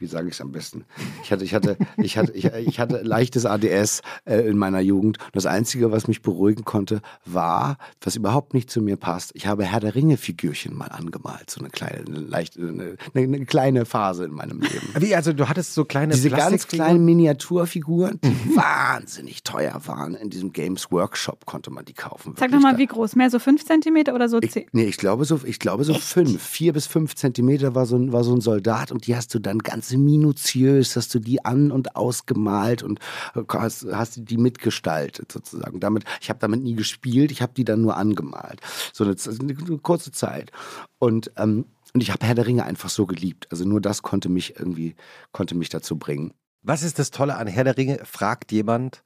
wie 0.00 0.06
sage 0.06 0.28
ich 0.28 0.34
es 0.34 0.40
am 0.40 0.50
besten? 0.50 0.84
Ich 1.22 1.30
hatte, 1.30 1.44
ich 1.44 1.54
hatte, 1.54 1.76
ich 1.98 2.16
hatte, 2.16 2.32
ich, 2.32 2.46
ich 2.46 2.80
hatte 2.80 3.02
leichtes 3.02 3.44
ADS 3.44 4.00
äh, 4.24 4.48
in 4.48 4.56
meiner 4.56 4.80
Jugend. 4.80 5.18
Das 5.32 5.44
Einzige, 5.44 5.92
was 5.92 6.08
mich 6.08 6.22
beruhigen 6.22 6.64
konnte, 6.64 7.02
war, 7.26 7.76
was 8.00 8.16
überhaupt 8.16 8.54
nicht 8.54 8.70
zu 8.70 8.80
mir 8.80 8.96
passt. 8.96 9.32
Ich 9.34 9.46
habe 9.46 9.64
Herr 9.64 9.80
der 9.80 9.94
Ringe-Figürchen 9.94 10.74
mal 10.74 10.86
angemalt. 10.86 11.50
So 11.50 11.60
eine 11.60 11.68
kleine, 11.68 12.04
eine, 12.06 12.20
leichte, 12.20 12.60
eine, 12.60 12.96
eine, 13.14 13.44
kleine 13.44 13.84
Phase 13.84 14.24
in 14.24 14.32
meinem 14.32 14.60
Leben. 14.60 14.88
Wie, 14.98 15.14
also 15.14 15.34
du 15.34 15.48
hattest 15.48 15.74
so 15.74 15.84
kleine 15.84 16.14
Diese 16.14 16.30
ganz 16.30 16.66
kleinen 16.66 17.04
Miniaturfiguren, 17.04 18.20
die 18.24 18.28
mhm. 18.28 18.56
wahnsinnig 18.56 19.42
teuer 19.42 19.82
waren. 19.84 20.14
In 20.14 20.30
diesem 20.30 20.52
Games 20.52 20.90
Workshop 20.90 21.44
konnte 21.44 21.70
man 21.70 21.84
die 21.84 21.94
kaufen. 21.94 22.34
Sag 22.38 22.50
doch 22.52 22.60
mal, 22.60 22.78
wie 22.78 22.86
groß? 22.86 23.16
Mehr 23.16 23.28
so 23.28 23.38
5 23.38 23.64
cm 23.66 24.14
oder 24.14 24.30
so 24.30 24.40
10? 24.40 24.66
Nee, 24.72 24.84
ich 24.84 24.96
glaube 24.96 25.26
so, 25.26 25.40
ich 25.44 25.58
glaube 25.58 25.84
so 25.84 25.92
5. 25.92 26.40
4 26.40 26.72
bis 26.72 26.86
5 26.86 27.14
Zentimeter 27.14 27.74
war 27.74 27.84
so, 27.84 27.96
ein, 27.96 28.14
war 28.14 28.24
so 28.24 28.34
ein 28.34 28.40
Soldat 28.40 28.92
und 28.92 29.06
die 29.06 29.14
hast 29.14 29.34
du 29.34 29.38
dann 29.38 29.58
ganz 29.58 29.89
minutiös, 29.98 30.96
hast 30.96 31.14
du 31.14 31.18
die 31.18 31.44
an- 31.44 31.72
und 31.72 31.96
ausgemalt 31.96 32.82
und 32.82 33.00
hast, 33.48 33.86
hast 33.92 34.28
die 34.30 34.36
mitgestaltet 34.36 35.32
sozusagen. 35.32 35.80
Damit, 35.80 36.04
ich 36.20 36.28
habe 36.28 36.38
damit 36.38 36.62
nie 36.62 36.74
gespielt, 36.74 37.30
ich 37.30 37.42
habe 37.42 37.52
die 37.54 37.64
dann 37.64 37.82
nur 37.82 37.96
angemalt. 37.96 38.60
So 38.92 39.04
eine, 39.04 39.16
eine 39.40 39.78
kurze 39.78 40.12
Zeit. 40.12 40.50
Und, 40.98 41.32
ähm, 41.36 41.66
und 41.92 42.02
ich 42.02 42.10
habe 42.10 42.26
Herr 42.26 42.34
der 42.34 42.46
Ringe 42.46 42.64
einfach 42.64 42.90
so 42.90 43.06
geliebt. 43.06 43.48
Also 43.50 43.64
nur 43.64 43.80
das 43.80 44.02
konnte 44.02 44.28
mich 44.28 44.56
irgendwie, 44.58 44.94
konnte 45.32 45.56
mich 45.56 45.68
dazu 45.68 45.96
bringen. 45.96 46.32
Was 46.62 46.82
ist 46.82 46.98
das 46.98 47.10
Tolle 47.10 47.36
an 47.36 47.46
Herr 47.46 47.64
der 47.64 47.76
Ringe? 47.76 48.00
Fragt 48.04 48.52
jemand, 48.52 49.02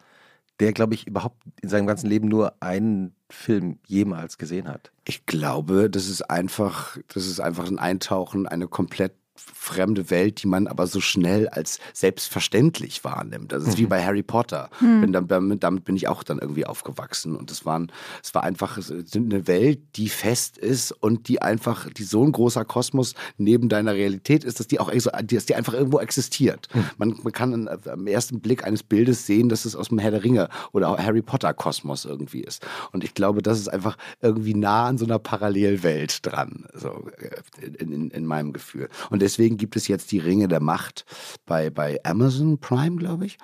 der, 0.60 0.72
glaube 0.72 0.94
ich, 0.94 1.06
überhaupt 1.06 1.42
in 1.62 1.68
seinem 1.68 1.86
ganzen 1.86 2.08
Leben 2.08 2.28
nur 2.28 2.62
einen 2.62 3.14
Film 3.28 3.78
jemals 3.86 4.38
gesehen 4.38 4.68
hat. 4.68 4.92
Ich 5.04 5.26
glaube, 5.26 5.90
das 5.90 6.08
ist 6.08 6.22
einfach, 6.22 6.96
das 7.12 7.26
ist 7.26 7.40
einfach 7.40 7.66
ein 7.66 7.78
Eintauchen, 7.78 8.46
eine 8.46 8.68
komplett 8.68 9.14
fremde 9.36 10.10
Welt, 10.10 10.42
die 10.42 10.46
man 10.46 10.66
aber 10.68 10.86
so 10.86 11.00
schnell 11.00 11.48
als 11.48 11.80
selbstverständlich 11.92 13.02
wahrnimmt. 13.02 13.50
Das 13.50 13.64
ist 13.64 13.76
mhm. 13.76 13.82
wie 13.82 13.86
bei 13.86 14.04
Harry 14.04 14.22
Potter. 14.22 14.70
Mhm. 14.80 15.12
Damit, 15.26 15.64
damit, 15.64 15.84
bin 15.84 15.96
ich 15.96 16.06
auch 16.06 16.22
dann 16.22 16.38
irgendwie 16.38 16.66
aufgewachsen. 16.66 17.34
Und 17.34 17.50
es, 17.50 17.66
waren, 17.66 17.90
es 18.22 18.34
war 18.34 18.44
einfach 18.44 18.78
eine 19.14 19.46
Welt, 19.48 19.80
die 19.96 20.08
fest 20.08 20.56
ist 20.58 20.92
und 20.92 21.28
die 21.28 21.42
einfach, 21.42 21.90
die 21.90 22.04
so 22.04 22.24
ein 22.24 22.30
großer 22.30 22.64
Kosmos 22.64 23.14
neben 23.36 23.68
deiner 23.68 23.94
Realität 23.94 24.44
ist, 24.44 24.60
dass 24.60 24.68
die 24.68 24.78
auch 24.78 24.90
dass 24.90 25.46
die 25.46 25.54
einfach 25.54 25.74
irgendwo 25.74 25.98
existiert. 25.98 26.68
Mhm. 26.72 26.84
Man, 26.98 27.20
man 27.22 27.32
kann 27.32 27.68
am 27.68 28.06
ersten 28.06 28.40
Blick 28.40 28.64
eines 28.64 28.82
Bildes 28.82 29.26
sehen, 29.26 29.48
dass 29.48 29.64
es 29.64 29.74
aus 29.74 29.88
dem 29.88 29.98
Herr 29.98 30.12
der 30.12 30.22
Ringe 30.22 30.48
oder 30.72 30.96
Harry 30.98 31.22
Potter 31.22 31.52
Kosmos 31.54 32.04
irgendwie 32.04 32.42
ist. 32.42 32.64
Und 32.92 33.02
ich 33.02 33.14
glaube, 33.14 33.42
das 33.42 33.58
ist 33.58 33.68
einfach 33.68 33.96
irgendwie 34.20 34.54
nah 34.54 34.86
an 34.86 34.98
so 34.98 35.04
einer 35.04 35.18
Parallelwelt 35.18 36.24
dran, 36.24 36.66
so 36.74 37.08
äh, 37.18 37.66
in, 37.66 37.92
in, 37.92 38.10
in 38.10 38.26
meinem 38.26 38.52
Gefühl. 38.52 38.88
Und 39.10 39.23
deswegen 39.24 39.56
gibt 39.56 39.74
es 39.74 39.88
jetzt 39.88 40.12
die 40.12 40.18
Ringe 40.18 40.48
der 40.48 40.60
Macht 40.60 41.04
bei, 41.46 41.70
bei 41.70 41.98
Amazon 42.04 42.58
Prime, 42.58 42.96
glaube 42.96 43.26
ich. 43.26 43.38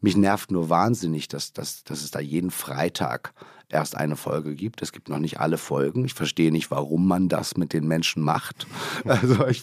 Mich 0.00 0.16
nervt 0.16 0.50
nur 0.50 0.68
wahnsinnig, 0.68 1.28
dass, 1.28 1.52
dass, 1.52 1.84
dass 1.84 2.02
es 2.02 2.10
da 2.10 2.20
jeden 2.20 2.50
Freitag 2.50 3.32
erst 3.70 3.96
eine 3.96 4.16
Folge 4.16 4.54
gibt. 4.54 4.80
Es 4.82 4.92
gibt 4.92 5.08
noch 5.08 5.18
nicht 5.18 5.40
alle 5.40 5.58
Folgen. 5.58 6.04
Ich 6.04 6.14
verstehe 6.14 6.50
nicht, 6.50 6.70
warum 6.70 7.06
man 7.06 7.28
das 7.28 7.56
mit 7.56 7.72
den 7.72 7.86
Menschen 7.86 8.22
macht. 8.22 8.66
Also 9.04 9.46
ich, 9.46 9.62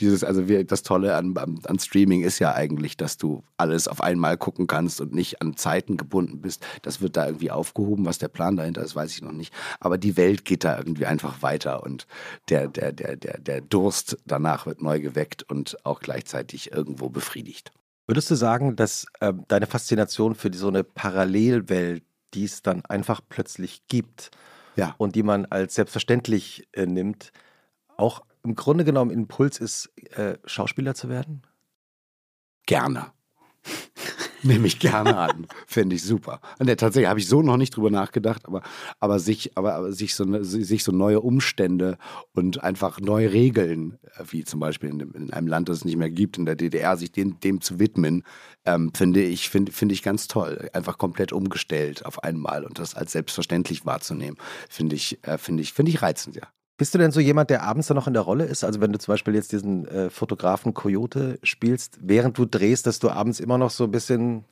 dieses, 0.00 0.22
also 0.22 0.42
das 0.42 0.82
Tolle 0.82 1.16
an, 1.16 1.36
an 1.36 1.78
Streaming 1.78 2.22
ist 2.22 2.38
ja 2.38 2.54
eigentlich, 2.54 2.96
dass 2.96 3.16
du 3.16 3.42
alles 3.56 3.88
auf 3.88 4.00
einmal 4.00 4.36
gucken 4.36 4.66
kannst 4.66 5.00
und 5.00 5.12
nicht 5.12 5.42
an 5.42 5.56
Zeiten 5.56 5.96
gebunden 5.96 6.40
bist. 6.40 6.64
Das 6.82 7.00
wird 7.00 7.16
da 7.16 7.26
irgendwie 7.26 7.50
aufgehoben. 7.50 8.04
Was 8.06 8.18
der 8.18 8.28
Plan 8.28 8.56
dahinter 8.56 8.82
ist, 8.82 8.94
weiß 8.94 9.12
ich 9.12 9.22
noch 9.22 9.32
nicht. 9.32 9.52
Aber 9.80 9.98
die 9.98 10.16
Welt 10.16 10.44
geht 10.44 10.64
da 10.64 10.78
irgendwie 10.78 11.06
einfach 11.06 11.42
weiter 11.42 11.82
und 11.82 12.06
der, 12.48 12.68
der, 12.68 12.92
der, 12.92 13.16
der, 13.16 13.38
der 13.38 13.60
Durst 13.60 14.18
danach 14.24 14.66
wird 14.66 14.82
neu 14.82 15.00
geweckt 15.00 15.42
und 15.42 15.84
auch 15.84 16.00
gleichzeitig 16.00 16.72
irgendwo 16.72 17.08
befriedigt. 17.08 17.72
Würdest 18.06 18.30
du 18.30 18.34
sagen, 18.34 18.76
dass 18.76 19.06
äh, 19.20 19.32
deine 19.48 19.66
Faszination 19.66 20.34
für 20.34 20.50
die, 20.50 20.58
so 20.58 20.68
eine 20.68 20.84
Parallelwelt 20.84 22.04
die 22.34 22.44
es 22.44 22.62
dann 22.62 22.84
einfach 22.84 23.20
plötzlich 23.28 23.86
gibt 23.88 24.30
ja. 24.76 24.94
und 24.98 25.14
die 25.14 25.22
man 25.22 25.46
als 25.46 25.74
selbstverständlich 25.74 26.68
äh, 26.72 26.86
nimmt, 26.86 27.32
auch 27.96 28.24
im 28.42 28.54
Grunde 28.54 28.84
genommen 28.84 29.10
Impuls 29.10 29.58
ist, 29.58 29.90
äh, 30.16 30.38
Schauspieler 30.44 30.94
zu 30.94 31.08
werden? 31.08 31.42
Gerne. 32.66 33.12
Nehme 34.46 34.66
ich 34.66 34.78
gerne 34.78 35.16
an. 35.16 35.46
Finde 35.66 35.96
ich 35.96 36.02
super. 36.02 36.40
Und 36.58 36.68
ja, 36.68 36.76
tatsächlich 36.76 37.08
habe 37.08 37.20
ich 37.20 37.28
so 37.28 37.42
noch 37.42 37.56
nicht 37.56 37.76
drüber 37.76 37.90
nachgedacht, 37.90 38.46
aber, 38.46 38.62
aber, 39.00 39.18
sich, 39.18 39.56
aber, 39.56 39.74
aber 39.74 39.92
sich, 39.92 40.14
so, 40.14 40.24
ne, 40.24 40.44
sich 40.44 40.84
so 40.84 40.92
neue 40.92 41.20
Umstände 41.20 41.98
und 42.32 42.62
einfach 42.62 43.00
neue 43.00 43.32
Regeln, 43.32 43.98
äh, 44.16 44.24
wie 44.30 44.44
zum 44.44 44.60
Beispiel 44.60 44.90
in, 44.90 45.00
in 45.00 45.32
einem 45.32 45.46
Land, 45.46 45.68
das 45.68 45.78
es 45.78 45.84
nicht 45.84 45.96
mehr 45.96 46.10
gibt, 46.10 46.38
in 46.38 46.46
der 46.46 46.56
DDR, 46.56 46.96
sich 46.96 47.12
dem, 47.12 47.40
dem 47.40 47.60
zu 47.60 47.78
widmen, 47.78 48.22
ähm, 48.64 48.92
finde 48.94 49.22
ich, 49.22 49.50
find, 49.50 49.72
find 49.72 49.92
ich 49.92 50.02
ganz 50.02 50.28
toll. 50.28 50.68
Einfach 50.72 50.98
komplett 50.98 51.32
umgestellt 51.32 52.06
auf 52.06 52.22
einmal 52.22 52.64
und 52.64 52.78
das 52.78 52.94
als 52.94 53.12
selbstverständlich 53.12 53.84
wahrzunehmen, 53.86 54.38
finde 54.68 54.96
ich, 54.96 55.22
äh, 55.26 55.38
finde 55.38 55.62
ich, 55.62 55.72
finde 55.72 55.90
ich 55.90 56.02
reizend, 56.02 56.36
ja. 56.36 56.48
Bist 56.78 56.94
du 56.94 56.98
denn 56.98 57.10
so 57.10 57.20
jemand, 57.20 57.48
der 57.48 57.62
abends 57.62 57.86
dann 57.86 57.96
noch 57.96 58.06
in 58.06 58.12
der 58.12 58.22
Rolle 58.22 58.44
ist? 58.44 58.62
Also 58.62 58.80
wenn 58.80 58.92
du 58.92 58.98
zum 58.98 59.12
Beispiel 59.12 59.34
jetzt 59.34 59.52
diesen 59.52 59.88
äh, 59.88 60.10
Fotografen 60.10 60.74
Coyote 60.74 61.38
spielst, 61.42 61.98
während 62.02 62.36
du 62.36 62.44
drehst, 62.44 62.86
dass 62.86 62.98
du 62.98 63.08
abends 63.08 63.40
immer 63.40 63.56
noch 63.56 63.70
so 63.70 63.84
ein 63.84 63.90
bisschen 63.90 64.44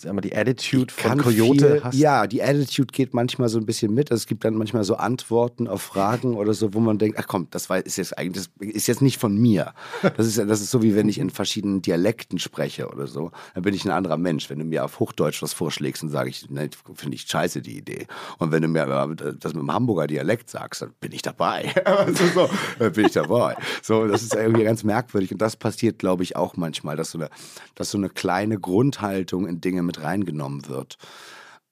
sag 0.00 0.12
mal, 0.12 0.20
die 0.20 0.34
Attitude 0.34 0.92
von 0.92 1.18
Coyote 1.18 1.72
viel, 1.72 1.84
hast? 1.84 1.94
Ja, 1.96 2.26
die 2.26 2.42
Attitude 2.42 2.92
geht 2.92 3.14
manchmal 3.14 3.48
so 3.48 3.58
ein 3.58 3.66
bisschen 3.66 3.94
mit. 3.94 4.10
Also 4.10 4.22
es 4.22 4.26
gibt 4.26 4.44
dann 4.44 4.54
manchmal 4.54 4.84
so 4.84 4.96
Antworten 4.96 5.66
auf 5.68 5.82
Fragen 5.82 6.34
oder 6.34 6.54
so, 6.54 6.74
wo 6.74 6.80
man 6.80 6.98
denkt, 6.98 7.18
ach 7.18 7.26
komm, 7.26 7.48
das 7.50 7.70
war, 7.70 7.84
ist 7.84 7.96
jetzt 7.96 8.16
eigentlich, 8.18 8.48
das 8.58 8.68
ist 8.68 8.86
jetzt 8.86 9.02
nicht 9.02 9.18
von 9.18 9.36
mir. 9.36 9.72
Das 10.16 10.26
ist, 10.26 10.38
das 10.38 10.60
ist 10.60 10.70
so, 10.70 10.82
wie 10.82 10.94
wenn 10.94 11.08
ich 11.08 11.18
in 11.18 11.30
verschiedenen 11.30 11.82
Dialekten 11.82 12.38
spreche 12.38 12.88
oder 12.88 13.06
so. 13.06 13.30
Dann 13.54 13.62
bin 13.62 13.74
ich 13.74 13.84
ein 13.84 13.90
anderer 13.90 14.16
Mensch. 14.16 14.50
Wenn 14.50 14.58
du 14.58 14.64
mir 14.64 14.84
auf 14.84 15.00
Hochdeutsch 15.00 15.42
was 15.42 15.52
vorschlägst, 15.52 16.02
dann 16.02 16.10
sage 16.10 16.30
ich, 16.30 16.48
ne, 16.50 16.68
finde 16.94 17.14
ich 17.14 17.22
scheiße 17.22 17.62
die 17.62 17.78
Idee. 17.78 18.06
Und 18.38 18.52
wenn 18.52 18.62
du 18.62 18.68
mir 18.68 18.86
das 18.86 19.54
mit 19.54 19.62
dem 19.62 19.72
Hamburger 19.72 20.06
Dialekt 20.06 20.50
sagst, 20.50 20.82
dann 20.82 20.92
bin 21.00 21.12
ich 21.12 21.22
dabei. 21.22 21.72
also 21.84 22.26
so, 22.26 22.50
dann 22.78 22.92
bin 22.92 23.06
ich 23.06 23.12
dabei. 23.12 23.56
So, 23.82 24.06
das 24.06 24.22
ist 24.22 24.34
irgendwie 24.34 24.64
ganz 24.64 24.84
merkwürdig. 24.84 25.32
Und 25.32 25.42
das 25.42 25.56
passiert, 25.56 25.98
glaube 25.98 26.22
ich, 26.22 26.36
auch 26.36 26.56
manchmal, 26.56 26.96
dass 26.96 27.12
so 27.12 27.18
eine, 27.18 27.30
dass 27.74 27.90
so 27.90 27.98
eine 27.98 28.08
kleine 28.08 28.58
Grundhaltung 28.58 29.46
in 29.46 29.60
Dingen 29.60 29.77
Dinge 29.78 29.82
mit 29.86 30.02
reingenommen 30.02 30.68
wird. 30.68 30.96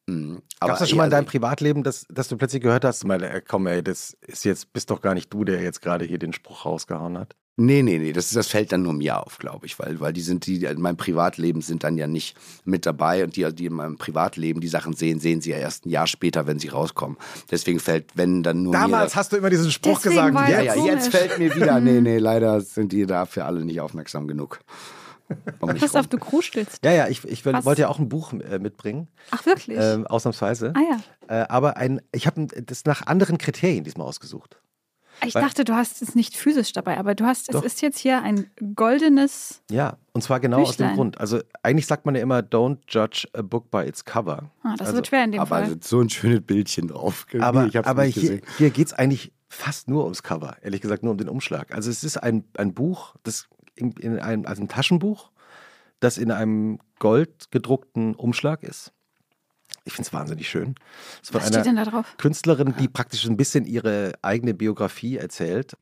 Mhm. 0.06 0.42
Gab 0.60 0.72
es 0.72 0.78
das 0.78 0.88
schon 0.88 0.98
mal 0.98 1.04
in 1.04 1.10
deinem 1.10 1.26
Privatleben, 1.26 1.82
dass, 1.82 2.06
dass 2.08 2.28
du 2.28 2.36
plötzlich 2.36 2.62
gehört 2.62 2.84
hast, 2.84 3.04
mal, 3.04 3.22
äh, 3.22 3.42
komm 3.46 3.66
ey, 3.66 3.82
das 3.82 4.16
ist 4.20 4.44
jetzt, 4.44 4.72
bist 4.72 4.90
doch 4.90 5.00
gar 5.00 5.14
nicht 5.14 5.32
du, 5.32 5.44
der 5.44 5.60
jetzt 5.60 5.82
gerade 5.82 6.04
hier 6.04 6.18
den 6.18 6.32
Spruch 6.32 6.64
rausgehauen 6.64 7.18
hat? 7.18 7.34
Nee, 7.58 7.82
nee, 7.82 7.98
nee, 7.98 8.12
das, 8.12 8.30
das 8.30 8.48
fällt 8.48 8.70
dann 8.70 8.82
nur 8.82 8.92
mir 8.92 9.18
auf, 9.18 9.38
glaube 9.38 9.64
ich, 9.64 9.78
weil, 9.78 9.98
weil 9.98 10.12
die 10.12 10.20
sind, 10.20 10.46
die 10.46 10.62
in 10.62 10.80
meinem 10.80 10.98
Privatleben 10.98 11.62
sind 11.62 11.84
dann 11.84 11.96
ja 11.96 12.06
nicht 12.06 12.36
mit 12.64 12.84
dabei 12.84 13.24
und 13.24 13.34
die, 13.34 13.50
die 13.52 13.64
in 13.66 13.72
meinem 13.72 13.96
Privatleben 13.96 14.60
die 14.60 14.68
Sachen 14.68 14.92
sehen, 14.92 15.20
sehen 15.20 15.40
sie 15.40 15.52
ja 15.52 15.56
erst 15.56 15.86
ein 15.86 15.88
Jahr 15.88 16.06
später, 16.06 16.46
wenn 16.46 16.58
sie 16.58 16.68
rauskommen. 16.68 17.16
Deswegen 17.50 17.80
fällt, 17.80 18.14
wenn 18.14 18.42
dann 18.42 18.62
nur 18.62 18.74
Damals 18.74 19.14
mir, 19.14 19.18
hast 19.18 19.32
du 19.32 19.38
immer 19.38 19.48
diesen 19.48 19.70
Spruch 19.70 20.02
gesagt. 20.02 20.34
Ja, 20.50 20.60
ja, 20.60 20.74
jetzt 20.84 21.08
fällt 21.08 21.38
mir 21.38 21.56
wieder, 21.56 21.80
nee, 21.80 22.00
nee, 22.02 22.18
leider 22.18 22.60
sind 22.60 22.92
die 22.92 23.06
dafür 23.06 23.46
alle 23.46 23.64
nicht 23.64 23.80
aufmerksam 23.80 24.28
genug. 24.28 24.60
Pass 25.60 25.96
auf, 25.96 26.06
du 26.06 26.18
krustelst. 26.18 26.84
Ja, 26.84 26.92
ja, 26.92 27.08
ich, 27.08 27.24
ich 27.24 27.44
wollte 27.44 27.82
ja 27.82 27.88
auch 27.88 27.98
ein 27.98 28.08
Buch 28.08 28.32
äh, 28.32 28.58
mitbringen. 28.58 29.08
Ach, 29.30 29.44
wirklich? 29.46 29.78
Ähm, 29.80 30.06
ausnahmsweise. 30.06 30.72
Ah 30.76 30.80
ja. 31.28 31.42
Äh, 31.42 31.46
aber 31.48 31.76
ein, 31.76 32.00
ich 32.12 32.26
habe 32.26 32.46
das 32.46 32.84
nach 32.84 33.06
anderen 33.06 33.38
Kriterien 33.38 33.84
diesmal 33.84 34.06
ausgesucht. 34.06 34.60
Ich 35.24 35.34
Weil, 35.34 35.42
dachte, 35.42 35.64
du 35.64 35.74
hast 35.74 36.02
es 36.02 36.14
nicht 36.14 36.36
physisch 36.36 36.72
dabei, 36.72 36.98
aber 36.98 37.14
du 37.14 37.24
hast, 37.24 37.52
doch. 37.52 37.60
es 37.64 37.74
ist 37.74 37.82
jetzt 37.82 37.98
hier 37.98 38.22
ein 38.22 38.50
goldenes. 38.74 39.62
Ja, 39.70 39.96
und 40.12 40.22
zwar 40.22 40.40
genau 40.40 40.58
Büchlein. 40.58 40.68
aus 40.68 40.76
dem 40.76 40.94
Grund. 40.94 41.20
Also 41.20 41.40
eigentlich 41.62 41.86
sagt 41.86 42.04
man 42.04 42.14
ja 42.14 42.20
immer, 42.20 42.40
don't 42.40 42.78
judge 42.88 43.26
a 43.32 43.42
book 43.42 43.70
by 43.70 43.84
its 43.86 44.04
cover. 44.04 44.50
Ah, 44.62 44.74
das 44.76 44.88
also, 44.88 44.96
wird 44.96 45.06
schwer 45.06 45.24
in 45.24 45.32
dem 45.32 45.40
aber 45.40 45.48
Fall. 45.48 45.64
Aber 45.64 45.76
so 45.80 46.00
ein 46.00 46.10
schönes 46.10 46.42
Bildchen 46.42 46.88
drauf. 46.88 47.26
Aber, 47.40 47.70
aber 47.84 48.04
hier, 48.04 48.40
hier 48.58 48.70
geht 48.70 48.88
es 48.88 48.92
eigentlich 48.92 49.32
fast 49.48 49.88
nur 49.88 50.04
ums 50.04 50.22
Cover, 50.22 50.56
ehrlich 50.60 50.80
gesagt 50.80 51.02
nur 51.02 51.12
um 51.12 51.18
den 51.18 51.28
Umschlag. 51.28 51.72
Also 51.72 51.90
es 51.90 52.04
ist 52.04 52.18
ein, 52.18 52.44
ein 52.56 52.74
Buch, 52.74 53.14
das 53.22 53.48
in, 53.76 53.92
in 53.92 54.18
einem, 54.18 54.46
also 54.46 54.62
ein 54.62 54.68
Taschenbuch, 54.68 55.30
das 56.00 56.18
in 56.18 56.30
einem 56.30 56.80
goldgedruckten 56.98 58.14
Umschlag 58.14 58.62
ist. 58.62 58.92
Ich 59.84 59.92
finde 59.92 60.08
es 60.08 60.12
wahnsinnig 60.12 60.48
schön. 60.48 60.74
Es 61.22 61.30
von 61.30 61.40
Was 61.40 61.46
einer 61.46 61.60
steht 61.60 61.66
denn 61.66 61.76
da 61.76 61.84
drauf? 61.84 62.16
Künstlerin, 62.18 62.74
die 62.78 62.88
praktisch 62.88 63.24
ein 63.26 63.36
bisschen 63.36 63.64
ihre 63.64 64.12
eigene 64.22 64.54
Biografie 64.54 65.16
erzählt. 65.16 65.76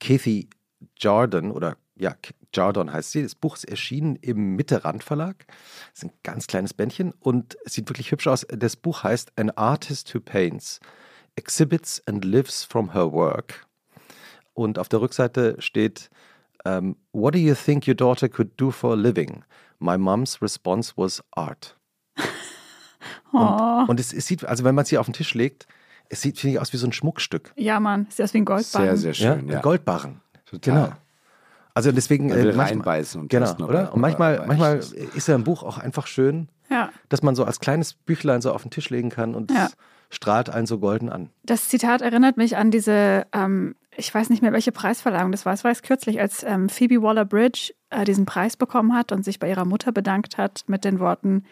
Kathy 0.00 0.48
Jordan 0.96 1.50
oder 1.50 1.76
ja, 1.96 2.14
Jordan 2.54 2.92
heißt 2.92 3.12
sie. 3.12 3.22
Das 3.22 3.34
Buch 3.34 3.56
ist 3.56 3.64
erschienen 3.64 4.16
im 4.16 4.56
Mitte 4.56 4.84
Rand 4.84 5.02
Verlag. 5.02 5.46
Es 5.92 6.02
ist 6.02 6.10
ein 6.10 6.16
ganz 6.22 6.46
kleines 6.46 6.72
Bändchen 6.72 7.12
und 7.20 7.58
es 7.64 7.74
sieht 7.74 7.88
wirklich 7.88 8.12
hübsch 8.12 8.28
aus. 8.28 8.46
Das 8.48 8.76
Buch 8.76 9.02
heißt 9.02 9.32
An 9.36 9.50
Artist 9.50 10.14
Who 10.14 10.20
Paints, 10.20 10.80
Exhibits 11.34 12.02
and 12.06 12.24
Lives 12.24 12.64
from 12.64 12.92
Her 12.92 13.12
Work. 13.12 13.66
Und 14.54 14.78
auf 14.78 14.88
der 14.88 15.00
Rückseite 15.00 15.56
steht 15.60 16.08
um, 16.64 16.96
What 17.12 17.34
do 17.34 17.38
you 17.38 17.54
think 17.54 17.86
your 17.86 17.94
daughter 17.94 18.28
could 18.28 18.50
do 18.56 18.70
for 18.70 18.92
a 18.92 18.96
living? 18.96 19.44
My 19.78 19.96
mom's 19.96 20.40
response 20.42 20.94
was 20.96 21.22
art. 21.32 21.76
Und, 23.32 23.40
oh. 23.42 23.84
und 23.88 24.00
es, 24.00 24.12
es, 24.14 24.26
sieht, 24.26 24.44
also 24.44 24.64
wenn 24.64 24.74
man 24.74 24.84
es 24.84 24.88
hier 24.88 25.00
auf 25.00 25.06
den 25.06 25.12
Tisch 25.12 25.34
legt, 25.34 25.66
es 26.08 26.22
sieht, 26.22 26.38
finde 26.38 26.54
ich, 26.54 26.60
aus 26.60 26.72
wie 26.72 26.78
so 26.78 26.86
ein 26.86 26.92
Schmuckstück. 26.92 27.52
Ja, 27.56 27.78
Mann, 27.78 28.06
sieht 28.08 28.24
aus 28.24 28.32
wie 28.32 28.38
ein 28.38 28.46
Goldbarren. 28.46 28.86
Sehr, 28.86 28.96
sehr 28.96 29.14
schön. 29.14 29.48
Ja, 29.48 29.54
ja. 29.54 29.60
Goldbarren. 29.60 30.20
Total. 30.46 30.74
Genau. 30.74 30.96
Also 31.74 31.92
deswegen. 31.92 32.28
Man 32.28 32.38
will 32.38 32.50
äh, 32.50 32.56
reinbeißen 32.56 33.20
und 33.20 33.28
Genau, 33.28 33.54
oder? 33.64 33.92
Und 33.92 34.00
manchmal, 34.00 34.44
manchmal 34.46 34.78
ist 34.78 35.28
ja 35.28 35.34
ein 35.34 35.44
Buch 35.44 35.62
auch 35.62 35.78
einfach 35.78 36.06
schön, 36.06 36.48
ja. 36.70 36.90
dass 37.08 37.22
man 37.22 37.34
so 37.34 37.44
als 37.44 37.60
kleines 37.60 37.94
Büchlein 37.94 38.40
so 38.40 38.52
auf 38.52 38.62
den 38.62 38.70
Tisch 38.70 38.90
legen 38.90 39.10
kann 39.10 39.34
und 39.34 39.50
ja. 39.50 39.68
strahlt 40.10 40.50
einen 40.50 40.66
so 40.66 40.78
golden 40.78 41.08
an. 41.10 41.30
Das 41.44 41.68
Zitat 41.68 42.02
erinnert 42.02 42.36
mich 42.36 42.56
an 42.56 42.70
diese, 42.70 43.26
ähm, 43.32 43.76
ich 43.98 44.14
weiß 44.14 44.30
nicht 44.30 44.42
mehr, 44.42 44.52
welche 44.52 44.72
Preisverleihung 44.72 45.32
das 45.32 45.44
war. 45.44 45.52
Es 45.52 45.64
war 45.64 45.72
es 45.72 45.82
kürzlich, 45.82 46.20
als 46.20 46.44
ähm, 46.44 46.68
Phoebe 46.68 47.02
Waller-Bridge 47.02 47.74
äh, 47.90 48.04
diesen 48.04 48.26
Preis 48.26 48.56
bekommen 48.56 48.94
hat 48.94 49.12
und 49.12 49.24
sich 49.24 49.38
bei 49.38 49.48
ihrer 49.48 49.64
Mutter 49.64 49.92
bedankt 49.92 50.38
hat 50.38 50.64
mit 50.68 50.84
den 50.84 51.00
Worten, 51.00 51.44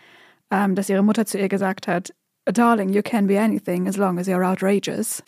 ähm, 0.51 0.75
dass 0.77 0.89
ihre 0.89 1.03
Mutter 1.03 1.27
zu 1.27 1.39
ihr 1.39 1.49
gesagt 1.49 1.89
hat, 1.89 2.15
Darling, 2.45 2.91
you 2.91 3.03
can 3.03 3.27
be 3.27 3.41
anything 3.41 3.89
as 3.89 3.97
long 3.97 4.19
as 4.19 4.29
you're 4.29 4.49
outrageous. 4.49 5.25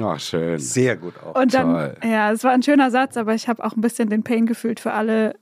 Ach, 0.00 0.18
schön. 0.18 0.58
Sehr 0.58 0.96
gut 0.96 1.14
auch. 1.22 1.40
Und 1.40 1.54
dann, 1.54 1.72
Toll. 1.72 1.96
ja, 2.04 2.32
es 2.32 2.42
war 2.42 2.50
ein 2.50 2.62
schöner 2.62 2.90
Satz, 2.90 3.16
aber 3.16 3.34
ich 3.34 3.48
habe 3.48 3.64
auch 3.64 3.76
ein 3.76 3.80
bisschen 3.80 4.10
den 4.10 4.24
Pain 4.24 4.46
gefühlt 4.46 4.80
für 4.80 4.92
alle 4.92 5.34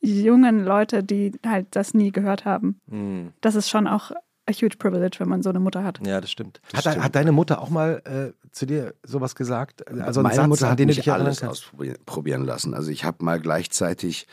jungen 0.00 0.64
Leute, 0.64 1.02
die 1.02 1.32
halt 1.46 1.68
das 1.70 1.94
nie 1.94 2.10
gehört 2.10 2.44
haben. 2.44 2.80
Mhm. 2.86 3.32
Das 3.40 3.54
ist 3.54 3.68
schon 3.68 3.86
auch 3.86 4.10
a 4.46 4.52
huge 4.52 4.76
privilege, 4.78 5.20
wenn 5.20 5.28
man 5.28 5.42
so 5.42 5.50
eine 5.50 5.60
Mutter 5.60 5.84
hat. 5.84 6.00
Ja, 6.06 6.20
das 6.20 6.30
stimmt. 6.30 6.60
Das 6.70 6.84
hat, 6.84 6.92
stimmt. 6.92 7.04
hat, 7.04 7.14
deine 7.14 7.32
Mutter 7.32 7.60
auch 7.60 7.70
mal 7.70 8.02
äh, 8.04 8.43
zu 8.54 8.66
dir 8.66 8.94
sowas 9.02 9.34
gesagt? 9.34 9.86
Also 10.00 10.22
Meine 10.22 10.36
Satz, 10.36 10.46
Mutter 10.46 10.70
hat 10.70 10.78
mich 10.78 11.10
alles 11.10 11.42
ausprobieren 11.42 12.44
lassen. 12.44 12.74
Also 12.74 12.90
ich 12.90 13.04
habe 13.04 13.24
mal 13.24 13.40
gleichzeitig 13.40 14.26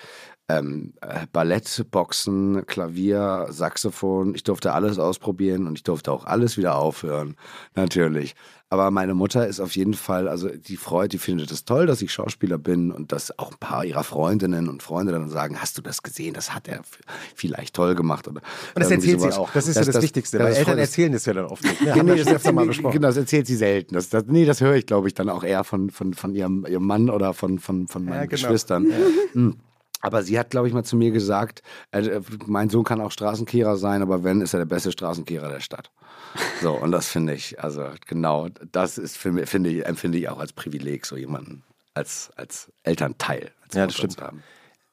ähm, 0.47 0.93
äh, 1.01 1.25
Ballett, 1.31 1.85
Boxen, 1.91 2.65
Klavier, 2.65 3.47
Saxophon. 3.49 4.35
Ich 4.35 4.43
durfte 4.43 4.73
alles 4.73 4.99
ausprobieren 4.99 5.67
und 5.67 5.77
ich 5.77 5.83
durfte 5.83 6.11
auch 6.11 6.25
alles 6.25 6.57
wieder 6.57 6.75
aufhören, 6.75 7.35
natürlich. 7.75 8.35
Aber 8.71 8.89
meine 8.89 9.13
Mutter 9.15 9.45
ist 9.45 9.59
auf 9.59 9.75
jeden 9.75 9.93
Fall, 9.93 10.29
also 10.29 10.47
die 10.47 10.77
freut, 10.77 11.11
die 11.11 11.17
findet 11.17 11.51
es 11.51 11.65
toll, 11.65 11.87
dass 11.87 12.01
ich 12.01 12.13
Schauspieler 12.13 12.57
bin 12.57 12.89
und 12.89 13.11
dass 13.11 13.37
auch 13.37 13.51
ein 13.51 13.57
paar 13.57 13.83
ihrer 13.83 14.05
Freundinnen 14.05 14.69
und 14.69 14.81
Freunde 14.81 15.11
dann 15.11 15.27
sagen, 15.27 15.61
hast 15.61 15.77
du 15.77 15.81
das 15.81 16.03
gesehen? 16.03 16.33
Das 16.33 16.55
hat 16.55 16.69
er 16.69 16.79
vielleicht 17.35 17.75
toll 17.75 17.95
gemacht. 17.95 18.29
Oder 18.29 18.41
und 18.73 18.81
das 18.81 18.89
erzählt 18.89 19.19
sowas. 19.19 19.35
sie 19.35 19.41
auch. 19.41 19.51
Das 19.51 19.67
ist 19.67 19.75
das, 19.75 19.81
ja 19.81 19.85
das, 19.87 19.95
das 19.95 20.03
Wichtigste, 20.03 20.37
das, 20.37 20.47
weil 20.47 20.55
Eltern 20.55 20.77
erzählen 20.77 21.11
das 21.11 21.25
ja 21.25 21.33
dann 21.33 21.45
oft 21.47 21.63
nicht. 21.63 21.81
Ne? 22.87 22.93
Genau, 22.93 23.07
das 23.07 23.17
erzählt 23.17 23.45
sie 23.45 23.57
selten. 23.57 23.95
Das, 23.95 24.07
das, 24.11 24.25
nee, 24.27 24.45
das 24.45 24.61
höre 24.61 24.75
ich, 24.75 24.85
glaube 24.85 25.07
ich, 25.07 25.13
dann 25.13 25.29
auch 25.29 25.43
eher 25.43 25.63
von, 25.63 25.89
von, 25.89 26.13
von 26.13 26.35
ihrem, 26.35 26.65
ihrem 26.67 26.85
Mann 26.85 27.09
oder 27.09 27.33
von, 27.33 27.59
von, 27.59 27.87
von 27.87 28.03
meinen 28.03 28.13
ja, 28.13 28.21
genau. 28.21 28.31
Geschwistern. 28.31 28.89
Ja. 28.89 28.97
Hm. 29.33 29.57
Aber 30.01 30.23
sie 30.23 30.37
hat, 30.37 30.49
glaube 30.49 30.67
ich, 30.67 30.73
mal 30.73 30.83
zu 30.83 30.95
mir 30.95 31.11
gesagt, 31.11 31.61
äh, 31.91 32.19
mein 32.45 32.69
Sohn 32.69 32.83
kann 32.83 32.99
auch 33.01 33.11
Straßenkehrer 33.11 33.77
sein, 33.77 34.01
aber 34.01 34.23
wenn, 34.23 34.41
ist 34.41 34.53
er 34.53 34.59
der 34.59 34.65
beste 34.65 34.91
Straßenkehrer 34.91 35.47
der 35.47 35.59
Stadt. 35.59 35.91
So, 36.61 36.73
und 36.73 36.91
das 36.91 37.07
finde 37.07 37.33
ich, 37.33 37.63
also 37.63 37.85
genau, 38.07 38.49
das 38.71 38.97
ist, 38.97 39.17
finde 39.17 39.69
ich, 39.69 39.85
empfinde 39.85 40.17
ich 40.17 40.27
auch 40.27 40.39
als 40.39 40.53
Privileg, 40.53 41.05
so 41.05 41.15
jemanden 41.17 41.63
als, 41.93 42.31
als 42.35 42.71
Elternteil. 42.83 43.51
Als 43.63 43.75
ja, 43.75 43.85
das 43.85 43.95
stimmt. 43.95 44.17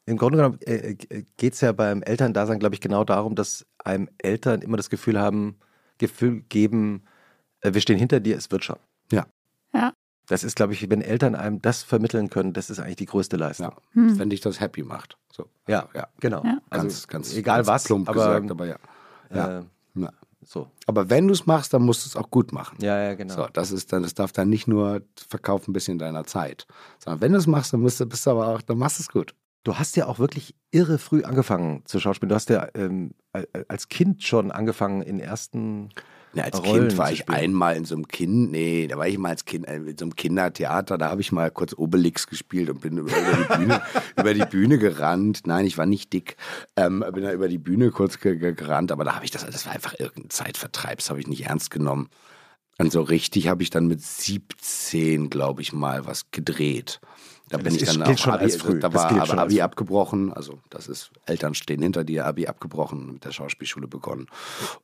Im 0.06 0.16
Grunde 0.16 0.38
genommen 0.38 0.58
äh, 0.62 0.96
äh 1.08 1.24
geht 1.36 1.54
es 1.54 1.60
ja 1.60 1.72
beim 1.72 2.02
Elterndasein, 2.02 2.58
glaube 2.58 2.74
ich, 2.74 2.80
genau 2.80 3.04
darum, 3.04 3.34
dass 3.34 3.66
einem 3.78 4.08
Eltern 4.18 4.62
immer 4.62 4.76
das 4.76 4.90
Gefühl 4.90 5.20
haben, 5.20 5.56
Gefühl 5.98 6.42
geben, 6.48 7.04
äh, 7.60 7.74
wir 7.74 7.80
stehen 7.80 7.98
hinter 7.98 8.20
dir, 8.20 8.36
es 8.36 8.50
wird 8.50 8.64
schon. 8.64 8.78
Ja. 9.74 9.92
Das 10.28 10.44
ist, 10.44 10.56
glaube 10.56 10.74
ich, 10.74 10.90
wenn 10.90 11.00
Eltern 11.00 11.34
einem 11.34 11.62
das 11.62 11.82
vermitteln 11.82 12.28
können, 12.28 12.52
das 12.52 12.68
ist 12.68 12.78
eigentlich 12.80 12.96
die 12.96 13.06
größte 13.06 13.36
Leistung. 13.36 13.68
Ja, 13.68 13.76
hm. 13.92 14.18
wenn 14.18 14.30
dich 14.30 14.40
das 14.40 14.60
happy 14.60 14.82
macht. 14.82 15.16
So. 15.32 15.48
Ja, 15.66 15.88
ja, 15.94 16.08
genau. 16.20 16.44
Ja. 16.44 16.58
Also 16.68 16.84
ganz, 16.84 17.08
ganz, 17.08 17.34
egal 17.34 17.58
ganz 17.58 17.68
was, 17.68 17.84
plump 17.84 18.08
aber, 18.08 18.18
gesagt, 18.18 18.50
aber 18.50 18.66
ja. 18.66 18.76
ja. 19.34 19.58
Äh, 19.58 19.62
ja. 19.94 20.12
So. 20.44 20.70
Aber 20.86 21.10
wenn 21.10 21.26
du 21.28 21.34
es 21.34 21.46
machst, 21.46 21.74
dann 21.74 21.82
musst 21.82 22.04
du 22.04 22.08
es 22.08 22.16
auch 22.16 22.30
gut 22.30 22.52
machen. 22.52 22.78
Ja, 22.80 22.98
ja, 23.02 23.14
genau. 23.14 23.34
So, 23.34 23.46
das 23.52 23.70
ist 23.70 23.92
dann, 23.92 24.02
das 24.02 24.14
darf 24.14 24.32
dann 24.32 24.48
nicht 24.48 24.68
nur 24.68 25.02
verkaufen 25.28 25.70
ein 25.70 25.72
bisschen 25.72 25.98
deiner 25.98 26.24
Zeit, 26.24 26.66
sondern 26.98 27.20
wenn 27.20 27.32
du 27.32 27.38
es 27.38 27.46
machst, 27.46 27.72
dann 27.72 27.80
musst 27.80 28.00
du, 28.00 28.06
bist 28.06 28.26
du 28.26 28.30
aber 28.30 28.48
auch, 28.48 28.62
dann 28.62 28.78
machst 28.78 28.98
du 28.98 29.02
es 29.02 29.08
gut. 29.10 29.34
Du 29.64 29.74
hast 29.74 29.96
ja 29.96 30.06
auch 30.06 30.18
wirklich 30.18 30.54
irre 30.70 30.98
früh 30.98 31.24
angefangen 31.24 31.84
zu 31.84 32.00
schauspielen. 32.00 32.30
Du 32.30 32.34
hast 32.34 32.48
ja 32.48 32.68
ähm, 32.74 33.12
als 33.68 33.88
Kind 33.88 34.22
schon 34.22 34.50
angefangen 34.50 35.02
in 35.02 35.20
ersten 35.20 35.90
ja, 36.38 36.44
als 36.44 36.62
Rollen 36.62 36.88
Kind 36.88 36.98
war 36.98 37.12
ich 37.12 37.28
einmal 37.28 37.76
in 37.76 37.84
so 37.84 37.94
einem 37.94 38.06
Kind, 38.06 38.52
nee, 38.52 38.86
da 38.86 38.96
war 38.96 39.08
ich 39.08 39.18
mal 39.18 39.30
als 39.30 39.44
Kind 39.44 39.66
äh, 39.66 39.76
in 39.76 39.98
so 39.98 40.04
einem 40.04 40.14
Kindertheater, 40.14 40.96
da 40.96 41.10
habe 41.10 41.20
ich 41.20 41.32
mal 41.32 41.50
kurz 41.50 41.74
Obelix 41.76 42.28
gespielt 42.28 42.70
und 42.70 42.80
bin 42.80 42.96
über 42.96 43.10
die 43.10 43.56
Bühne, 43.56 43.82
über 44.16 44.34
die 44.34 44.44
Bühne 44.44 44.78
gerannt. 44.78 45.42
Nein, 45.46 45.66
ich 45.66 45.76
war 45.78 45.86
nicht 45.86 46.12
dick, 46.12 46.36
ähm, 46.76 47.04
bin 47.12 47.24
da 47.24 47.32
über 47.32 47.48
die 47.48 47.58
Bühne 47.58 47.90
kurz 47.90 48.20
gerannt, 48.20 48.92
aber 48.92 49.04
da 49.04 49.16
habe 49.16 49.24
ich 49.24 49.32
das, 49.32 49.44
das 49.44 49.66
war 49.66 49.72
einfach 49.72 49.94
irgendein 49.98 50.30
Zeitvertreib, 50.30 50.98
das 50.98 51.10
habe 51.10 51.20
ich 51.20 51.26
nicht 51.26 51.46
ernst 51.46 51.70
genommen. 51.70 52.08
Und 52.78 52.92
so 52.92 53.02
richtig 53.02 53.48
habe 53.48 53.64
ich 53.64 53.70
dann 53.70 53.88
mit 53.88 54.00
17, 54.00 55.30
glaube 55.30 55.62
ich, 55.62 55.72
mal 55.72 56.06
was 56.06 56.30
gedreht. 56.30 57.00
Da 57.50 57.58
bin 57.58 57.74
ich 57.74 57.84
dann 57.84 58.02
auch 58.02 58.18
schon 58.18 58.32
Abi, 58.32 58.50
früh. 58.50 58.78
Da 58.78 58.92
war 58.92 59.10
aber 59.10 59.38
Abi 59.38 59.60
abgebrochen. 59.60 60.32
Also 60.32 60.58
das 60.70 60.88
ist, 60.88 61.10
Eltern 61.26 61.54
stehen 61.54 61.82
hinter 61.82 62.04
dir, 62.04 62.26
Abi 62.26 62.46
abgebrochen, 62.46 63.14
mit 63.14 63.24
der 63.24 63.32
Schauspielschule 63.32 63.88
begonnen 63.88 64.26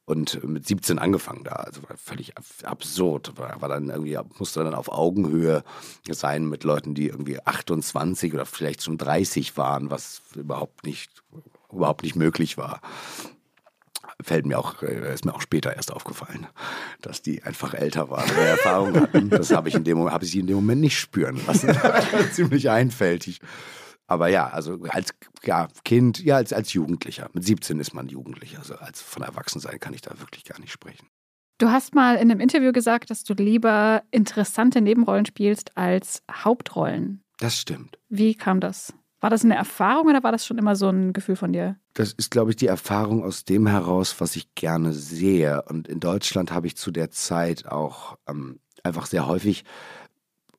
und 0.05 0.43
mit 0.45 0.67
17 0.67 0.99
angefangen 0.99 1.45
da. 1.45 1.53
Also 1.53 1.83
war 1.89 1.97
völlig 1.97 2.35
absurd. 2.63 3.33
War, 3.37 3.61
war 3.61 3.69
dann 3.69 3.91
irgendwie, 3.91 4.19
musste 4.39 4.65
dann 4.65 4.75
auf 4.75 4.91
Augenhöhe 4.91 5.63
sein 6.11 6.49
mit 6.49 6.65
Leuten, 6.65 6.95
die 6.95 7.09
irgendwie 7.09 7.41
28 7.41 8.33
oder 8.35 8.47
vielleicht 8.47 8.83
schon 8.83 8.99
30 8.99 9.57
waren, 9.57 9.91
was 9.91 10.23
überhaupt 10.35 10.85
nicht, 10.85 11.11
überhaupt 11.71 12.03
nicht 12.03 12.17
möglich 12.17 12.57
war 12.57 12.81
fällt 14.23 14.47
mir 14.47 14.59
auch, 14.59 14.83
äh, 14.83 15.13
ist 15.13 15.25
mir 15.25 15.35
auch 15.35 15.41
später 15.41 15.75
erst 15.77 15.93
aufgefallen, 15.93 16.47
dass 17.01 17.23
die 17.23 17.43
einfach 17.43 17.75
älter 17.75 18.11
waren, 18.11 18.29
mehr 18.35 18.49
Erfahrung 18.49 18.95
hatten. 19.01 19.31
Das 19.31 19.51
habe 19.51 19.69
ich 19.69 19.75
in 19.75 19.85
dem 19.85 19.99
Moment, 19.99 20.15
habe 20.15 20.25
ich 20.25 20.37
in 20.37 20.47
dem 20.47 20.57
Moment 20.57 20.81
nicht 20.81 20.99
spüren 20.99 21.41
lassen. 21.47 21.77
Ziemlich 22.33 22.71
einfältig. 22.71 23.41
Aber 24.07 24.29
ja, 24.29 24.49
also 24.49 24.81
als 24.89 25.15
ja, 25.45 25.69
Kind, 25.85 26.23
ja, 26.23 26.37
als, 26.37 26.53
als 26.53 26.73
Jugendlicher. 26.73 27.31
Mit 27.33 27.45
17 27.45 27.81
ist 27.81 27.95
man 27.95 28.09
Jugendlicher. 28.09 28.59
Also 28.59 28.75
als 28.75 29.01
von 29.01 29.23
Erwachsensein 29.23 29.81
kann 29.81 29.95
ich 29.95 30.03
da 30.03 30.19
wirklich 30.21 30.45
gar 30.45 30.61
nicht 30.61 30.73
sprechen. 30.73 31.09
Du 31.59 31.71
hast 31.71 31.95
mal 31.95 32.17
in 32.17 32.31
einem 32.31 32.41
Interview 32.41 32.73
gesagt, 32.73 33.11
dass 33.11 33.25
du 33.25 33.33
lieber 33.35 34.03
interessante 34.11 34.81
Nebenrollen 34.81 35.25
spielst 35.25 35.77
als 35.77 36.23
Hauptrollen. 36.31 37.23
Das 37.39 37.59
stimmt. 37.59 37.99
Wie 38.09 38.35
kam 38.35 38.61
das? 38.61 38.93
War 39.25 39.31
das 39.31 39.43
eine 39.43 39.55
Erfahrung 39.55 40.09
oder 40.09 40.23
war 40.23 40.33
das 40.33 40.45
schon 40.45 40.59
immer 40.59 40.77
so 40.77 40.91
ein 40.91 41.15
Gefühl 41.15 41.37
von 41.37 41.51
dir? 41.51 41.79
Das 41.95 42.13
ist, 42.13 42.31
glaube 42.31 42.51
ich, 42.51 42.57
die 42.57 42.67
Erfahrung 42.67 43.25
aus 43.25 43.47
dem 43.47 43.67
heraus, 43.67 44.17
was 44.19 44.37
ich 44.37 44.55
gerne 44.55 44.93
sehe. 44.93 45.63
Und 45.63 45.89
in 45.89 45.99
Deutschland 45.99 46.53
habe 46.53 46.67
ich 46.67 46.77
zu 46.77 46.91
der 46.91 47.11
Zeit 47.11 47.65
auch 47.65 48.19
ähm, 48.29 48.61
einfach 48.83 49.07
sehr 49.07 49.27
häufig 49.27 49.65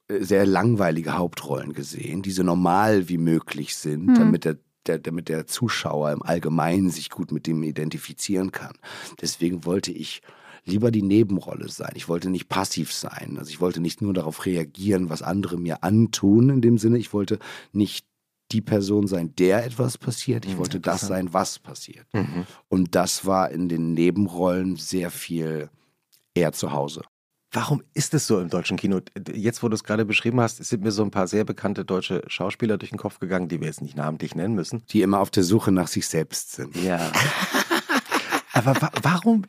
äh, 0.08 0.24
sehr 0.24 0.48
langweilige 0.48 1.16
Hauptrollen 1.16 1.74
gesehen, 1.74 2.24
die 2.24 2.32
so 2.32 2.42
normal 2.42 3.08
wie 3.08 3.20
möglich 3.20 3.76
sind, 3.76 4.08
hm. 4.08 4.16
damit 4.16 4.46
der 4.46 4.58
der, 4.88 4.98
damit 4.98 5.30
der 5.30 5.46
Zuschauer 5.46 6.12
im 6.12 6.24
Allgemeinen 6.24 6.90
sich 6.90 7.12
gut 7.12 7.32
mit 7.32 7.46
dem 7.46 7.62
identifizieren 7.62 8.52
kann. 8.52 8.74
Deswegen 9.22 9.66
wollte 9.66 9.92
ich 9.92 10.24
lieber 10.64 10.90
die 10.90 11.04
Nebenrolle 11.04 11.70
sein. 11.70 11.94
Ich 11.94 12.10
wollte 12.10 12.32
nicht 12.32 12.50
passiv 12.50 12.92
sein. 12.92 13.36
Also 13.38 13.52
ich 13.52 13.62
wollte 13.62 13.80
nicht 13.80 14.02
nur 14.02 14.16
darauf 14.16 14.48
reagieren, 14.48 15.12
was 15.12 15.22
andere 15.22 15.58
mir 15.58 15.84
antun 15.84 16.50
in 16.50 16.62
dem 16.62 16.80
Sinne. 16.80 16.98
Ich 16.98 17.14
wollte 17.14 17.38
nicht 17.72 18.08
die 18.56 18.62
Person 18.62 19.06
sein, 19.06 19.36
der 19.36 19.66
etwas 19.66 19.98
passiert. 19.98 20.46
Ich 20.46 20.58
wollte 20.58 20.80
das 20.80 21.02
sein, 21.02 21.34
was 21.34 21.60
passiert. 21.60 22.08
Mhm. 22.14 22.46
Und 22.70 22.96
das 22.96 23.26
war 23.26 23.52
in 23.52 23.68
den 23.68 23.94
Nebenrollen 23.94 24.78
sehr 24.78 25.12
viel 25.12 25.70
eher 26.34 26.54
zu 26.54 26.72
Hause. 26.72 27.02
Warum 27.52 27.84
ist 27.94 28.14
es 28.14 28.28
so 28.28 28.40
im 28.40 28.50
deutschen 28.50 28.78
Kino? 28.78 29.02
Jetzt, 29.34 29.62
wo 29.62 29.68
du 29.68 29.76
es 29.76 29.84
gerade 29.84 30.06
beschrieben 30.06 30.40
hast, 30.40 30.64
sind 30.64 30.84
mir 30.84 30.92
so 30.92 31.04
ein 31.04 31.12
paar 31.12 31.28
sehr 31.28 31.44
bekannte 31.44 31.84
deutsche 31.84 32.22
Schauspieler 32.28 32.78
durch 32.78 32.92
den 32.92 32.98
Kopf 32.98 33.20
gegangen, 33.20 33.50
die 33.50 33.60
wir 33.60 33.68
jetzt 33.68 33.82
nicht 33.82 33.98
namentlich 33.98 34.36
nennen 34.36 34.56
müssen. 34.56 34.84
Die 34.90 35.02
immer 35.02 35.20
auf 35.20 35.32
der 35.32 35.44
Suche 35.44 35.74
nach 35.74 35.88
sich 35.88 36.08
selbst 36.08 36.54
sind. 36.54 36.76
Ja. 36.78 37.12
Aber 38.54 38.82
wa 38.82 38.90
warum, 39.02 39.44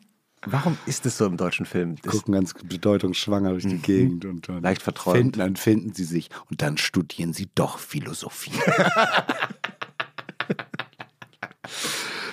warum 0.51 0.77
ist 0.85 1.05
es 1.05 1.17
so 1.17 1.25
im 1.25 1.37
deutschen 1.37 1.65
Film? 1.65 1.95
Das 2.01 2.13
Gucken 2.13 2.33
ganz 2.33 2.53
bedeutungsschwanger 2.53 3.51
durch 3.51 3.63
die 3.63 3.75
mhm. 3.75 3.81
Gegend 3.81 4.25
und 4.25 4.49
dann 4.49 4.61
leicht 4.61 4.81
verträumt. 4.81 5.17
Finden, 5.17 5.39
dann 5.39 5.55
finden 5.55 5.93
sie 5.93 6.03
sich 6.03 6.29
und 6.49 6.61
dann 6.61 6.77
studieren 6.77 7.33
sie 7.33 7.49
doch 7.55 7.79
Philosophie. 7.79 8.51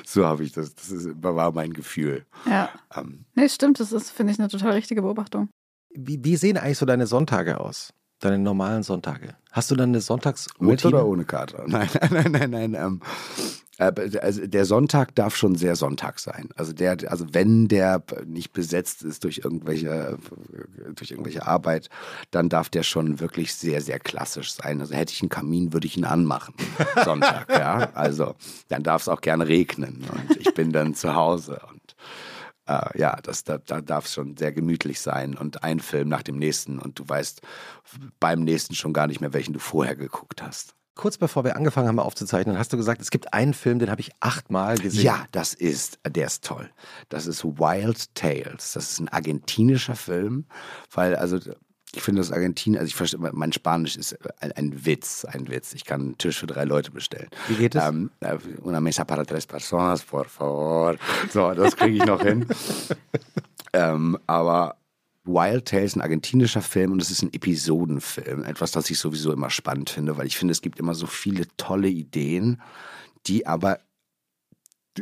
so 0.04 0.26
habe 0.26 0.44
ich 0.44 0.52
das. 0.52 0.74
Das 0.74 0.90
ist, 0.90 1.10
war 1.22 1.52
mein 1.52 1.72
Gefühl. 1.72 2.24
Ja. 2.46 2.70
Ähm, 2.94 3.24
nee, 3.34 3.48
stimmt. 3.48 3.80
Das 3.80 3.92
ist, 3.92 4.10
finde 4.10 4.32
ich, 4.32 4.38
eine 4.38 4.48
total 4.48 4.72
richtige 4.72 5.02
Beobachtung. 5.02 5.48
Wie, 5.94 6.24
wie 6.24 6.36
sehen 6.36 6.56
eigentlich 6.56 6.78
so 6.78 6.86
deine 6.86 7.06
Sonntage 7.06 7.60
aus? 7.60 7.92
Deine 8.20 8.38
normalen 8.38 8.82
Sonntage? 8.82 9.36
Hast 9.52 9.70
du 9.70 9.74
dann 9.74 9.90
eine 9.90 10.00
Sonntagsroutine? 10.00 10.70
Mit 10.70 10.84
oder 10.84 11.06
ohne 11.06 11.24
Kater? 11.24 11.64
Nein, 11.66 11.88
nein, 12.10 12.32
nein, 12.32 12.50
nein. 12.50 12.70
nein 12.70 12.74
ähm, 12.74 13.00
also 13.78 14.46
der 14.46 14.64
Sonntag 14.64 15.14
darf 15.14 15.36
schon 15.36 15.56
sehr 15.56 15.76
Sonntag 15.76 16.18
sein. 16.18 16.48
Also 16.56 16.72
der, 16.72 16.96
also 17.08 17.26
wenn 17.32 17.68
der 17.68 18.02
nicht 18.24 18.52
besetzt 18.52 19.02
ist 19.02 19.24
durch 19.24 19.40
irgendwelche, 19.44 20.18
durch 20.94 21.10
irgendwelche 21.10 21.46
Arbeit, 21.46 21.88
dann 22.30 22.48
darf 22.48 22.68
der 22.68 22.82
schon 22.82 23.20
wirklich 23.20 23.54
sehr, 23.54 23.80
sehr 23.80 23.98
klassisch 23.98 24.52
sein. 24.52 24.80
Also 24.80 24.94
hätte 24.94 25.12
ich 25.12 25.22
einen 25.22 25.28
Kamin, 25.28 25.72
würde 25.72 25.86
ich 25.86 25.96
ihn 25.96 26.04
anmachen. 26.04 26.54
Sonntag, 27.04 27.48
ja. 27.50 27.90
Also 27.94 28.34
dann 28.68 28.82
darf 28.82 29.02
es 29.02 29.08
auch 29.08 29.20
gerne 29.20 29.48
regnen 29.48 30.04
und 30.10 30.36
ich 30.36 30.54
bin 30.54 30.72
dann 30.72 30.94
zu 30.94 31.14
Hause 31.14 31.60
und 31.70 31.96
äh, 32.66 32.98
ja, 32.98 33.18
das, 33.22 33.44
da, 33.44 33.58
da 33.58 33.80
darf 33.80 34.06
es 34.06 34.14
schon 34.14 34.36
sehr 34.36 34.52
gemütlich 34.52 35.00
sein 35.00 35.34
und 35.34 35.62
ein 35.64 35.80
Film 35.80 36.08
nach 36.08 36.22
dem 36.22 36.38
nächsten 36.38 36.78
und 36.78 36.98
du 36.98 37.08
weißt 37.08 37.42
beim 38.20 38.40
nächsten 38.40 38.74
schon 38.74 38.92
gar 38.92 39.06
nicht 39.06 39.20
mehr, 39.20 39.32
welchen 39.32 39.52
du 39.52 39.58
vorher 39.58 39.96
geguckt 39.96 40.42
hast. 40.42 40.74
Kurz 40.94 41.18
bevor 41.18 41.42
wir 41.42 41.56
angefangen 41.56 41.88
haben 41.88 41.98
aufzuzeichnen, 41.98 42.56
hast 42.56 42.72
du 42.72 42.76
gesagt, 42.76 43.02
es 43.02 43.10
gibt 43.10 43.34
einen 43.34 43.52
Film, 43.52 43.80
den 43.80 43.90
habe 43.90 44.00
ich 44.00 44.12
achtmal 44.20 44.78
gesehen. 44.78 45.04
Ja, 45.04 45.26
das 45.32 45.52
ist, 45.52 45.98
der 46.08 46.26
ist 46.26 46.44
toll. 46.44 46.70
Das 47.08 47.26
ist 47.26 47.44
Wild 47.44 48.14
Tales. 48.14 48.72
Das 48.74 48.92
ist 48.92 49.00
ein 49.00 49.08
argentinischer 49.08 49.96
Film, 49.96 50.44
weil 50.92 51.16
also 51.16 51.38
ich 51.96 52.02
finde 52.02 52.20
das 52.20 52.32
Argentinien, 52.32 52.80
also 52.80 52.88
ich 52.88 52.94
verstehe, 52.94 53.20
mein 53.20 53.52
Spanisch 53.52 53.96
ist 53.96 54.16
ein, 54.40 54.52
ein, 54.52 54.84
Witz, 54.86 55.24
ein 55.24 55.48
Witz. 55.48 55.74
Ich 55.74 55.84
kann 55.84 56.00
einen 56.00 56.18
Tisch 56.18 56.38
für 56.38 56.46
drei 56.46 56.64
Leute 56.64 56.90
bestellen. 56.90 57.28
Wie 57.48 57.54
geht 57.54 57.74
es? 57.74 57.84
Ähm, 57.84 58.10
äh, 58.20 58.36
una 58.62 58.80
mesa 58.80 59.04
para 59.04 59.24
tres 59.24 59.46
personas, 59.46 60.02
por 60.02 60.28
favor. 60.28 60.96
So, 61.32 61.52
das 61.54 61.76
kriege 61.76 61.96
ich 61.98 62.04
noch 62.04 62.22
hin. 62.22 62.46
ähm, 63.72 64.18
aber 64.26 64.76
Wild 65.24 65.66
Tales, 65.66 65.96
ein 65.96 66.02
argentinischer 66.02 66.62
Film 66.62 66.92
und 66.92 67.00
es 67.02 67.10
ist 67.10 67.22
ein 67.22 67.32
Episodenfilm. 67.32 68.44
Etwas, 68.44 68.72
das 68.72 68.90
ich 68.90 68.98
sowieso 68.98 69.32
immer 69.32 69.50
spannend 69.50 69.90
finde, 69.90 70.16
weil 70.16 70.26
ich 70.26 70.36
finde, 70.36 70.52
es 70.52 70.60
gibt 70.60 70.78
immer 70.78 70.94
so 70.94 71.06
viele 71.06 71.46
tolle 71.56 71.88
Ideen, 71.88 72.60
die 73.26 73.46
aber 73.46 73.80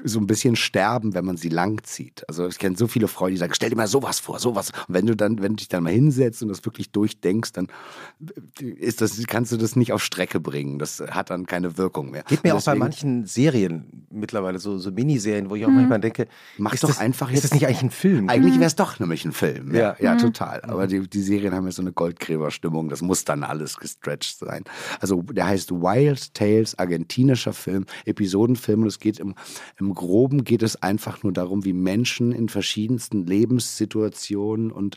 so 0.05 0.19
ein 0.19 0.27
bisschen 0.27 0.57
sterben, 0.57 1.15
wenn 1.15 1.25
man 1.25 1.37
sie 1.37 1.49
langzieht. 1.49 2.25
Also 2.29 2.47
ich 2.49 2.59
kenne 2.59 2.77
so 2.77 2.87
viele 2.87 3.09
Freunde, 3.09 3.35
die 3.35 3.39
sagen, 3.39 3.53
stell 3.55 3.71
dir 3.71 3.77
mal 3.77 3.87
sowas 3.87 4.19
vor, 4.21 4.39
sowas. 4.39 4.71
Und 4.89 4.95
wenn 4.95 5.07
du 5.07 5.15
dann, 5.15 5.43
wenn 5.43 5.53
du 5.53 5.57
dich 5.57 5.69
dann 5.69 5.83
mal 5.83 5.93
hinsetzt 5.93 6.43
und 6.43 6.49
das 6.49 6.65
wirklich 6.65 6.91
durchdenkst, 6.91 7.53
dann 7.53 7.69
ist 8.61 9.01
das, 9.01 9.23
kannst 9.27 9.53
du 9.53 9.57
das 9.57 9.77
nicht 9.77 9.93
auf 9.93 10.03
Strecke 10.03 10.41
bringen. 10.41 10.79
Das 10.79 11.01
hat 11.01 11.31
dann 11.31 11.47
keine 11.47 11.77
Wirkung 11.77 12.11
mehr. 12.11 12.23
Geht 12.23 12.43
mir 12.45 12.55
deswegen, 12.55 12.59
auch 12.59 12.65
bei 12.65 12.75
manchen 12.75 13.27
Serien 13.27 14.07
mittlerweile, 14.11 14.59
so, 14.59 14.79
so 14.79 14.91
Miniserien, 14.91 15.51
wo 15.51 15.57
ich 15.57 15.65
auch 15.65 15.69
hm. 15.69 15.77
manchmal 15.77 16.01
denke, 16.01 16.27
mach 16.59 16.75
doch 16.77 16.89
das, 16.89 16.99
einfach 16.99 17.31
jetzt. 17.31 17.45
Ist 17.45 17.45
das 17.45 17.55
nicht 17.55 17.67
eigentlich 17.67 17.83
ein 17.83 17.91
Film? 17.91 18.29
Eigentlich 18.29 18.55
wäre 18.55 18.67
es 18.67 18.77
doch 18.77 18.99
nämlich 18.99 19.25
ein 19.25 19.33
Film. 19.33 19.75
Ja, 19.75 19.81
ja, 19.81 19.97
ja 20.01 20.15
mhm. 20.15 20.19
total. 20.19 20.63
Aber 20.63 20.87
die, 20.87 21.09
die 21.09 21.23
Serien 21.23 21.55
haben 21.55 21.67
ja 21.67 21.73
so 21.73 21.83
eine 21.83 21.93
Goldgräberstimmung. 21.93 22.89
Das 22.89 23.03
muss 23.03 23.25
dann 23.25 23.43
alles 23.45 23.77
gestretched 23.77 24.39
sein. 24.39 24.65
Also 25.01 25.23
der 25.23 25.47
heißt 25.47 25.71
Wild 25.73 26.35
Tales, 26.35 26.79
argentinischer 26.79 27.53
Film, 27.53 27.85
Episodenfilm 28.05 28.83
und 28.83 28.89
es 28.89 28.99
geht 28.99 29.19
im, 29.19 29.35
im 29.83 29.95
Groben 29.95 30.45
geht 30.45 30.63
es 30.63 30.83
einfach 30.83 31.23
nur 31.23 31.33
darum, 31.33 31.65
wie 31.65 31.73
Menschen 31.73 32.33
in 32.33 32.49
verschiedensten 32.49 33.27
Lebenssituationen 33.27 34.71
und 34.71 34.97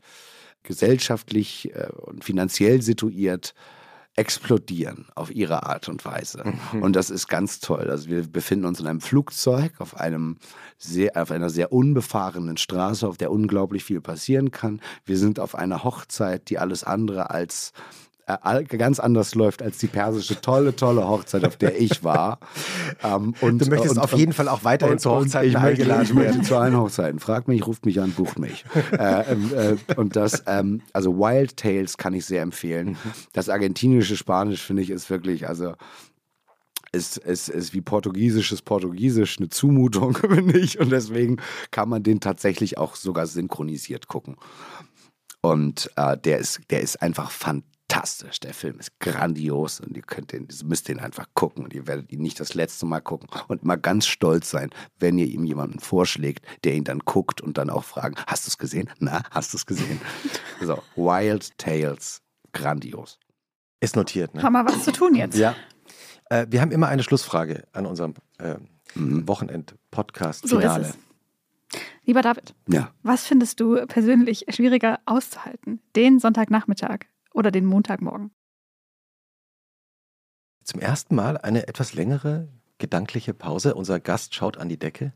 gesellschaftlich 0.63 1.73
äh, 1.73 1.89
und 1.91 2.23
finanziell 2.23 2.81
situiert 2.81 3.53
explodieren 4.17 5.07
auf 5.13 5.29
ihre 5.29 5.63
Art 5.63 5.89
und 5.89 6.05
Weise. 6.05 6.43
Mhm. 6.71 6.83
Und 6.83 6.95
das 6.95 7.09
ist 7.09 7.27
ganz 7.27 7.59
toll. 7.59 7.89
Also 7.89 8.09
wir 8.09 8.25
befinden 8.25 8.65
uns 8.65 8.79
in 8.79 8.87
einem 8.87 9.01
Flugzeug 9.01 9.73
auf 9.79 9.97
einem 9.97 10.37
sehr, 10.77 11.21
auf 11.21 11.31
einer 11.31 11.49
sehr 11.49 11.73
unbefahrenen 11.73 12.55
Straße, 12.55 13.05
auf 13.05 13.17
der 13.17 13.31
unglaublich 13.31 13.83
viel 13.83 13.99
passieren 13.99 14.51
kann. 14.51 14.79
Wir 15.05 15.17
sind 15.17 15.39
auf 15.39 15.53
einer 15.53 15.83
Hochzeit, 15.83 16.49
die 16.49 16.59
alles 16.59 16.85
andere 16.85 17.29
als 17.29 17.73
äh, 18.27 18.63
ganz 18.63 18.99
anders 18.99 19.35
läuft 19.35 19.61
als 19.61 19.77
die 19.77 19.87
persische 19.87 20.41
tolle, 20.41 20.75
tolle 20.75 21.07
Hochzeit, 21.07 21.45
auf 21.45 21.57
der 21.57 21.79
ich 21.79 22.03
war. 22.03 22.39
Ähm, 23.03 23.33
und, 23.41 23.59
du 23.59 23.69
möchtest 23.69 23.97
und, 23.97 24.01
auf 24.01 24.13
jeden 24.13 24.31
Fall 24.31 24.47
auch 24.47 24.63
weiterhin 24.63 24.93
und, 24.93 24.99
zu 24.99 25.11
Hochzeiten 25.11 25.49
ich 25.49 25.57
eingeladen 25.57 26.15
möchte, 26.15 26.29
ich 26.29 26.35
möchte 26.35 26.47
zu 26.47 26.55
allen 26.55 26.77
Hochzeiten. 26.77 27.19
Fragt 27.19 27.47
mich, 27.47 27.67
ruft 27.67 27.85
mich 27.85 27.99
an, 27.99 28.11
bucht 28.11 28.39
mich. 28.39 28.63
äh, 28.91 29.31
ähm, 29.31 29.51
äh, 29.53 29.93
und 29.95 30.15
das, 30.15 30.43
ähm, 30.47 30.81
also 30.93 31.17
Wild 31.17 31.57
Tales 31.57 31.97
kann 31.97 32.13
ich 32.13 32.25
sehr 32.25 32.41
empfehlen. 32.41 32.89
Mhm. 32.89 32.97
Das 33.33 33.49
argentinische 33.49 34.15
Spanisch 34.15 34.61
finde 34.61 34.81
ich 34.81 34.91
ist 34.91 35.09
wirklich, 35.09 35.47
also 35.47 35.73
ist, 36.93 37.17
ist, 37.17 37.49
ist 37.49 37.73
wie 37.73 37.81
portugiesisches 37.81 38.61
Portugiesisch 38.61 39.37
eine 39.37 39.49
Zumutung, 39.49 40.15
finde 40.17 40.57
ich. 40.57 40.79
Und 40.79 40.91
deswegen 40.91 41.37
kann 41.71 41.89
man 41.89 42.01
den 42.01 42.21
tatsächlich 42.21 42.77
auch 42.77 42.95
sogar 42.95 43.27
synchronisiert 43.27 44.07
gucken. 44.07 44.37
Und 45.41 45.91
äh, 45.95 46.17
der, 46.17 46.39
ist, 46.39 46.61
der 46.69 46.81
ist 46.81 47.01
einfach 47.01 47.29
fantastisch 47.29 47.74
fantastisch. 47.95 48.39
Der 48.39 48.53
Film 48.53 48.79
ist 48.79 48.99
grandios 48.99 49.79
und 49.79 49.95
ihr 49.95 50.03
könnt 50.03 50.31
den, 50.31 50.47
müsst 50.65 50.87
den 50.87 50.99
einfach 50.99 51.27
gucken 51.33 51.63
und 51.63 51.73
ihr 51.73 51.87
werdet 51.87 52.11
ihn 52.11 52.21
nicht 52.21 52.39
das 52.39 52.53
letzte 52.53 52.85
Mal 52.85 52.99
gucken 52.99 53.29
und 53.47 53.63
mal 53.63 53.77
ganz 53.77 54.05
stolz 54.05 54.49
sein, 54.49 54.69
wenn 54.99 55.17
ihr 55.17 55.27
ihm 55.27 55.45
jemanden 55.45 55.79
vorschlägt, 55.79 56.45
der 56.63 56.73
ihn 56.73 56.83
dann 56.83 56.99
guckt 56.99 57.41
und 57.41 57.57
dann 57.57 57.69
auch 57.69 57.83
fragen, 57.83 58.15
hast 58.27 58.45
du 58.45 58.49
es 58.49 58.57
gesehen? 58.57 58.89
Na, 58.99 59.23
hast 59.31 59.53
du 59.53 59.57
es 59.57 59.65
gesehen? 59.65 59.99
so, 60.61 60.81
Wild 60.95 61.57
Tales, 61.57 62.21
grandios. 62.53 63.19
Ist 63.79 63.95
notiert, 63.95 64.33
ne? 64.33 64.43
Haben 64.43 64.53
wir 64.53 64.65
was 64.65 64.83
zu 64.83 64.91
tun 64.91 65.15
jetzt? 65.15 65.37
Ja. 65.37 65.55
Äh, 66.29 66.47
wir 66.49 66.61
haben 66.61 66.71
immer 66.71 66.87
eine 66.87 67.03
Schlussfrage 67.03 67.63
an 67.71 67.85
unserem 67.85 68.15
äh, 68.39 68.55
mhm. 68.95 69.27
Wochenend-Podcast-Finale. 69.27 70.85
So 70.85 71.79
Lieber 72.05 72.21
David, 72.21 72.53
ja. 72.69 72.91
was 73.03 73.25
findest 73.25 73.59
du 73.59 73.85
persönlich 73.87 74.45
schwieriger 74.49 74.99
auszuhalten? 75.05 75.81
Den 75.95 76.19
Sonntagnachmittag 76.19 77.07
oder 77.35 77.51
den 77.51 77.65
Montagmorgen. 77.65 78.31
Zum 80.63 80.79
ersten 80.79 81.15
Mal 81.15 81.37
eine 81.37 81.67
etwas 81.67 81.93
längere 81.93 82.49
gedankliche 82.79 83.33
Pause. 83.33 83.75
Unser 83.75 83.99
Gast 83.99 84.33
schaut 84.33 84.57
an 84.57 84.69
die 84.69 84.79
Decke. 84.79 85.13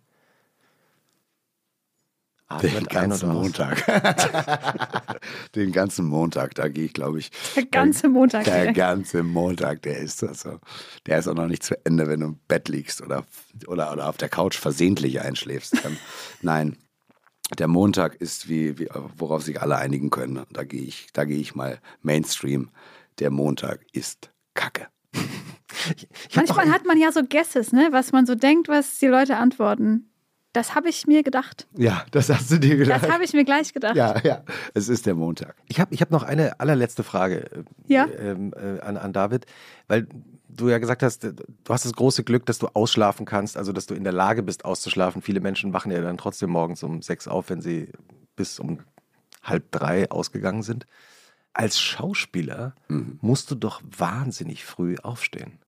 Den 2.62 2.86
ganzen 2.86 3.32
Montag. 3.32 3.86
Den 5.56 5.72
ganzen 5.72 6.08
Montag, 6.08 6.56
da 6.56 6.68
gehe 6.68 6.86
ich, 6.86 6.94
glaube 6.94 7.20
ich. 7.20 7.30
Der 7.56 7.66
ganze 7.66 8.10
Montag. 8.10 8.46
Der 8.46 8.62
direkt. 8.62 8.78
ganze 8.78 9.22
Montag, 9.22 9.84
der 9.84 10.00
ist 10.00 10.24
also, 10.24 10.60
der 11.06 11.20
ist 11.20 11.28
auch 11.28 11.36
noch 11.36 11.46
nicht 11.46 11.62
zu 11.62 11.76
Ende, 11.86 12.08
wenn 12.08 12.22
du 12.22 12.26
im 12.28 12.40
Bett 12.48 12.68
liegst 12.68 13.04
oder, 13.04 13.24
oder, 13.68 13.94
oder 13.94 14.10
auf 14.10 14.18
der 14.18 14.30
Couch 14.30 14.58
versehentlich 14.58 15.22
einschläfst. 15.22 15.78
Nein, 16.42 16.76
der 17.58 17.68
Montag 17.68 18.16
ist 18.16 18.50
wie, 18.50 18.78
wie 18.78 18.88
worauf 19.18 19.44
sich 19.44 19.62
alle 19.62 19.78
einigen 19.78 20.10
können. 20.10 20.46
Da 20.52 20.64
gehe 20.64 20.84
ich, 20.84 21.08
da 21.14 21.26
gehe 21.26 21.40
ich 21.40 21.56
mal 21.56 21.80
Mainstream. 22.02 22.70
Der 23.20 23.32
Montag 23.32 23.86
ist 23.92 24.32
Kacke. 24.54 24.88
Manchmal 26.36 26.72
hat 26.72 26.86
man 26.86 27.00
ja 27.00 27.12
so 27.12 27.24
Guesses, 27.24 27.72
ne? 27.72 27.90
was 27.92 28.12
man 28.12 28.26
so 28.26 28.36
denkt, 28.36 28.68
was 28.68 29.00
die 29.00 29.08
Leute 29.08 29.38
antworten. 29.38 30.06
Das 30.54 30.74
habe 30.74 30.90
ich 30.90 31.06
mir 31.06 31.22
gedacht. 31.22 31.68
Ja, 31.78 32.06
das 32.10 32.30
hast 32.30 32.50
du 32.50 32.58
dir 32.58 32.76
gedacht. 32.76 33.04
Das 33.04 33.12
habe 33.12 33.24
ich 33.24 33.34
mir 33.34 33.46
gleich 33.46 33.72
gedacht. 33.72 33.96
Ja, 33.96 34.20
ja, 34.24 34.44
es 34.74 34.90
ist 34.90 35.06
der 35.06 35.14
Montag. 35.14 35.56
Ich 35.68 35.80
habe 35.80 35.94
ich 35.94 36.02
hab 36.02 36.10
noch 36.10 36.24
eine 36.24 36.60
allerletzte 36.60 37.04
Frage 37.04 37.66
ja? 37.86 38.08
ähm, 38.18 38.54
äh, 38.56 38.80
an, 38.82 38.98
an 38.98 39.14
David, 39.14 39.46
weil 39.88 40.08
du 40.60 40.70
ja 40.70 40.78
gesagt 40.78 41.04
hast, 41.04 41.24
du 41.24 41.34
hast 41.70 41.86
das 41.86 41.94
große 41.94 42.24
Glück, 42.24 42.46
dass 42.46 42.60
du 42.60 42.68
ausschlafen 42.68 43.26
kannst, 43.26 43.58
also 43.58 43.72
dass 43.72 43.86
du 43.86 43.94
in 43.96 44.04
der 44.04 44.14
Lage 44.14 44.44
bist 44.44 44.66
auszuschlafen. 44.66 45.22
Viele 45.22 45.40
Menschen 45.40 45.74
wachen 45.74 45.92
ja 45.92 46.02
dann 46.02 46.18
trotzdem 46.18 46.50
morgens 46.50 46.84
um 46.84 47.02
sechs 47.02 47.28
auf, 47.28 47.50
wenn 47.50 47.62
sie 47.62 47.92
bis 48.36 48.60
um 48.60 48.80
halb 49.44 49.72
drei 49.72 50.10
ausgegangen 50.12 50.64
sind. 50.64 50.86
Als 51.54 51.80
Schauspieler 51.80 52.76
mhm. 52.88 53.18
musst 53.22 53.50
du 53.52 53.56
doch 53.56 53.82
wahnsinnig 53.98 54.66
früh 54.66 54.98
aufstehen. 55.02 55.60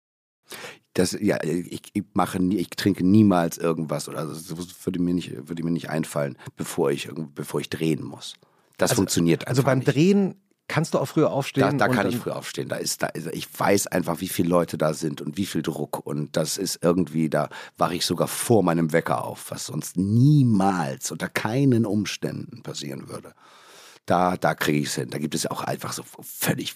Das, 0.93 1.17
ja, 1.19 1.41
ich, 1.43 1.83
ich 1.93 2.03
mache 2.13 2.41
nie, 2.41 2.57
ich 2.57 2.69
trinke 2.71 3.05
niemals 3.05 3.57
irgendwas 3.57 4.09
oder 4.09 4.25
das 4.25 4.49
würde 4.85 5.01
mir 5.01 5.13
nicht, 5.13 5.47
würde 5.47 5.63
mir 5.63 5.71
nicht 5.71 5.89
einfallen, 5.89 6.37
bevor 6.57 6.91
ich, 6.91 7.09
bevor 7.33 7.61
ich 7.61 7.69
drehen 7.69 8.03
muss. 8.03 8.35
Das 8.77 8.91
also, 8.91 9.01
funktioniert 9.01 9.47
also 9.47 9.61
einfach 9.61 9.71
Also 9.71 9.71
beim 9.71 9.79
nicht. 9.79 9.95
Drehen 9.95 10.41
Kannst 10.72 10.93
du 10.93 10.99
auch 10.99 11.05
früher 11.05 11.32
aufstehen? 11.32 11.78
Da, 11.78 11.88
da 11.88 11.93
kann 11.93 12.07
ich 12.07 12.17
früher 12.17 12.38
aufstehen. 12.38 12.69
Da 12.69 12.78
ist, 12.78 13.03
da 13.03 13.07
ist, 13.07 13.28
ich 13.28 13.47
weiß 13.59 13.88
einfach, 13.88 14.22
wie 14.22 14.30
viele 14.30 14.47
Leute 14.47 14.78
da 14.78 14.93
sind 14.93 15.19
und 15.19 15.36
wie 15.36 15.45
viel 15.45 15.61
Druck. 15.61 16.05
Und 16.05 16.38
das 16.38 16.57
ist 16.57 16.80
irgendwie, 16.82 17.30
da 17.30 17.49
wache 17.78 17.95
ich 17.95 18.05
sogar 18.05 18.30
vor 18.30 18.63
meinem 18.63 18.93
Wecker 18.93 19.26
auf, 19.26 19.51
was 19.51 19.65
sonst 19.65 19.97
niemals 19.97 21.11
unter 21.11 21.28
keinen 21.28 21.86
Umständen 21.86 22.63
passieren 22.63 23.09
würde. 23.09 23.34
Da, 24.05 24.38
da 24.38 24.55
kriege 24.55 24.80
ich 24.80 24.88
es 24.88 24.95
hin. 24.95 25.09
Da 25.09 25.17
gibt 25.17 25.36
es 25.36 25.45
auch 25.45 25.61
einfach 25.61 25.91
so 25.91 26.03
völlig 26.22 26.76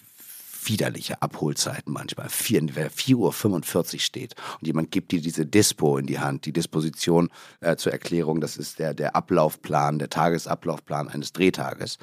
widerliche 0.68 1.22
Abholzeiten 1.22 1.92
manchmal. 1.92 2.28
4.45 2.28 3.94
Uhr 3.94 4.00
steht 4.00 4.34
und 4.60 4.66
jemand 4.66 4.90
gibt 4.90 5.12
dir 5.12 5.20
diese 5.20 5.46
Dispo 5.46 5.98
in 5.98 6.06
die 6.06 6.18
Hand, 6.18 6.46
die 6.46 6.52
Disposition 6.52 7.30
äh, 7.60 7.76
zur 7.76 7.92
Erklärung, 7.92 8.40
das 8.40 8.56
ist 8.56 8.78
der, 8.78 8.94
der 8.94 9.16
Ablaufplan, 9.16 9.98
der 9.98 10.10
Tagesablaufplan 10.10 11.08
eines 11.08 11.32
Drehtages. 11.32 11.98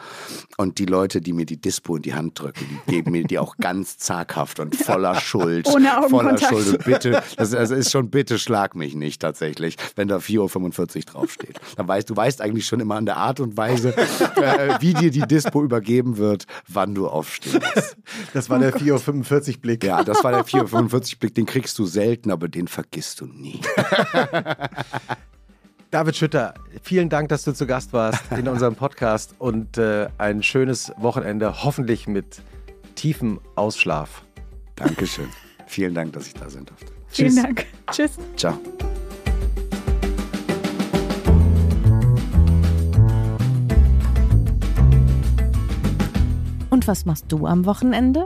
Und 0.58 0.80
die 0.80 0.86
Leute, 0.86 1.22
die 1.22 1.34
mir 1.34 1.46
die 1.46 1.60
Dispo 1.60 1.96
in 1.96 2.02
die 2.02 2.14
Hand 2.14 2.40
drücken, 2.40 2.82
die 2.88 2.92
geben 2.92 3.12
mir 3.12 3.24
die 3.24 3.40
auch 3.40 3.58
ganz 3.58 3.98
zaghaft 3.98 4.60
und 4.60 4.76
voller 4.76 5.16
Schuld. 5.16 5.68
Ohne 5.68 5.98
Augenkontakt. 5.98 6.44
Voller 6.46 6.64
Schuld. 6.64 6.78
Und 6.78 6.86
bitte, 6.86 7.24
das, 7.38 7.54
also 7.54 7.76
ist 7.76 7.92
schon 7.92 8.10
bitte 8.10 8.40
schlag 8.40 8.76
mich 8.76 8.96
nicht 8.96 9.22
tatsächlich, 9.22 9.78
wenn 9.96 10.08
da 10.08 10.18
4.45 10.18 10.96
Uhr 10.96 11.02
draufsteht. 11.04 11.60
Dann 11.76 11.88
weißt, 11.88 12.10
du 12.10 12.16
weißt 12.16 12.42
eigentlich 12.42 12.66
schon 12.66 12.80
immer 12.80 12.96
an 12.96 13.06
der 13.06 13.18
Art 13.18 13.40
und 13.40 13.58
Weise, 13.58 13.96
äh, 13.98 14.78
wie 14.80 14.94
dir 14.94 15.12
die 15.12 15.22
Dispo 15.22 15.64
übergeben 15.64 16.18
wird, 16.18 16.46
wann 16.68 16.96
du 16.96 17.08
aufstehst. 17.08 17.98
Das 18.34 18.50
war 18.54 18.60
der 18.60 18.74
4.45 18.74 19.56
Uhr 19.56 19.62
Blick. 19.62 19.84
Ja, 19.84 20.04
das 20.04 20.24
war 20.24 20.32
der 20.32 20.46
4.45 20.46 21.14
Uhr 21.14 21.20
Blick. 21.20 21.36
Den 21.36 21.46
kriegst 21.46 21.78
du 21.80 21.86
selten, 21.86 22.32
aber 22.32 22.48
den 22.48 22.68
vergisst 22.68 23.22
du 23.22 23.26
nie. 23.26 23.60
David 25.92 26.16
Schütter, 26.16 26.56
vielen 26.82 27.10
Dank, 27.10 27.30
dass 27.30 27.44
du 27.44 27.54
zu 27.54 27.68
Gast 27.68 27.94
warst 27.94 28.24
in 28.32 28.48
unserem 28.48 28.76
Podcast 28.76 29.36
und 29.38 29.78
äh, 29.78 30.08
ein 30.18 30.42
schönes 30.42 30.92
Wochenende, 30.98 31.64
hoffentlich 31.64 32.08
mit 32.08 32.42
tiefem 32.96 33.40
Ausschlaf. 33.56 34.24
Dankeschön. 34.76 35.30
vielen 35.68 35.94
Dank, 35.94 36.14
dass 36.14 36.26
ich 36.26 36.34
da 36.34 36.50
sein 36.50 36.66
durfte. 36.66 36.88
Vielen 37.10 37.30
Tschüss. 37.30 37.44
Dank. 37.44 37.66
Tschüss. 37.92 38.12
Ciao. 38.36 38.58
Und 46.72 46.88
was 46.88 47.06
machst 47.06 47.26
du 47.32 47.46
am 47.46 47.68
Wochenende? 47.68 48.26